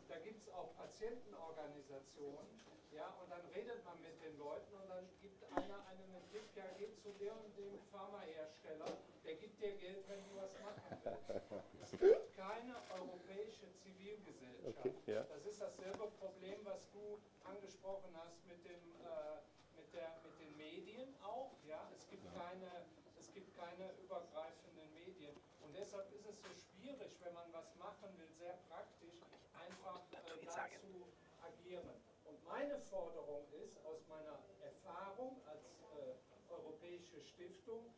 Da 0.09 0.17
gibt 0.17 0.41
es 0.41 0.49
auch 0.53 0.73
Patientenorganisationen, 0.75 2.49
ja, 2.91 3.07
und 3.21 3.29
dann 3.29 3.45
redet 3.53 3.85
man 3.85 4.01
mit 4.01 4.19
den 4.19 4.35
Leuten 4.37 4.73
und 4.75 4.89
dann 4.89 5.07
gibt 5.21 5.45
einer 5.53 5.85
einen 5.85 6.25
Tipp, 6.27 6.43
ja, 6.55 6.65
geh 6.77 6.91
zu 6.97 7.13
dem 7.21 7.37
und 7.37 7.55
dem 7.55 7.79
Pharmahersteller, 7.91 8.97
der 9.23 9.35
gibt 9.35 9.61
dir 9.61 9.71
Geld, 9.77 10.03
wenn 10.09 10.19
du 10.25 10.35
was 10.35 10.51
machen 10.59 10.81
willst. 10.89 11.93
Es 11.93 11.99
gibt 11.99 12.35
keine 12.35 12.75
europäische 12.97 13.71
Zivilgesellschaft. 13.77 14.85
Okay, 14.85 14.93
ja. 15.05 15.23
Das 15.29 15.45
ist 15.45 15.61
dasselbe 15.61 16.09
Problem, 16.19 16.59
was 16.63 16.89
du 16.91 17.21
angesprochen 17.45 18.11
hast 18.17 18.43
mit, 18.47 18.65
dem, 18.65 18.81
äh, 19.05 19.39
mit, 19.77 19.93
der, 19.93 20.17
mit 20.25 20.35
den 20.41 20.57
Medien 20.57 21.15
auch. 21.23 21.51
Ja? 21.67 21.87
Es, 21.95 22.09
gibt 22.09 22.25
keine, 22.33 22.89
es 23.17 23.31
gibt 23.33 23.55
keine 23.55 23.93
übergreifenden 24.03 24.91
Medien. 24.93 25.35
Und 25.61 25.75
deshalb 25.75 26.11
ist 26.11 26.25
es 26.25 26.41
so 26.41 26.49
schwierig, 26.49 26.70
wenn 26.99 27.33
man 27.33 27.47
was 27.53 27.75
machen 27.75 28.09
will, 28.17 28.27
sehr 28.37 28.57
praktisch, 28.67 29.21
einfach 29.55 30.01
äh, 30.11 30.45
dazu 30.45 31.07
agieren. 31.39 31.95
Und 32.25 32.43
meine 32.45 32.79
Forderung 32.79 33.45
ist, 33.63 33.77
aus 33.85 34.05
meiner 34.07 34.39
Erfahrung 34.59 35.39
als 35.47 35.63
äh, 35.95 36.51
europäische 36.51 37.21
Stiftung, 37.21 37.93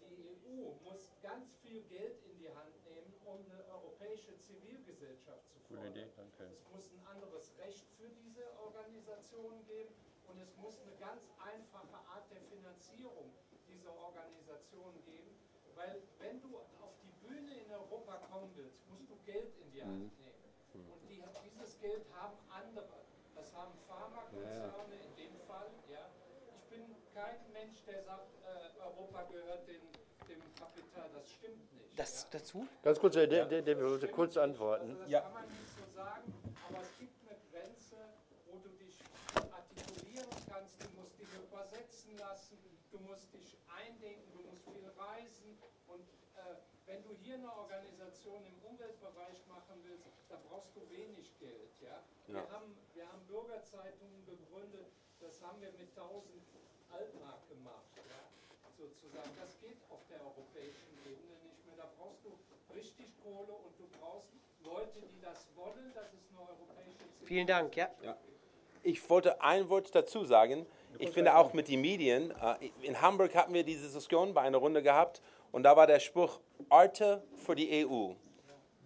die 0.00 0.38
EU 0.46 0.72
muss 0.84 1.10
ganz 1.22 1.52
viel 1.62 1.82
Geld 1.84 2.22
in 2.24 2.38
die 2.38 2.48
Hand 2.48 2.72
nehmen, 2.86 3.12
um 3.24 3.44
eine 3.50 3.64
europäische 3.74 4.38
Zivilgesellschaft 4.38 5.42
zu 5.50 5.58
fördern. 5.60 6.10
Es 6.38 6.64
muss 6.72 6.90
ein 6.92 7.06
anderes 7.06 7.52
Recht 7.58 7.84
für 7.98 8.08
diese 8.08 8.44
Organisationen 8.60 9.64
geben 9.66 9.92
und 10.28 10.40
es 10.40 10.56
muss 10.56 10.78
eine 10.80 10.96
ganz 10.96 11.22
einfache 11.42 11.98
Art 12.08 12.30
der 12.30 12.40
Finanzierung 12.42 13.32
dieser 13.66 13.92
Organisationen 13.98 15.02
geben, 15.04 15.36
weil 15.74 16.02
wenn 16.18 16.40
du 16.40 16.56
auf 16.56 16.94
die 17.02 17.12
Bühne 17.26 17.54
in 17.54 17.68
Europa 18.38 18.46
kommen 18.46 18.52
willst, 18.56 18.80
musst 18.90 19.10
du 19.10 19.16
Geld 19.26 19.50
in 19.58 19.70
die 19.72 19.82
Hand 19.82 20.12
nehmen. 20.18 20.38
Und 20.74 21.02
die, 21.08 21.22
dieses 21.50 21.78
Geld 21.80 22.04
haben 22.14 22.36
andere. 22.50 22.86
Das 23.34 23.54
haben 23.54 23.72
Pharmakonzerne 23.86 24.94
in 24.94 25.16
dem 25.16 25.36
Fall. 25.46 25.70
Ja. 25.90 26.10
Ich 26.54 26.64
bin 26.70 26.94
kein 27.14 27.38
Mensch, 27.52 27.82
der 27.84 28.02
sagt, 28.02 28.30
äh, 28.44 28.80
Europa 28.80 29.24
gehört 29.24 29.66
dem, 29.66 29.82
dem 30.28 30.42
Kapital. 30.54 31.08
Das 31.14 31.30
stimmt 31.30 31.72
nicht. 31.72 31.98
Das 31.98 32.22
ja. 32.22 32.28
dazu? 32.38 32.66
Ganz 32.82 32.98
kurz, 32.98 33.14
der, 33.14 33.26
der, 33.26 33.62
der 33.62 33.80
wollte 33.80 34.08
kurz 34.08 34.36
antworten. 34.36 34.90
Also 34.90 35.02
das 35.02 35.10
Ja. 35.10 35.20
kann 35.20 35.32
man 35.34 35.48
nicht 35.48 35.70
so 35.76 35.94
sagen, 35.94 36.32
aber 36.68 36.82
es 36.82 36.98
gibt 36.98 37.14
eine 37.26 37.38
Grenze, 37.50 37.96
wo 38.46 38.58
du 38.58 38.68
dich 38.78 38.98
artikulieren 39.50 40.30
kannst, 40.48 40.74
du 40.82 40.88
musst 41.00 41.18
dich 41.18 41.28
übersetzen 41.34 42.18
lassen, 42.18 42.58
du 42.90 42.98
musst 43.00 43.32
dich 43.34 43.56
eindenken, 43.66 44.30
du 44.32 44.42
musst 44.48 44.62
viel 44.64 44.88
reisen 44.96 45.47
äh, 45.47 45.47
wenn 46.88 47.04
du 47.04 47.12
hier 47.22 47.36
eine 47.36 47.52
Organisation 47.52 48.40
im 48.48 48.56
Umweltbereich 48.64 49.44
machen 49.46 49.76
willst, 49.84 50.08
da 50.28 50.40
brauchst 50.48 50.74
du 50.74 50.80
wenig 50.88 51.28
Geld. 51.38 51.76
Ja? 51.84 52.00
Wir, 52.26 52.40
haben, 52.50 52.74
wir 52.94 53.06
haben 53.06 53.22
Bürgerzeitungen 53.28 54.24
gegründet, 54.24 54.88
das 55.20 55.40
haben 55.42 55.60
wir 55.60 55.70
mit 55.76 55.92
1000 55.92 56.24
Altmark 56.90 57.46
gemacht. 57.48 57.92
Ja? 57.94 58.24
Sozusagen. 58.76 59.30
Das 59.36 59.60
geht 59.60 59.76
auf 59.90 60.00
der 60.08 60.24
europäischen 60.24 60.96
Ebene 61.04 61.36
nicht 61.44 61.60
mehr. 61.66 61.76
Da 61.76 61.92
brauchst 61.98 62.24
du 62.24 62.32
richtig 62.74 63.12
Kohle 63.22 63.52
und 63.52 63.78
du 63.78 63.86
brauchst 64.00 64.32
Leute, 64.64 65.00
die 65.12 65.20
das 65.20 65.46
wollen, 65.54 65.92
dass 65.94 66.08
es 66.14 66.24
eine 66.30 66.40
europäische 66.40 67.04
Vielen 67.24 67.46
Dank, 67.46 67.76
ja. 67.76 67.90
Ich 68.82 69.10
wollte 69.10 69.42
ein 69.42 69.68
Wort 69.68 69.94
dazu 69.94 70.24
sagen. 70.24 70.64
Ich 70.98 71.10
finde 71.10 71.36
auch 71.36 71.52
mit 71.52 71.68
den 71.68 71.82
Medien, 71.82 72.30
äh, 72.30 72.70
in 72.80 73.00
Hamburg 73.00 73.34
hatten 73.34 73.52
wir 73.52 73.62
diese 73.62 73.84
Diskussion 73.84 74.32
bei 74.32 74.40
einer 74.40 74.58
Runde 74.58 74.82
gehabt 74.82 75.20
und 75.52 75.62
da 75.62 75.76
war 75.76 75.86
der 75.86 76.00
Spruch 76.00 76.40
Arte 76.68 77.22
für 77.44 77.54
die 77.54 77.86
EU. 77.86 78.12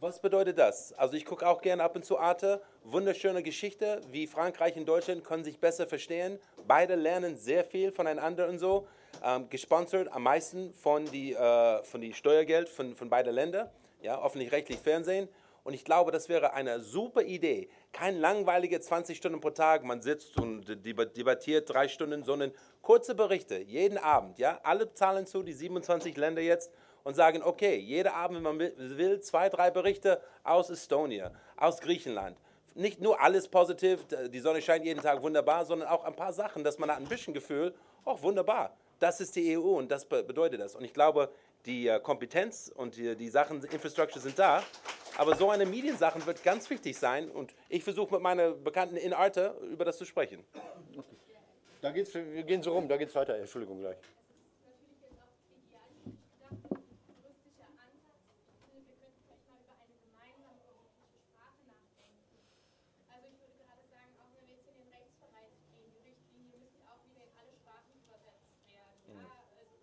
Was 0.01 0.20
bedeutet 0.20 0.59
das? 0.59 0.92
Also 0.94 1.14
ich 1.14 1.25
gucke 1.25 1.46
auch 1.46 1.62
gerne 1.62 1.85
ab 1.85 1.94
und 1.94 2.05
zu 2.05 2.18
Arte. 2.18 2.61
Wunderschöne 2.83 3.40
Geschichte, 3.42 4.01
wie 4.11 4.27
Frankreich 4.27 4.77
und 4.77 4.87
Deutschland 4.87 5.22
können 5.22 5.44
sich 5.44 5.61
besser 5.61 5.87
verstehen. 5.87 6.40
Beide 6.66 6.96
lernen 6.96 7.37
sehr 7.37 7.64
viel 7.64 7.92
voneinander 7.92 8.48
und 8.48 8.59
so. 8.59 8.88
Ähm, 9.25 9.48
gesponsert 9.48 10.12
am 10.12 10.25
meisten 10.25 10.75
von 10.75 11.05
die, 11.05 11.35
äh, 11.35 11.85
von 11.85 12.01
die 12.01 12.14
Steuergeld 12.14 12.68
von, 12.68 12.96
von 12.96 13.09
beiden 13.11 13.33
Ländern. 13.33 13.70
Ja, 14.01 14.20
öffentlich-rechtlich 14.25 14.81
Fernsehen. 14.81 15.29
Und 15.64 15.75
ich 15.75 15.85
glaube, 15.85 16.11
das 16.11 16.29
wäre 16.29 16.55
eine 16.55 16.81
super 16.81 17.22
Idee. 17.22 17.68
Kein 17.92 18.18
langweilige 18.18 18.81
20 18.81 19.16
Stunden 19.16 19.40
pro 19.40 19.51
Tag, 19.51 19.85
man 19.85 20.03
sitzt 20.03 20.37
und 20.40 20.68
deba- 20.68 21.05
debattiert 21.05 21.70
drei 21.72 21.87
Stunden, 21.88 22.25
sondern 22.25 22.53
kurze 22.81 23.14
Berichte, 23.14 23.59
jeden 23.59 23.98
Abend. 23.98 24.38
Ja? 24.38 24.59
Alle 24.64 24.92
zahlen 24.92 25.27
zu, 25.27 25.42
die 25.42 25.53
27 25.53 26.16
Länder 26.16 26.42
jetzt, 26.42 26.72
und 27.05 27.14
sagen, 27.14 27.42
okay, 27.42 27.77
jeden 27.77 28.12
Abend, 28.12 28.37
wenn 28.37 28.57
man 28.57 28.59
will- 28.61 29.20
zwei, 29.22 29.48
drei 29.48 29.72
Berichte 29.72 30.20
aus 30.44 30.70
Estonia, 30.70 31.33
aus 31.57 31.81
Griechenland. 31.81 32.38
Nicht 32.75 33.01
nur 33.01 33.20
alles 33.20 33.48
positiv, 33.48 34.07
die 34.29 34.38
Sonne 34.38 34.62
scheint 34.62 34.85
jeden 34.85 35.03
Tag 35.03 35.20
wunderbar, 35.20 35.64
sondern 35.66 35.88
auch 35.88 36.05
ein 36.05 36.14
paar 36.14 36.33
Sachen, 36.33 36.62
dass 36.62 36.79
man 36.79 36.90
hat 36.90 36.98
ein 36.98 37.05
bisschen 37.09 37.35
Gefühl, 37.35 37.75
oh 38.05 38.16
wunderbar, 38.22 38.77
das 39.01 39.20
ist 39.20 39.35
die 39.35 39.59
EU 39.59 39.77
und 39.79 39.90
das 39.90 40.05
be- 40.05 40.22
bedeutet 40.22 40.61
das. 40.61 40.77
Und 40.77 40.85
ich 40.85 40.94
glaube, 40.94 41.31
die 41.66 41.87
äh, 41.88 42.01
Kompetenz 42.01 42.72
und 42.75 42.96
die, 42.96 43.16
die 43.16 43.29
Sachen, 43.29 43.62
Infrastructure 43.64 44.20
sind 44.20 44.38
da. 44.38 44.62
Aber 45.18 45.35
so 45.37 45.51
eine 45.51 45.66
Mediensachen 45.66 46.25
wird 46.25 46.42
ganz 46.42 46.68
wichtig 46.70 46.98
sein 46.98 47.31
und 47.31 47.55
ich 47.68 47.85
versuche 47.85 48.14
mit 48.14 48.22
meinen 48.22 48.64
Bekannten 48.64 48.96
in 48.96 49.12
Arte 49.12 49.57
über 49.70 49.85
das 49.85 49.98
zu 49.98 50.05
sprechen. 50.07 50.42
Da 51.83 51.90
geht's, 51.90 52.14
wir 52.14 52.42
gehen 52.44 52.62
so 52.62 52.72
rum, 52.72 52.88
da 52.88 52.96
geht's 52.96 53.14
weiter. 53.14 53.37
Entschuldigung 53.37 53.81
gleich. 53.81 53.98
natürlich 53.98 55.03
jetzt 55.03 55.18
auch 55.20 55.34
idealistisch 55.53 56.24
gedacht, 56.32 56.62
juristischer 57.12 57.68
Ansatz. 57.76 58.22
Ich 58.49 58.62
finde, 58.72 58.87
wir 58.89 58.97
könnten 59.03 59.20
vielleicht 59.26 59.45
mal 59.51 59.59
über 59.61 59.74
eine 59.82 59.97
gemeinsame 60.01 60.62
europäische 60.64 61.18
Sprache 61.28 61.61
nachdenken. 61.68 62.39
Also 63.12 63.24
ich 63.28 63.37
würde 63.43 63.55
gerade 63.61 63.84
sagen, 63.93 64.12
auch 64.22 64.30
wenn 64.32 64.47
wir 64.49 64.55
jetzt 64.57 64.68
in 64.72 64.78
den 64.80 64.89
Rechtsbereich 64.95 65.53
gehen, 65.68 65.91
die 65.93 66.03
Richtlinie 66.09 66.57
müssen 66.57 66.80
auch 66.89 67.03
wieder 67.05 67.20
in 67.26 67.32
alle 67.37 67.53
Sprachen 67.53 67.93
übersetzt 68.01 68.49
werden. 68.64 68.97
Ja, 69.12 69.28
also 69.59 69.74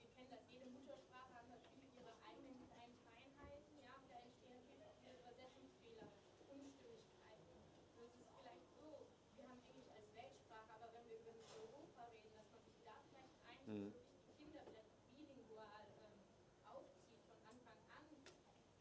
wir 0.00 0.08
kennen 0.14 0.30
das, 0.32 0.46
jede 0.48 0.70
Muttersprache 0.70 1.34
hat 1.42 1.46
natürlich 1.50 1.90
ihre 1.98 2.14
eigenen 2.22 2.56
kleinen 2.70 2.96
Feinheiten, 3.02 3.74
ja, 3.82 3.98
und 3.98 4.06
da 4.06 4.16
entstehen 4.22 4.54
natürlich 4.54 4.86
auch 4.86 4.94
wieder 5.02 5.12
Übersetzungsfehler, 5.26 6.06
Unstimmigkeiten. 6.54 7.50
Und 7.98 8.06
es 8.06 8.14
ist 8.14 8.30
vielleicht 8.38 8.70
so, 8.78 8.86
wir 9.34 9.44
haben 9.50 9.58
Englisch 9.74 9.90
als 9.90 10.06
Weltsprache, 10.14 10.70
aber 10.78 10.88
Kinder 13.68 14.64
vielleicht 14.64 14.96
bilingual 15.12 15.84
ähm, 16.08 16.24
aufzieht 16.64 17.20
von 17.28 17.36
Anfang 17.44 17.76
an. 17.92 18.04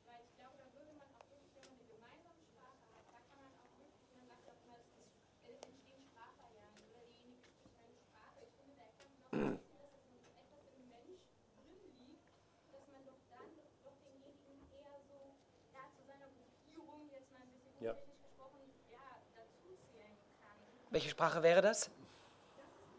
Weil 0.07 0.23
ich 0.23 0.31
glaube, 0.39 0.55
da 0.55 0.65
würde 0.71 0.95
man 0.95 1.11
auch 1.11 1.27
wirklich, 1.27 1.51
wenn 1.59 1.67
man 1.67 1.75
eine 1.75 1.91
gemeinsame 1.91 2.39
Sprache 2.47 2.87
hat, 2.95 3.03
da 3.11 3.19
kann 3.27 3.43
man 3.43 3.51
auch 3.59 3.67
wirklich, 3.75 4.07
wenn 4.07 4.23
man 4.23 4.31
sagt, 4.31 4.47
oftmals 4.47 4.87
es 4.95 5.11
äh, 5.43 5.59
entstehen 5.67 6.07
Sprachbarrieren 6.07 6.71
oder 6.79 7.03
derjenige 7.03 7.43
spricht 7.51 7.75
eine 7.75 7.99
Sprache. 7.99 8.39
Ich 8.47 8.53
finde, 8.55 8.79
da 8.79 8.87
kann 8.95 9.11
man 9.11 9.27
auch 9.27 9.59
sehen, 9.59 9.75
dass 9.83 9.91
es 9.91 10.07
in- 10.07 10.23
etwas 10.39 10.63
im 10.71 10.85
Mensch 10.87 11.19
drin 11.51 11.75
liegt, 11.99 12.23
dass 12.71 12.85
man 12.87 13.03
doch 13.03 13.19
dann 13.27 13.47
doch 13.83 13.97
denjenigen 14.07 14.55
eher 14.71 14.95
so 15.03 15.35
ja, 15.75 15.83
zu 15.91 16.01
seiner 16.07 16.31
Gruppierung 16.31 17.11
jetzt 17.11 17.27
mal 17.35 17.43
ein 17.43 17.51
bisschen 17.51 17.75
Ja. 17.83 17.91
technisch 17.91 18.23
gesprochen 18.23 18.63
ja, 18.87 19.19
dazu 19.35 19.75
zählen 19.91 20.15
kann. 20.39 20.63
Welche 20.97 21.11
Sprache 21.11 21.43
wäre 21.43 21.61
das? 21.61 21.91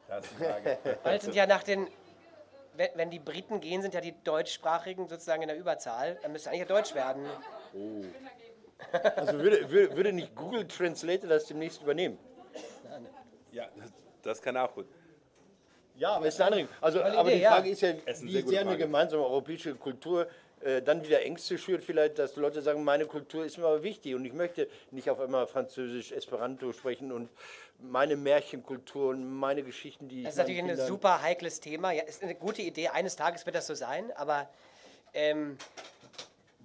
Das 0.07 0.25
ist 0.25 0.33
die 0.39 0.45
Frage. 0.45 0.79
Weil 1.03 1.21
sind 1.21 1.35
ja 1.35 1.49
nach 1.49 1.65
den, 1.65 1.89
wenn, 2.75 2.91
wenn 2.95 3.11
die 3.11 3.19
Briten 3.19 3.61
gehen, 3.61 3.83
sind 3.83 3.93
ja 3.93 4.01
die 4.01 4.15
Deutschsprachigen 4.23 5.09
sozusagen 5.09 5.43
in 5.43 5.49
der 5.49 5.59
Überzahl. 5.59 6.17
Dann 6.23 6.31
müsste 6.31 6.51
eigentlich 6.51 6.61
ja 6.61 6.67
Deutsch 6.67 6.95
werden. 6.95 7.27
Also 9.17 9.41
würde, 9.41 9.69
würde, 9.69 9.97
würde 9.97 10.13
nicht 10.13 10.33
Google 10.37 10.69
Translator 10.69 11.29
das 11.29 11.47
demnächst 11.47 11.83
übernehmen? 11.83 12.17
ja, 13.51 13.67
das, 13.77 13.93
das 14.23 14.43
kann 14.43 14.57
auch 14.57 14.73
gut. 14.73 14.87
Ja, 15.99 16.13
aber 16.13 16.27
ist 16.27 16.41
eine 16.41 16.57
andere. 16.57 16.69
Also, 16.81 16.99
Tolle 17.01 17.19
aber 17.19 17.29
Idee, 17.29 17.37
die 17.39 17.43
ja. 17.43 17.53
Frage 17.53 17.71
ist 17.71 17.81
ja, 17.83 17.93
Es 18.07 18.23
ist 18.23 18.27
wie 18.27 18.43
sehr 18.43 18.61
eine 18.61 18.77
gemeinsame 18.77 19.23
europäische 19.23 19.75
Kultur 19.75 20.29
äh, 20.61 20.83
dann 20.83 21.05
wieder 21.05 21.23
Ängste 21.23 21.57
schürt, 21.59 21.85
vielleicht, 21.85 22.19
dass 22.19 22.35
Leute 22.37 22.63
sagen, 22.63 22.83
meine 22.83 23.07
Kultur 23.07 23.45
ist 23.45 23.59
mir 23.59 23.67
aber 23.67 23.83
wichtig 23.83 24.15
und 24.15 24.25
ich 24.25 24.33
möchte 24.33 24.69
nicht 24.91 25.09
auf 25.09 25.21
einmal 25.21 25.47
Französisch, 25.47 26.11
Esperanto 26.11 26.73
sprechen 26.73 27.13
und 27.13 27.29
meine 27.81 28.17
Märchenkultur 28.17 29.11
und 29.11 29.25
meine 29.25 29.63
Geschichten, 29.63 30.09
die 30.09 30.25
Das 30.25 30.33
ist 30.33 30.39
natürlich 30.39 30.63
ein 30.63 30.77
super 30.77 31.23
heikles 31.23 31.61
Thema. 31.61 31.93
Ja, 31.93 32.03
ist 32.03 32.23
eine 32.23 32.35
gute 32.35 32.63
Idee. 32.63 32.89
Eines 32.89 33.15
Tages 33.15 33.47
wird 33.47 33.55
das 33.55 33.67
so 33.67 33.75
sein, 33.75 34.11
aber 34.17 34.49
ähm, 35.15 35.59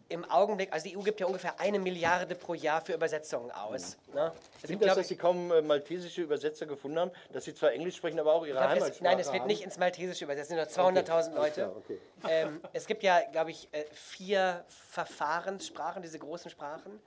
im 0.10 0.26
Augenblick, 0.26 0.72
also 0.72 0.88
die 0.88 0.97
EU 0.97 1.01
gibt 1.01 1.20
ja 1.20 1.26
ungefähr 1.26 1.60
eine 1.60 1.80
Milliarde 1.80 2.36
pro 2.36 2.54
Jahr 2.54 2.82
für 2.82 2.93
Übersetzungen 2.93 3.51
aus. 3.51 3.97
Ne? 4.14 4.32
Es 4.56 4.60
Stimmt 4.60 4.80
gibt, 4.80 4.86
das, 4.86 4.95
dass 4.95 5.08
Sie 5.08 5.16
kaum 5.16 5.51
äh, 5.51 5.62
maltesische 5.62 6.22
Übersetzer 6.22 6.66
gefunden 6.66 6.99
haben, 6.99 7.12
dass 7.32 7.45
Sie 7.45 7.54
zwar 7.54 7.72
Englisch 7.72 7.95
sprechen, 7.95 8.20
aber 8.20 8.34
auch 8.34 8.45
Ihre 8.45 8.58
glaub, 8.58 8.72
es, 8.72 8.76
Heimatsprache 8.76 9.04
nein, 9.04 9.20
es 9.20 9.34
wird 9.34 9.47
nicht 9.47 9.64
ins 9.64 9.78
Maltesische 9.78 10.26
übersetzt, 10.26 10.51
es 10.51 10.68
sind 10.68 10.78
nur 10.78 11.04
200.000 11.04 11.34
Leute. 11.34 11.54
klar, 11.54 11.76
okay. 11.76 11.99
ähm, 12.28 12.62
es 12.74 12.86
gibt 12.86 13.04
ja, 13.04 13.22
glaube 13.32 13.51
ich, 13.51 13.68
äh, 13.72 13.86
vier 13.91 14.66
Verfahrenssprachen, 14.89 16.01
diese 16.01 16.20
großen 16.20 16.51
Sprachen, 16.51 16.99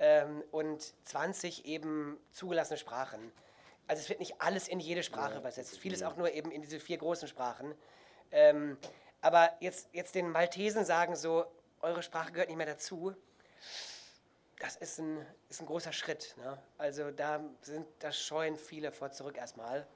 ähm, 0.00 0.42
und 0.50 0.94
20 1.04 1.66
eben 1.66 2.18
zugelassene 2.32 2.78
Sprachen. 2.78 3.32
Also 3.86 4.02
es 4.02 4.08
wird 4.08 4.20
nicht 4.20 4.40
alles 4.40 4.68
in 4.68 4.80
jede 4.80 5.02
Sprache 5.02 5.38
übersetzt, 5.38 5.78
vieles 5.78 6.02
auch 6.02 6.16
nur 6.16 6.32
eben 6.32 6.50
in 6.50 6.62
diese 6.62 6.80
vier 6.80 6.98
großen 6.98 7.28
Sprachen. 7.28 7.74
Ähm, 8.30 8.78
aber 9.20 9.50
jetzt, 9.60 9.88
jetzt 9.92 10.14
den 10.14 10.30
Maltesen 10.30 10.84
sagen 10.84 11.16
so, 11.16 11.44
eure 11.82 12.02
Sprache 12.02 12.32
gehört 12.32 12.48
nicht 12.48 12.56
mehr 12.56 12.66
dazu, 12.66 13.14
das 14.60 14.76
ist 14.76 14.98
ein, 14.98 15.26
ist 15.48 15.60
ein 15.60 15.66
großer 15.66 15.92
Schritt. 15.92 16.34
Ne? 16.36 16.58
Also 16.76 17.10
da 17.10 17.40
sind, 17.62 17.86
da 17.98 18.12
scheuen 18.12 18.56
viele 18.56 18.92
vor 18.92 19.10
zurück 19.10 19.36
erstmal. 19.38 19.86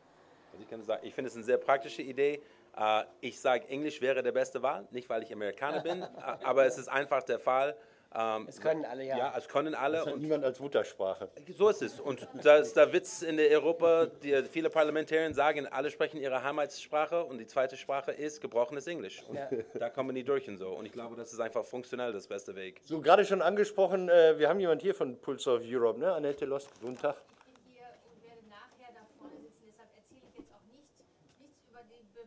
Also 0.53 0.63
ich 0.63 0.69
kann 0.71 0.83
sagen, 0.83 1.05
ich 1.07 1.15
finde 1.15 1.29
es 1.29 1.35
eine 1.35 1.45
sehr 1.45 1.59
praktische 1.59 2.03
Idee. 2.03 2.43
Äh, 2.77 3.05
Ich 3.21 3.41
sage, 3.41 3.69
Englisch 3.69 4.01
wäre 4.01 4.23
der 4.23 4.33
beste 4.33 4.63
Wahl, 4.63 4.87
nicht 4.91 5.09
weil 5.09 5.23
ich 5.23 5.33
Amerikaner 5.33 5.81
bin, 5.81 6.03
aber 6.43 6.65
es 6.65 6.79
ist 6.79 6.89
einfach 6.89 7.23
der 7.23 7.39
Fall. 7.39 7.77
Ähm, 8.17 8.47
Es 8.49 8.61
können 8.61 8.85
alle, 8.85 9.05
ja. 9.05 9.19
Ja, 9.19 9.35
es 9.37 9.49
können 9.49 9.75
alle. 9.75 10.01
Hat 10.01 10.13
Und 10.13 10.21
niemand 10.23 10.45
als 10.45 10.61
Muttersprache. 10.61 11.29
so 11.57 11.69
ist 11.69 11.83
es. 11.83 11.99
Und 11.99 12.27
da 12.45 12.59
ist 12.59 12.75
der 12.77 12.93
Witz 12.93 13.23
in 13.23 13.37
der 13.37 13.51
Europa, 13.51 14.07
die, 14.07 14.43
viele 14.45 14.71
Parlamentarier 14.71 15.33
sagen, 15.35 15.67
alle 15.67 15.91
sprechen 15.91 16.19
ihre 16.21 16.43
Heimatsprache 16.45 17.25
und 17.25 17.39
die 17.39 17.47
zweite 17.47 17.77
Sprache 17.77 18.13
ist 18.13 18.41
gebrochenes 18.41 18.87
Englisch. 18.87 19.23
Und 19.29 19.35
Ja. 19.37 19.49
da 19.75 19.91
kommen 19.91 20.15
die 20.15 20.23
durch 20.23 20.49
und 20.49 20.59
so. 20.59 20.69
Und 20.71 20.87
ich 20.87 20.93
glaube, 20.93 21.17
das 21.17 21.33
ist 21.33 21.41
einfach 21.41 21.65
funktionell 21.65 22.13
das 22.13 22.27
beste 22.29 22.55
Weg. 22.55 22.81
So, 22.85 23.01
gerade 23.01 23.25
schon 23.25 23.43
angesprochen, 23.43 24.09
äh, 24.09 24.39
wir 24.39 24.49
haben 24.49 24.61
jemand 24.61 24.83
hier 24.83 24.95
von 24.95 25.19
Pulse 25.21 25.51
of 25.53 25.63
Europe, 25.65 25.99
ne? 25.99 26.13
Annette 26.13 26.45
Lost, 26.45 26.71
guten 26.81 26.97
Tag. 26.97 27.17
bin 27.47 27.55
hier 27.75 27.83
und 28.07 28.23
werde 28.23 28.47
nachher 28.49 28.95
da 28.95 29.03
vorne 29.19 29.35
sitzen. 29.43 29.67
Deshalb 29.67 29.91
erzähle 29.97 30.23
ich 30.31 30.39
jetzt 30.39 30.53
auch 30.55 30.63
nicht, 30.71 30.87
nichts 31.43 31.59
über 31.69 31.83
den 31.91 32.07
be 32.15 32.23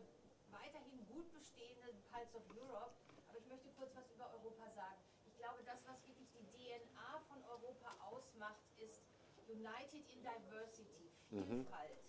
weiterhin 0.52 1.00
gut 1.08 1.32
bestehenden 1.32 1.96
Pulse 2.12 2.36
of 2.36 2.44
Europe. 2.52 2.92
Aber 3.32 3.38
ich 3.40 3.46
möchte 3.48 3.68
kurz 3.80 3.96
was 3.96 4.04
über 4.12 4.28
Europa 4.36 4.68
sagen. 4.76 5.00
Ich 5.38 5.44
glaube, 5.44 5.62
das, 5.62 5.78
was 5.86 6.04
wirklich 6.04 6.28
die 6.34 6.42
DNA 6.50 7.20
von 7.28 7.38
Europa 7.44 7.94
ausmacht, 8.10 8.58
ist 8.76 9.06
United 9.46 10.02
in 10.10 10.20
Diversity, 10.20 11.12
Vielfalt. 11.30 12.02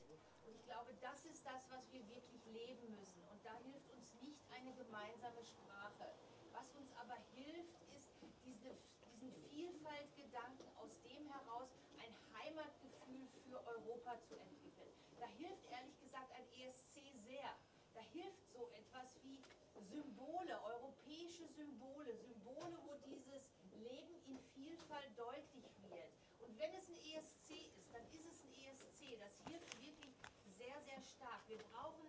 Und 0.48 0.56
ich 0.56 0.66
glaube, 0.66 0.96
das 1.00 1.26
ist 1.26 1.46
das, 1.46 1.62
was 1.70 1.94
wir 1.94 2.02
wirklich 2.10 2.44
leben 2.48 2.90
müssen. 2.98 3.22
Und 3.30 3.46
da 3.46 3.54
hilft 3.54 3.88
uns 3.92 4.16
nicht 4.16 4.42
eine 4.50 4.74
gemeinsame 4.74 5.46
Sprache. 5.46 6.10
Was 6.54 6.76
uns 6.76 6.92
aber 6.98 7.18
hilft, 7.36 7.78
ist 7.94 8.10
diese, 8.44 8.76
diesen 9.22 9.32
Vielfaltgedanken 9.54 10.66
aus 10.82 11.00
dem 11.04 11.30
heraus 11.30 11.70
ein 12.02 12.16
Heimatgefühl 12.34 13.28
für 13.46 13.64
Europa 13.68 14.20
zu 14.26 14.34
entwickeln. 14.40 14.92
Da 15.20 15.28
hilft 15.38 15.70
ehrlich 15.70 16.00
gesagt 16.00 16.32
ein 16.34 16.48
ESC 16.58 17.14
sehr. 17.28 17.54
Da 17.94 18.02
hilft 18.02 18.50
so 18.50 18.68
etwas 18.74 19.22
wie 19.22 19.40
Symbole, 19.88 20.62
europäische 20.64 21.48
Symbole, 21.48 22.16
Symbole, 22.18 22.78
wo 22.86 22.96
dieses 23.06 23.50
Leben 23.74 24.16
in 24.28 24.40
Vielfalt 24.54 25.09
deutlich 25.20 25.68
wird. 25.92 26.12
Und 26.40 26.58
wenn 26.58 26.72
es 26.74 26.88
ein 26.88 26.96
ESC 27.04 27.50
ist, 27.76 27.92
dann 27.94 28.04
ist 28.16 28.26
es 28.32 28.40
ein 28.48 28.54
ESC. 28.56 29.20
Das 29.20 29.36
hilft 29.46 29.70
wirklich 29.84 30.16
sehr, 30.58 30.80
sehr 30.88 31.02
stark. 31.04 31.42
Wir 31.48 31.60
brauchen 31.72 32.08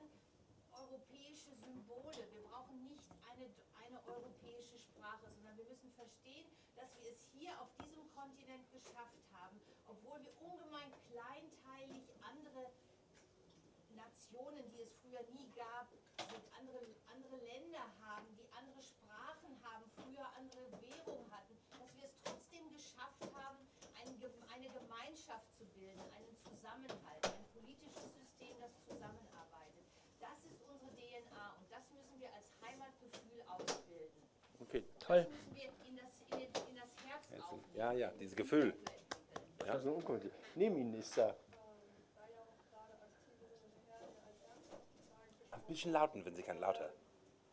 europäische 0.72 1.50
Symbole. 1.58 2.22
Wir 2.32 2.42
brauchen 2.48 2.78
nicht 2.86 3.10
eine, 3.30 3.50
eine 3.82 3.98
europäische 4.06 4.78
Sprache, 4.78 5.26
sondern 5.34 5.56
wir 5.58 5.64
müssen 5.66 5.90
verstehen, 5.92 6.46
dass 6.76 6.88
wir 7.02 7.10
es 7.10 7.20
hier 7.34 7.50
auf 7.60 7.68
diesem 7.84 8.06
Kontinent 8.14 8.70
geschafft 8.70 9.18
haben, 9.34 9.60
obwohl 9.86 10.22
wir 10.22 10.32
ungemein 10.40 10.90
kleinteilig 11.10 12.06
andere 12.22 12.70
Nationen, 13.90 14.70
die 14.70 14.82
es 14.82 14.94
früher 15.02 15.22
nie 15.34 15.50
gab, 15.56 15.90
sind 16.30 16.46
andere, 16.58 16.86
andere 17.10 17.36
Länder 17.44 17.82
haben, 18.00 18.26
die 18.36 18.46
andere 18.52 18.82
Sprachen 18.82 19.58
haben, 19.64 19.90
früher 19.98 20.26
andere 20.38 20.70
Währung 20.80 21.26
hatten, 21.30 21.58
dass 21.78 21.90
wir 21.96 22.04
es 22.04 22.14
trotzdem 22.22 22.72
geschafft 22.72 23.26
haben, 23.34 23.58
ein, 23.98 24.18
Gem- 24.20 24.42
eine 24.54 24.70
Gemeinschaft 24.70 25.52
zu 25.58 25.64
bilden, 25.74 26.00
einen 26.14 26.36
Zusammenhalt, 26.90 27.24
ein 27.24 27.46
politisches 27.54 28.02
System, 28.18 28.54
das 28.60 28.74
zusammenarbeitet. 28.82 29.86
Das 30.18 30.38
ist 30.44 30.58
unsere 30.66 30.90
DNA 30.90 31.44
und 31.58 31.66
das 31.70 31.84
müssen 31.94 32.18
wir 32.20 32.32
als 32.34 32.50
Heimatgefühl 32.62 33.42
ausbilden. 33.46 34.22
Okay, 34.60 34.84
Toll. 34.98 35.22
Das 35.22 35.30
müssen 35.30 35.54
wir 35.54 35.70
in 35.86 35.96
das, 35.96 36.12
in 36.20 36.38
den, 36.38 36.50
in 36.70 36.76
das 36.76 36.90
Herz 37.06 37.24
aufnehmen. 37.42 37.76
Ja, 37.76 37.92
ja, 37.92 38.10
dieses 38.18 38.36
Gefühl. 38.36 38.74
das 39.58 39.80
ist 39.80 39.86
ein 39.86 39.94
Unkommentar. 39.94 40.30
Neben 40.54 40.76
Ihnen 40.76 40.94
ist 40.94 41.16
da. 41.16 41.34
Ein 45.52 45.62
bisschen 45.66 45.92
lauten, 45.92 46.24
wenn 46.24 46.34
Sie 46.34 46.42
kann, 46.42 46.58
lauter. 46.58 46.90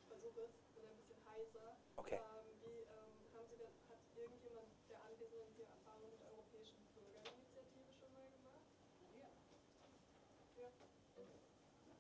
versuche 0.10 0.42
es 0.50 0.58
oder 0.74 0.90
ein 0.90 0.98
bisschen 0.98 1.22
heiser. 1.30 1.78
Okay. 1.98 2.18
Ähm, 2.18 2.50
wie 2.66 2.82
ähm, 2.90 3.14
haben 3.38 3.46
Sie 3.46 3.58
denn, 3.62 3.70
hat 3.94 4.02
irgendjemand 4.18 4.74
der 4.90 4.98
Anwesenden 5.06 5.54
hier 5.54 5.70
Erfahrung 5.70 6.10
mit 6.10 6.18
der 6.18 6.34
Europäischen 6.34 6.82
Bürgerinitiative 6.98 7.94
schon 7.94 8.10
mal 8.18 8.26
gemacht? 8.34 8.66
Ja. 9.22 9.30
ja. 10.58 10.70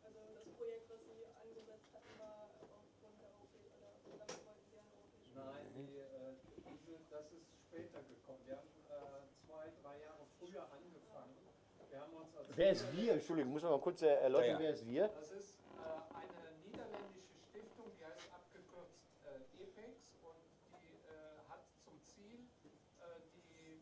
Also 0.02 0.20
das 0.34 0.50
Projekt, 0.58 0.90
was 0.90 1.02
Sie 1.06 1.22
angesetzt 1.38 1.90
hatten, 1.94 2.14
war 2.18 2.50
aufgrund 2.74 3.22
der 3.22 3.30
Europäischen, 3.38 3.78
oder 4.10 4.26
damit 4.26 4.42
wollten 4.42 4.66
Sie 4.74 4.82
eine 4.82 4.90
europäische 4.98 5.38
Nein, 5.38 5.66
die, 5.78 6.02
äh, 6.02 6.34
diese, 6.66 6.98
das 7.14 7.30
ist 7.30 7.46
später 7.78 8.02
gekommen. 8.10 8.42
Wir 8.46 8.58
haben 8.58 8.74
äh, 8.90 9.22
zwei, 9.46 9.70
drei 9.84 10.02
Jahre 10.02 10.26
früher 10.40 10.64
angefangen. 10.74 11.38
Wir 11.90 12.02
haben 12.02 12.14
uns 12.14 12.36
als 12.36 12.48
Wer 12.58 12.72
ist 12.72 12.86
wir? 12.98 13.14
Entschuldigung, 13.14 13.52
muss 13.54 13.62
man 13.62 13.72
mal 13.72 13.80
kurz 13.80 14.02
äh, 14.02 14.16
erläutern, 14.16 14.48
Ja, 14.48 14.54
ja. 14.54 14.60
wer 14.60 14.70
ist 14.72 14.88
wir? 14.88 15.08
Das 15.10 15.32
ist 15.32 15.60
äh, 15.78 16.18
eine 16.18 16.50
niederländische 16.66 17.38
Stiftung, 17.50 17.86
die 18.00 18.04
heißt 18.04 18.34
abgekürzt 18.34 18.98
äh, 19.30 19.62
EPEX 19.62 20.10
und 20.26 20.42
die 20.82 20.98
äh, 21.06 21.38
hat 21.50 21.62
zum 21.86 22.02
Ziel, 22.02 22.50
äh, 22.98 23.22
die 23.38 23.78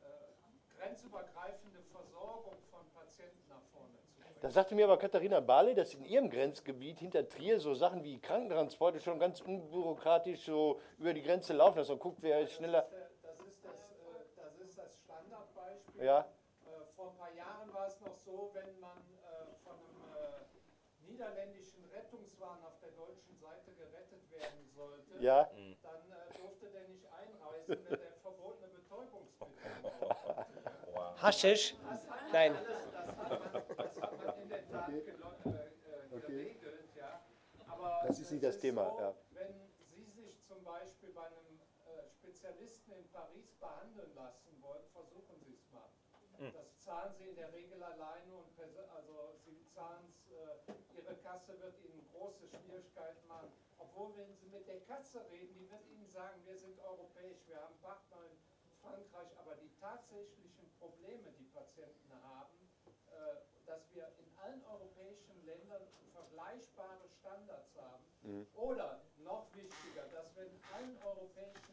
äh, 0.00 0.32
grenzübergreifende 0.80 1.82
Versorgung 1.92 2.56
von 2.70 2.80
Patienten 2.96 3.44
nach 3.48 3.62
vorne 3.76 4.00
zu 4.00 4.08
bringen. 4.16 4.36
Da 4.40 4.50
sagte 4.50 4.74
mir 4.74 4.84
aber 4.86 4.96
Katharina 4.98 5.40
Barley, 5.40 5.74
dass 5.74 5.94
in 5.94 6.04
ihrem 6.04 6.30
Grenzgebiet 6.30 6.98
hinter 6.98 7.28
Trier 7.28 7.60
so 7.60 7.74
Sachen 7.74 8.02
wie 8.02 8.18
Krankentransporte 8.18 9.00
schon 9.00 9.18
ganz 9.20 9.40
unbürokratisch 9.42 10.40
so 10.44 10.80
über 10.98 11.12
die 11.14 11.22
Grenze 11.22 11.52
laufen, 11.52 11.76
dass 11.76 11.88
man 11.88 11.98
guckt, 12.00 12.18
wer 12.22 12.40
ist 12.40 12.54
schneller. 12.54 12.88
Ist 13.46 13.64
das, 13.64 13.70
äh, 13.70 13.78
das, 14.34 14.58
ist 14.58 14.78
das 14.78 14.98
Standardbeispiel. 15.04 15.91
Ja. 16.02 16.20
Äh, 16.66 16.84
vor 16.96 17.10
ein 17.10 17.16
paar 17.16 17.32
Jahren 17.32 17.72
war 17.72 17.86
es 17.86 18.00
noch 18.00 18.14
so, 18.14 18.50
wenn 18.54 18.78
man 18.80 18.98
äh, 18.98 19.54
von 19.64 19.74
einem 19.74 20.02
äh, 20.16 21.08
niederländischen 21.10 21.84
Rettungswagen 21.94 22.64
auf 22.64 22.78
der 22.80 22.90
deutschen 22.90 23.36
Seite 23.38 23.72
gerettet 23.72 24.30
werden 24.30 24.68
sollte, 24.74 25.18
Ja. 25.20 25.44
dann 25.82 26.10
äh, 26.10 26.38
durfte 26.38 26.66
der 26.70 26.88
nicht 26.88 27.06
einreisen, 27.06 27.68
wenn 27.88 27.98
der 28.00 28.12
verbotene 28.22 28.68
Betäubungsmittel 28.68 29.82
drauf 29.82 30.36
hatte. 30.36 30.92
Ja. 30.94 31.22
Haschisch? 31.22 31.74
Nein. 32.32 32.54
Das 32.54 33.22
hat 33.22 33.52
man, 33.52 33.76
das 33.76 34.00
hat 34.02 34.24
man 34.26 34.38
in 34.42 34.48
der 34.48 34.68
Tat 34.68 34.88
gelo- 34.88 35.54
äh, 36.16 36.20
geregelt. 36.20 36.88
Ja. 36.96 37.20
Das 38.06 38.18
ist 38.18 38.30
nicht 38.32 38.42
das 38.44 38.58
Thema. 38.58 38.90
So, 38.90 39.00
Ja. 39.00 39.14
Wenn 39.30 39.70
Sie 39.94 40.04
sich 40.04 40.42
zum 40.46 40.62
Beispiel 40.64 41.10
bei 41.10 41.26
einem 41.26 41.60
Spezialisten 42.22 42.92
in 42.92 43.04
Paris 43.10 43.50
behandeln 43.58 44.14
lassen 44.14 44.62
wollen, 44.62 44.86
versuchen 44.92 45.40
Sie 45.42 45.50
es 45.50 45.70
mal. 45.72 45.88
Hm. 46.38 46.52
Das 46.52 46.78
zahlen 46.78 47.12
Sie 47.16 47.24
in 47.24 47.34
der 47.34 47.52
Regel 47.52 47.82
alleine 47.82 48.32
und 48.32 48.48
also 48.94 49.34
Sie 49.44 49.60
zahlen 49.74 50.06
es, 50.06 50.30
äh, 50.30 50.96
Ihre 50.96 51.14
Kasse 51.16 51.58
wird 51.58 51.76
Ihnen 51.80 52.00
große 52.12 52.46
Schwierigkeiten 52.46 53.26
machen. 53.26 53.50
Obwohl, 53.78 54.14
wenn 54.14 54.32
Sie 54.36 54.46
mit 54.46 54.66
der 54.68 54.78
Kasse 54.78 55.28
reden, 55.30 55.56
die 55.56 55.68
wird 55.68 55.84
Ihnen 55.88 56.08
sagen, 56.10 56.38
wir 56.44 56.56
sind 56.56 56.78
europäisch, 56.78 57.38
wir 57.46 57.60
haben 57.60 57.74
Partner 57.82 58.24
in 58.24 58.36
Frankreich, 58.80 59.36
aber 59.38 59.56
die 59.56 59.70
tatsächlichen 59.80 60.68
Probleme, 60.78 61.28
die 61.32 61.44
Patienten 61.44 62.12
haben, 62.22 62.68
äh, 63.10 63.66
dass 63.66 63.80
wir 63.92 64.08
in 64.18 64.30
allen 64.42 64.62
europäischen 64.64 65.44
Ländern 65.44 65.82
vergleichbare 66.12 67.06
Standards 67.20 67.76
haben. 67.76 68.04
Oder 68.54 68.98
noch 69.16 69.44
wichtiger, 69.54 70.04
dass 70.06 70.34
wir 70.34 70.44
in 70.44 70.58
allen 70.74 70.96
europäischen 71.02 71.71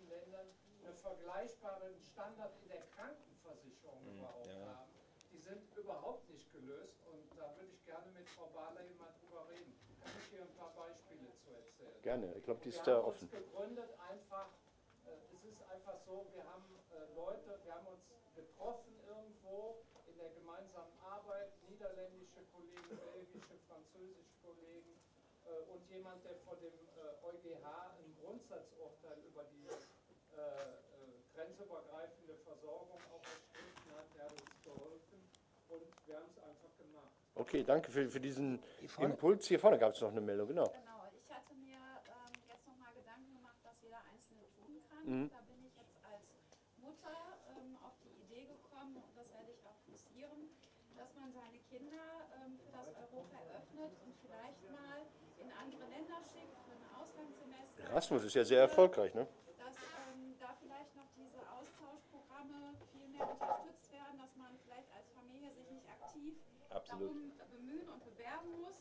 vergleichbaren 1.10 1.98
Standard 2.14 2.54
in 2.62 2.70
der 2.70 2.86
Krankenversicherung 2.94 4.06
überhaupt 4.06 4.54
haben. 4.70 4.94
Die 5.34 5.40
sind 5.42 5.62
überhaupt 5.76 6.30
nicht 6.30 6.52
gelöst 6.54 7.02
und 7.10 7.26
da 7.38 7.50
würde 7.58 7.72
ich 7.74 7.84
gerne 7.86 8.12
mit 8.14 8.28
Frau 8.30 8.46
Barley 8.54 8.94
mal 8.94 9.10
drüber 9.22 9.50
reden. 9.50 9.74
Kann 10.02 10.14
ich 10.22 10.30
hier 10.30 10.42
ein 10.42 10.54
paar 10.54 10.74
Beispiele 10.78 11.34
zu 11.42 11.50
erzählen? 11.50 12.02
Gerne, 12.02 12.34
ich 12.38 12.44
glaube, 12.44 12.62
die 12.62 12.70
ist 12.70 12.86
wir 12.86 12.94
da 12.94 12.98
haben 12.98 13.06
offen. 13.10 13.26
uns 13.26 13.32
gegründet 13.32 13.90
einfach, 14.10 14.50
äh, 15.06 15.18
es 15.34 15.42
ist 15.50 15.62
einfach 15.70 15.98
so, 16.06 16.30
wir 16.34 16.46
haben 16.46 16.66
äh, 16.94 17.16
Leute, 17.16 17.58
wir 17.64 17.74
haben 17.74 17.88
uns 17.88 18.06
getroffen 18.36 18.94
irgendwo 19.10 19.82
in 20.06 20.16
der 20.18 20.30
gemeinsamen 20.30 20.94
Arbeit, 21.02 21.50
niederländische 21.70 22.42
Kollegen, 22.54 22.98
belgische, 23.14 23.58
französische 23.68 24.34
Kollegen 24.46 24.94
äh, 25.46 25.74
und 25.74 25.82
jemand, 25.90 26.24
der 26.24 26.36
vor 26.46 26.56
dem 26.58 26.74
äh, 26.74 27.26
EuGH 27.26 27.66
ein 27.98 28.16
Grundsatzurteil 28.22 29.18
über 29.26 29.44
die 29.52 29.68
äh, 30.38 30.79
grenzübergreifende 31.60 32.36
Versorgung 32.46 33.00
auch 33.12 33.24
erstritten 33.24 33.92
hat, 33.92 34.08
der 34.16 34.24
hat 34.24 34.32
uns 34.32 34.62
geholfen 34.64 35.20
und 35.68 36.08
wir 36.08 36.16
haben 36.16 36.30
es 36.32 36.38
einfach 36.40 36.72
gemacht. 36.80 37.12
Okay, 37.36 37.64
danke 37.64 37.92
für, 37.92 38.10
für 38.10 38.20
diesen 38.20 38.64
vorne? 38.88 39.12
Impuls. 39.12 39.48
Hier 39.48 39.60
vorne 39.60 39.78
gab 39.78 39.94
es 39.94 40.02
noch 40.02 40.12
eine 40.12 40.22
Meldung, 40.22 40.48
genau. 40.48 40.68
Genau, 40.72 41.04
ich 41.12 41.28
hatte 41.32 41.54
mir 41.56 41.76
ähm, 41.76 42.34
jetzt 42.48 42.66
nochmal 42.68 42.94
Gedanken 42.96 43.34
gemacht, 43.36 43.60
was 43.64 43.76
jeder 43.82 44.00
Einzelne 44.08 44.48
tun 44.56 44.80
kann. 44.88 45.04
Mhm. 45.04 45.30
Da 45.30 45.42
bin 45.52 45.60
ich 45.68 45.76
jetzt 45.76 46.00
als 46.08 46.32
Mutter 46.80 47.20
ähm, 47.52 47.76
auf 47.84 47.96
die 48.04 48.16
Idee 48.24 48.48
gekommen, 48.48 48.96
und 48.96 49.12
das 49.16 49.28
werde 49.34 49.52
ich 49.52 49.60
auch 49.68 49.80
forcieren, 49.84 50.48
dass 50.96 51.12
man 51.16 51.32
seine 51.32 51.60
Kinder 51.68 52.08
ähm, 52.40 52.56
für 52.60 52.72
das 52.72 52.88
Europa 52.96 53.36
eröffnet 53.52 53.92
und 54.08 54.16
vielleicht 54.24 54.64
mal 54.72 55.04
in 55.44 55.52
andere 55.52 55.88
Länder 55.92 56.20
schickt, 56.24 56.56
für 56.64 56.76
ein 56.76 56.88
Auslandssemester. 56.96 57.84
Erasmus 57.84 58.24
ist 58.24 58.36
ja 58.36 58.44
sehr 58.44 58.62
erfolgreich, 58.62 59.14
ne? 59.14 59.28
Dass 59.56 59.76
ähm, 59.76 60.36
da 60.40 60.56
vielleicht 60.60 60.96
noch 60.96 61.08
diese 61.16 61.40
Austauschprogramme 61.48 62.76
viel 62.92 63.08
mehr 63.20 63.30
unterstützt 63.30 63.92
werden, 63.92 64.18
dass 64.18 64.36
man 64.36 64.58
vielleicht 64.64 64.92
als 64.96 65.08
Familie 65.12 65.52
sich 65.54 65.70
nicht 65.70 65.88
aktiv 65.90 66.36
Absolut. 66.70 67.12
darum 67.12 67.32
bemühen 67.52 67.90
und 67.90 68.04
bewerben 68.06 68.62
muss, 68.62 68.80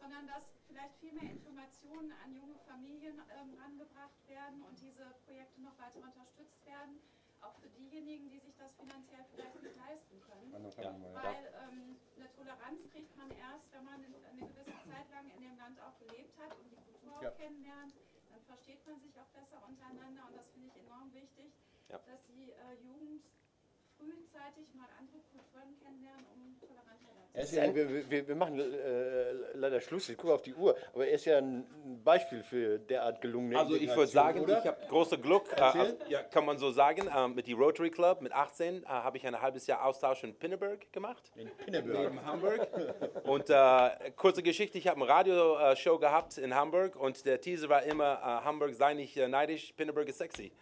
sondern 0.00 0.26
dass 0.26 0.52
vielleicht 0.66 0.94
viel 0.98 1.12
mehr 1.12 1.30
Informationen 1.30 2.12
an 2.24 2.34
junge 2.34 2.58
Familien 2.66 3.18
ähm, 3.38 3.54
rangebracht 3.58 4.18
werden 4.28 4.62
und 4.62 4.78
diese 4.80 5.14
Projekte 5.26 5.60
noch 5.62 5.76
weiter 5.78 6.00
unterstützt 6.02 6.64
werden, 6.66 7.00
auch 7.42 7.54
für 7.58 7.68
diejenigen, 7.70 8.30
die 8.30 8.38
sich 8.38 8.54
das 8.56 8.70
finanziell 8.76 9.24
vielleicht 9.34 9.62
nicht 9.62 9.76
leisten 9.76 10.20
können. 10.22 10.52
Weil 11.14 11.42
ähm, 11.66 11.98
eine 12.16 12.30
Toleranz 12.32 12.78
kriegt 12.90 13.16
man 13.16 13.30
erst, 13.34 13.66
wenn 13.72 13.84
man 13.84 13.98
eine 13.98 14.46
gewisse 14.46 14.78
Zeit 14.86 15.10
lang 15.10 15.26
in 15.30 15.40
dem 15.42 15.56
Land 15.58 15.80
auch 15.82 15.98
gelebt 15.98 16.38
hat 16.38 16.54
und 16.58 16.70
die 16.70 16.78
Kultur 16.78 17.18
auch 17.18 17.34
kennenlernt. 17.36 17.94
Dann 18.30 18.42
versteht 18.46 18.86
man 18.86 19.00
sich 19.00 19.18
auch 19.20 19.26
besser 19.34 19.58
untereinander 19.66 20.22
und 20.30 20.36
das 20.36 20.48
finde 20.50 20.68
ich 20.70 20.76
enorm 20.86 21.12
wichtig, 21.14 21.50
Ja. 21.88 21.98
dass 21.98 22.22
die 22.26 22.50
äh, 22.52 22.74
Jugend 22.82 23.22
frühzeitig 24.02 24.74
mal 24.74 24.88
andere 24.98 25.20
Kulturen 25.30 25.76
kennenlernen, 25.82 26.24
um 26.34 26.58
toleranter 26.58 27.12
Er 27.34 27.46
zu 27.46 27.56
ja, 27.56 27.74
wir, 27.74 28.10
wir, 28.10 28.28
wir 28.28 28.36
machen 28.36 28.58
äh, 28.58 29.32
leider 29.54 29.80
Schluss, 29.80 30.08
ich 30.08 30.16
gucke 30.16 30.34
auf 30.34 30.42
die 30.42 30.54
Uhr, 30.54 30.76
aber 30.92 31.06
er 31.06 31.12
ist 31.12 31.24
ja 31.24 31.38
ein 31.38 31.64
Beispiel 32.04 32.42
für 32.42 32.78
derart 32.78 33.20
gelungene 33.20 33.58
Also 33.58 33.74
ich 33.76 33.94
würde 33.94 34.06
sagen, 34.06 34.40
oder? 34.40 34.58
ich 34.58 34.66
habe 34.66 34.78
große 34.88 35.18
Glück, 35.18 35.44
äh, 35.56 35.60
also, 35.60 35.96
ja, 36.08 36.22
kann 36.22 36.44
man 36.44 36.58
so 36.58 36.70
sagen, 36.70 37.08
ähm, 37.14 37.34
mit 37.34 37.46
die 37.46 37.52
Rotary 37.52 37.90
Club 37.90 38.20
mit 38.20 38.32
18 38.32 38.82
äh, 38.82 38.86
habe 38.86 39.16
ich 39.16 39.26
ein 39.26 39.40
halbes 39.40 39.66
Jahr 39.66 39.84
Austausch 39.84 40.24
in 40.24 40.34
Pinneberg 40.34 40.92
gemacht. 40.92 41.30
In 41.36 41.50
Pinneberg. 41.56 42.12
in 42.12 42.24
Hamburg. 42.24 42.68
Und 43.24 43.50
äh, 43.50 44.10
kurze 44.16 44.42
Geschichte, 44.42 44.78
ich 44.78 44.88
habe 44.88 45.00
eine 45.00 45.08
Radioshow 45.08 45.98
gehabt 45.98 46.38
in 46.38 46.54
Hamburg 46.54 46.96
und 46.96 47.24
der 47.24 47.40
Teaser 47.40 47.68
war 47.68 47.82
immer, 47.82 48.14
äh, 48.14 48.44
Hamburg 48.44 48.74
sei 48.74 48.94
nicht 48.94 49.16
äh, 49.16 49.28
neidisch, 49.28 49.72
Pinneberg 49.72 50.08
ist 50.08 50.18
sexy. 50.18 50.52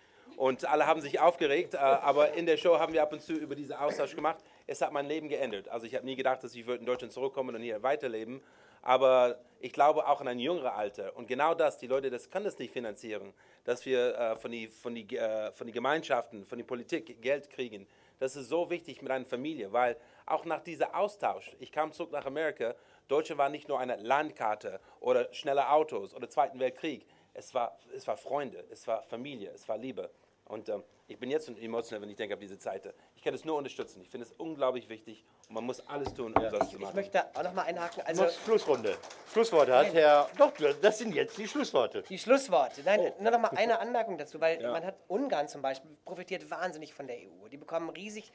Und 0.41 0.65
alle 0.65 0.87
haben 0.87 1.03
sich 1.03 1.21
aufgeregt, 1.21 1.75
äh, 1.75 1.77
aber 1.77 2.33
in 2.33 2.47
der 2.47 2.57
Show 2.57 2.79
haben 2.79 2.95
wir 2.95 3.03
ab 3.03 3.13
und 3.13 3.21
zu 3.21 3.35
über 3.35 3.55
diesen 3.55 3.75
Austausch 3.75 4.17
gemacht. 4.17 4.39
Es 4.67 4.81
hat 4.81 4.91
mein 4.91 5.05
Leben 5.05 5.29
geändert. 5.29 5.69
Also 5.69 5.85
ich 5.85 5.95
habe 5.95 6.07
nie 6.07 6.17
gedacht, 6.17 6.43
dass 6.43 6.55
ich 6.55 6.67
in 6.67 6.87
Deutschland 6.87 7.13
zurückkommen 7.13 7.55
und 7.55 7.61
hier 7.61 7.83
weiterleben. 7.83 8.41
Aber 8.81 9.39
ich 9.61 9.71
glaube 9.71 10.09
auch 10.09 10.19
an 10.23 10.29
ein 10.29 10.39
jüngeres 10.39 10.73
Alter. 10.73 11.15
Und 11.15 11.29
genau 11.29 11.53
das, 11.53 11.77
die 11.77 11.89
Leute, 11.89 12.09
das 12.09 12.31
kann 12.31 12.43
das 12.43 12.59
nicht 12.59 12.73
finanzieren, 12.73 13.35
dass 13.65 13.85
wir 13.85 14.17
äh, 14.17 14.37
von 14.37 14.51
den 14.51 14.71
von 14.71 14.95
die, 14.95 15.15
äh, 15.15 15.53
von 15.53 15.67
die 15.67 15.75
Gemeinschaften, 15.75 16.47
von 16.47 16.57
der 16.57 16.65
Politik 16.65 17.21
Geld 17.21 17.51
kriegen. 17.51 17.87
Das 18.19 18.35
ist 18.35 18.49
so 18.49 18.71
wichtig 18.71 19.03
mit 19.03 19.13
einer 19.13 19.27
Familie, 19.27 19.75
weil 19.75 19.99
auch 20.25 20.47
nach 20.47 20.63
diesem 20.63 20.89
Austausch, 20.95 21.55
ich 21.59 21.71
kam 21.71 21.93
zurück 21.93 22.13
nach 22.13 22.25
Amerika, 22.25 22.75
Deutschland 23.09 23.39
war 23.39 23.51
nicht 23.51 23.69
nur 23.69 23.79
eine 23.79 23.97
Landkarte 23.97 24.81
oder 25.01 25.31
schnelle 25.35 25.69
Autos 25.69 26.15
oder 26.15 26.31
Zweiten 26.31 26.59
Weltkrieg. 26.59 27.05
Es 27.35 27.53
war, 27.53 27.79
es 27.95 28.07
war 28.07 28.17
Freunde, 28.17 28.65
es 28.71 28.87
war 28.87 29.03
Familie, 29.03 29.51
es 29.55 29.69
war 29.69 29.77
Liebe. 29.77 30.11
Und 30.51 30.69
ähm, 30.69 30.83
ich 31.07 31.19
bin 31.19 31.31
jetzt 31.31 31.47
schon 31.47 31.57
emotional, 31.57 32.03
wenn 32.03 32.11
ich 32.11 32.17
denke 32.17 32.35
auf 32.35 32.41
diese 32.41 32.59
Zeit. 32.59 32.93
Ich 33.15 33.23
kann 33.23 33.33
es 33.35 33.45
nur 33.45 33.57
unterstützen. 33.57 34.03
Ich 34.03 34.11
finde 34.11 34.27
es 34.27 34.33
unglaublich 34.33 34.89
wichtig 34.89 35.25
und 35.49 35.55
man 35.55 35.65
muss 35.65 35.81
alles 35.89 36.13
tun, 36.13 36.33
um 36.37 36.43
das 36.43 36.69
zu 36.71 36.77
Ich 36.77 36.79
machen. 36.81 36.97
möchte 36.97 37.25
auch 37.37 37.43
noch 37.43 37.53
mal 37.53 37.63
einhaken. 37.63 38.03
Also 38.05 38.23
Schluss- 38.25 38.39
Schlussrunde. 38.45 38.97
Schlussworte 39.33 39.75
hat 39.75 39.95
Herr. 39.95 40.29
Doch, 40.37 40.53
das 40.83 40.99
sind 40.99 41.15
jetzt 41.15 41.39
die 41.39 41.47
Schlussworte. 41.47 42.03
die 42.03 42.19
Schlussworte. 42.19 42.83
Nein, 42.85 43.13
nur 43.21 43.31
noch 43.31 43.39
mal 43.39 43.49
eine 43.55 43.79
Anmerkung 43.79 44.19
dazu, 44.19 44.41
weil 44.41 44.61
man 44.63 44.85
hat 44.85 44.97
Ungarn 45.07 45.47
zum 45.49 45.63
Beispiel 45.63 45.91
profitiert 46.05 46.51
wahnsinnig 46.51 46.95
von 46.95 47.07
der 47.07 47.17
EU. 47.17 47.49
Die 47.49 47.57
bekommen 47.57 47.91
riesig 47.91 48.33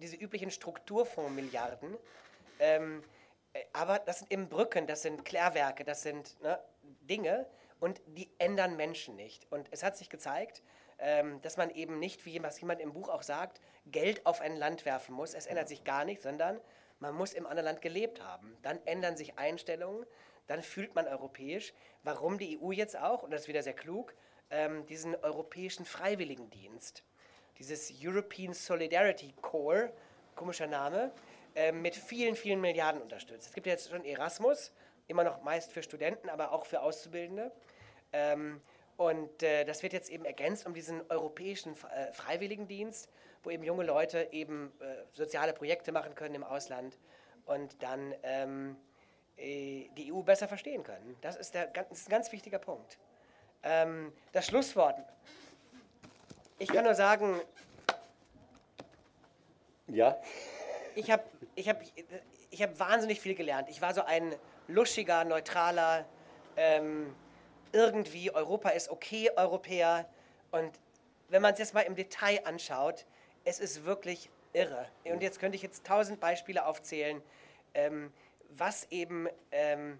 diese 0.00 0.16
üblichen 0.16 0.50
Strukturfondsmilliarden. 0.50 1.96
Ähm, 2.58 3.02
äh, 3.52 3.60
aber 3.72 3.98
das 4.00 4.20
sind 4.20 4.32
eben 4.32 4.48
Brücken, 4.48 4.86
das 4.86 5.02
sind 5.02 5.24
Klärwerke, 5.24 5.84
das 5.84 6.02
sind 6.02 6.40
ne, 6.42 6.58
Dinge 7.02 7.46
und 7.80 8.00
die 8.06 8.30
ändern 8.38 8.76
Menschen 8.76 9.16
nicht. 9.16 9.46
Und 9.50 9.68
es 9.72 9.82
hat 9.82 9.96
sich 9.96 10.08
gezeigt, 10.08 10.62
ähm, 11.02 11.42
dass 11.42 11.56
man 11.56 11.70
eben 11.70 11.98
nicht, 11.98 12.24
wie 12.24 12.40
was 12.42 12.60
jemand 12.60 12.80
im 12.80 12.92
Buch 12.92 13.08
auch 13.08 13.22
sagt, 13.22 13.60
Geld 13.86 14.24
auf 14.24 14.40
ein 14.40 14.56
Land 14.56 14.84
werfen 14.84 15.14
muss. 15.14 15.34
Es 15.34 15.46
ändert 15.46 15.68
sich 15.68 15.82
gar 15.82 16.04
nichts, 16.04 16.22
sondern 16.22 16.60
man 17.00 17.14
muss 17.14 17.32
im 17.32 17.46
anderen 17.46 17.66
Land 17.66 17.82
gelebt 17.82 18.22
haben. 18.22 18.56
Dann 18.62 18.78
ändern 18.86 19.16
sich 19.16 19.36
Einstellungen, 19.36 20.06
dann 20.46 20.62
fühlt 20.62 20.94
man 20.94 21.08
europäisch. 21.08 21.74
Warum 22.04 22.38
die 22.38 22.60
EU 22.60 22.70
jetzt 22.70 22.96
auch, 22.96 23.24
und 23.24 23.32
das 23.32 23.42
ist 23.42 23.48
wieder 23.48 23.64
sehr 23.64 23.74
klug, 23.74 24.14
ähm, 24.50 24.86
diesen 24.86 25.16
europäischen 25.16 25.84
Freiwilligendienst, 25.84 27.02
dieses 27.58 27.92
European 28.00 28.54
Solidarity 28.54 29.34
Corps, 29.40 29.90
komischer 30.36 30.68
Name, 30.68 31.12
ähm, 31.56 31.82
mit 31.82 31.96
vielen, 31.96 32.36
vielen 32.36 32.60
Milliarden 32.60 33.02
unterstützt. 33.02 33.48
Es 33.48 33.54
gibt 33.54 33.66
jetzt 33.66 33.90
schon 33.90 34.04
Erasmus, 34.04 34.72
immer 35.08 35.24
noch 35.24 35.42
meist 35.42 35.72
für 35.72 35.82
Studenten, 35.82 36.28
aber 36.28 36.52
auch 36.52 36.64
für 36.64 36.80
Auszubildende. 36.80 37.50
Ähm, 38.12 38.62
und 38.96 39.42
äh, 39.42 39.64
das 39.64 39.82
wird 39.82 39.92
jetzt 39.92 40.10
eben 40.10 40.24
ergänzt 40.24 40.66
um 40.66 40.74
diesen 40.74 41.02
europäischen 41.10 41.74
äh, 41.74 42.12
Freiwilligendienst, 42.12 43.08
wo 43.42 43.50
eben 43.50 43.64
junge 43.64 43.84
Leute 43.84 44.28
eben 44.32 44.72
äh, 44.80 45.04
soziale 45.12 45.52
Projekte 45.52 45.92
machen 45.92 46.14
können 46.14 46.34
im 46.34 46.44
Ausland 46.44 46.98
und 47.46 47.82
dann 47.82 48.14
ähm, 48.22 48.76
äh, 49.36 49.88
die 49.96 50.12
EU 50.12 50.22
besser 50.22 50.46
verstehen 50.46 50.84
können. 50.84 51.16
Das 51.20 51.36
ist, 51.36 51.54
der, 51.54 51.66
das 51.68 51.90
ist 51.90 52.08
ein 52.08 52.10
ganz 52.10 52.30
wichtiger 52.32 52.58
Punkt. 52.58 52.98
Ähm, 53.62 54.12
das 54.32 54.46
Schlusswort. 54.46 54.98
Ich 56.58 56.68
kann 56.68 56.84
nur 56.84 56.94
sagen, 56.94 57.40
Ja. 59.88 60.20
ich 60.94 61.10
habe 61.10 61.24
ich 61.54 61.68
hab, 61.68 61.80
ich 62.50 62.62
hab 62.62 62.78
wahnsinnig 62.78 63.20
viel 63.20 63.34
gelernt. 63.34 63.68
Ich 63.68 63.82
war 63.82 63.94
so 63.94 64.02
ein 64.02 64.34
luschiger, 64.68 65.24
neutraler, 65.24 66.04
ähm, 66.56 67.14
irgendwie 67.72 68.30
Europa 68.30 68.70
ist 68.70 68.88
okay 68.88 69.30
Europäer. 69.36 70.08
Und 70.50 70.70
wenn 71.28 71.42
man 71.42 71.52
es 71.52 71.58
jetzt 71.58 71.74
mal 71.74 71.80
im 71.80 71.94
Detail 71.94 72.40
anschaut, 72.44 73.06
es 73.44 73.58
ist 73.58 73.84
wirklich 73.84 74.30
irre. 74.52 74.86
Und 75.04 75.22
jetzt 75.22 75.40
könnte 75.40 75.56
ich 75.56 75.62
jetzt 75.62 75.84
tausend 75.84 76.20
Beispiele 76.20 76.66
aufzählen, 76.66 77.22
ähm, 77.74 78.12
was 78.50 78.86
eben, 78.90 79.28
ähm, 79.50 79.98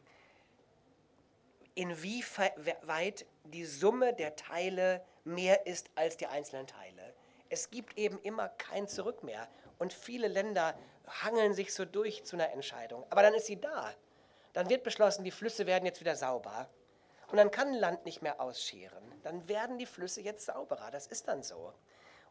inwieweit 1.74 3.24
die 3.44 3.64
Summe 3.64 4.12
der 4.12 4.36
Teile 4.36 5.02
mehr 5.24 5.66
ist 5.66 5.90
als 5.94 6.16
die 6.16 6.26
einzelnen 6.26 6.66
Teile. 6.66 7.14
Es 7.48 7.70
gibt 7.70 7.98
eben 7.98 8.18
immer 8.18 8.48
kein 8.48 8.88
Zurück 8.88 9.22
mehr. 9.22 9.48
Und 9.78 9.92
viele 9.92 10.28
Länder 10.28 10.76
hangeln 11.22 11.54
sich 11.54 11.72
so 11.74 11.84
durch 11.84 12.24
zu 12.24 12.36
einer 12.36 12.50
Entscheidung. 12.52 13.04
Aber 13.10 13.22
dann 13.22 13.34
ist 13.34 13.46
sie 13.46 13.60
da. 13.60 13.92
Dann 14.52 14.68
wird 14.68 14.84
beschlossen, 14.84 15.24
die 15.24 15.30
Flüsse 15.30 15.66
werden 15.66 15.86
jetzt 15.86 16.00
wieder 16.00 16.14
sauber. 16.14 16.68
Und 17.32 17.38
dann 17.38 17.50
kann 17.50 17.72
Land 17.72 18.04
nicht 18.04 18.20
mehr 18.20 18.42
ausscheren. 18.42 19.02
Dann 19.22 19.48
werden 19.48 19.78
die 19.78 19.86
Flüsse 19.86 20.20
jetzt 20.20 20.44
sauberer. 20.44 20.90
Das 20.90 21.06
ist 21.06 21.28
dann 21.28 21.42
so. 21.42 21.72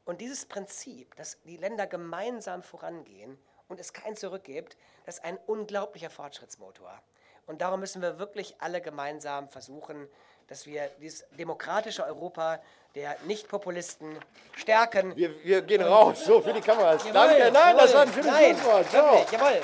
Und 0.06 0.22
dieses 0.22 0.45
Prinzip, 0.45 1.16
dass 1.16 1.41
die 1.41 1.58
Länder 1.58 1.88
gemeinsam 1.88 2.62
vorangehen 2.62 3.39
und 3.68 3.80
es 3.80 3.93
kein 3.93 4.16
Zurück 4.16 4.43
gibt, 4.43 4.78
das 5.08 5.16
ist 5.16 5.24
ein 5.24 5.39
unglaublicher 5.47 6.12
Fortschrittsmotor. 6.12 7.02
Und 7.47 7.64
darum 7.64 7.80
müssen 7.80 8.04
wir 8.04 8.20
wirklich 8.20 8.56
alle 8.60 8.80
gemeinsam 8.80 9.49
versuchen, 9.49 10.08
dass 10.45 10.68
wir 10.68 10.88
dieses 11.02 11.26
demokratische 11.32 12.06
Europa 12.06 12.62
der 12.93 13.18
Nicht-Populisten 13.26 14.20
stärken. 14.56 15.16
Wir, 15.16 15.43
wir 15.43 15.64
gehen 15.64 15.82
raus, 15.82 16.24
so 16.24 16.41
für 16.41 16.54
die 16.54 16.62
Kameras. 16.62 17.04
Jawohl, 17.06 17.14
Danke, 17.14 17.52
nein, 17.52 17.76
das 17.76 17.91
jawohl. 17.91 17.93
war 17.95 18.02
ein 18.02 18.14
schönes 18.14 18.28
Nein, 18.28 18.56
Schlusswort. 18.56 18.93
Jawohl. 19.32 19.62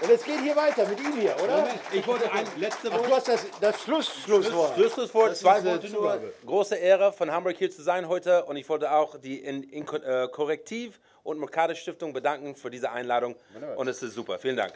Und 0.00 0.10
es 0.10 0.24
geht 0.24 0.40
hier 0.40 0.54
weiter 0.56 0.86
mit 0.86 1.00
ihm 1.00 1.12
hier, 1.18 1.34
oder? 1.42 1.56
Moment, 1.58 1.80
ich 1.92 2.06
wollte 2.06 2.30
ein 2.30 2.46
letztes 2.58 2.90
Ach, 2.92 3.00
du 3.00 3.14
hast 3.14 3.28
das, 3.28 3.46
das 3.60 3.82
Schluss, 3.82 4.12
Schlusswort. 4.24 4.74
Schlusswort, 4.74 5.30
Das 5.30 5.40
zwei 5.40 5.54
eine 5.54 5.70
Worte 5.70 5.88
nur. 5.90 6.20
Große 6.44 6.76
Ehre 6.76 7.12
von 7.12 7.30
Hamburg 7.30 7.56
hier 7.56 7.70
zu 7.70 7.82
sein 7.82 8.06
heute 8.08 8.44
und 8.44 8.56
ich 8.56 8.68
wollte 8.68 8.92
auch 8.92 9.18
die 9.18 9.38
in, 9.38 9.62
in, 9.62 9.86
äh, 9.86 10.28
Korrektiv- 10.30 11.00
und 11.22 11.38
Mercator 11.40 11.74
Stiftung 11.74 12.12
bedanken 12.12 12.54
für 12.54 12.70
diese 12.70 12.90
Einladung 12.90 13.36
und 13.76 13.88
es 13.88 14.02
ist 14.02 14.14
super. 14.14 14.38
Vielen 14.38 14.56
Dank. 14.56 14.74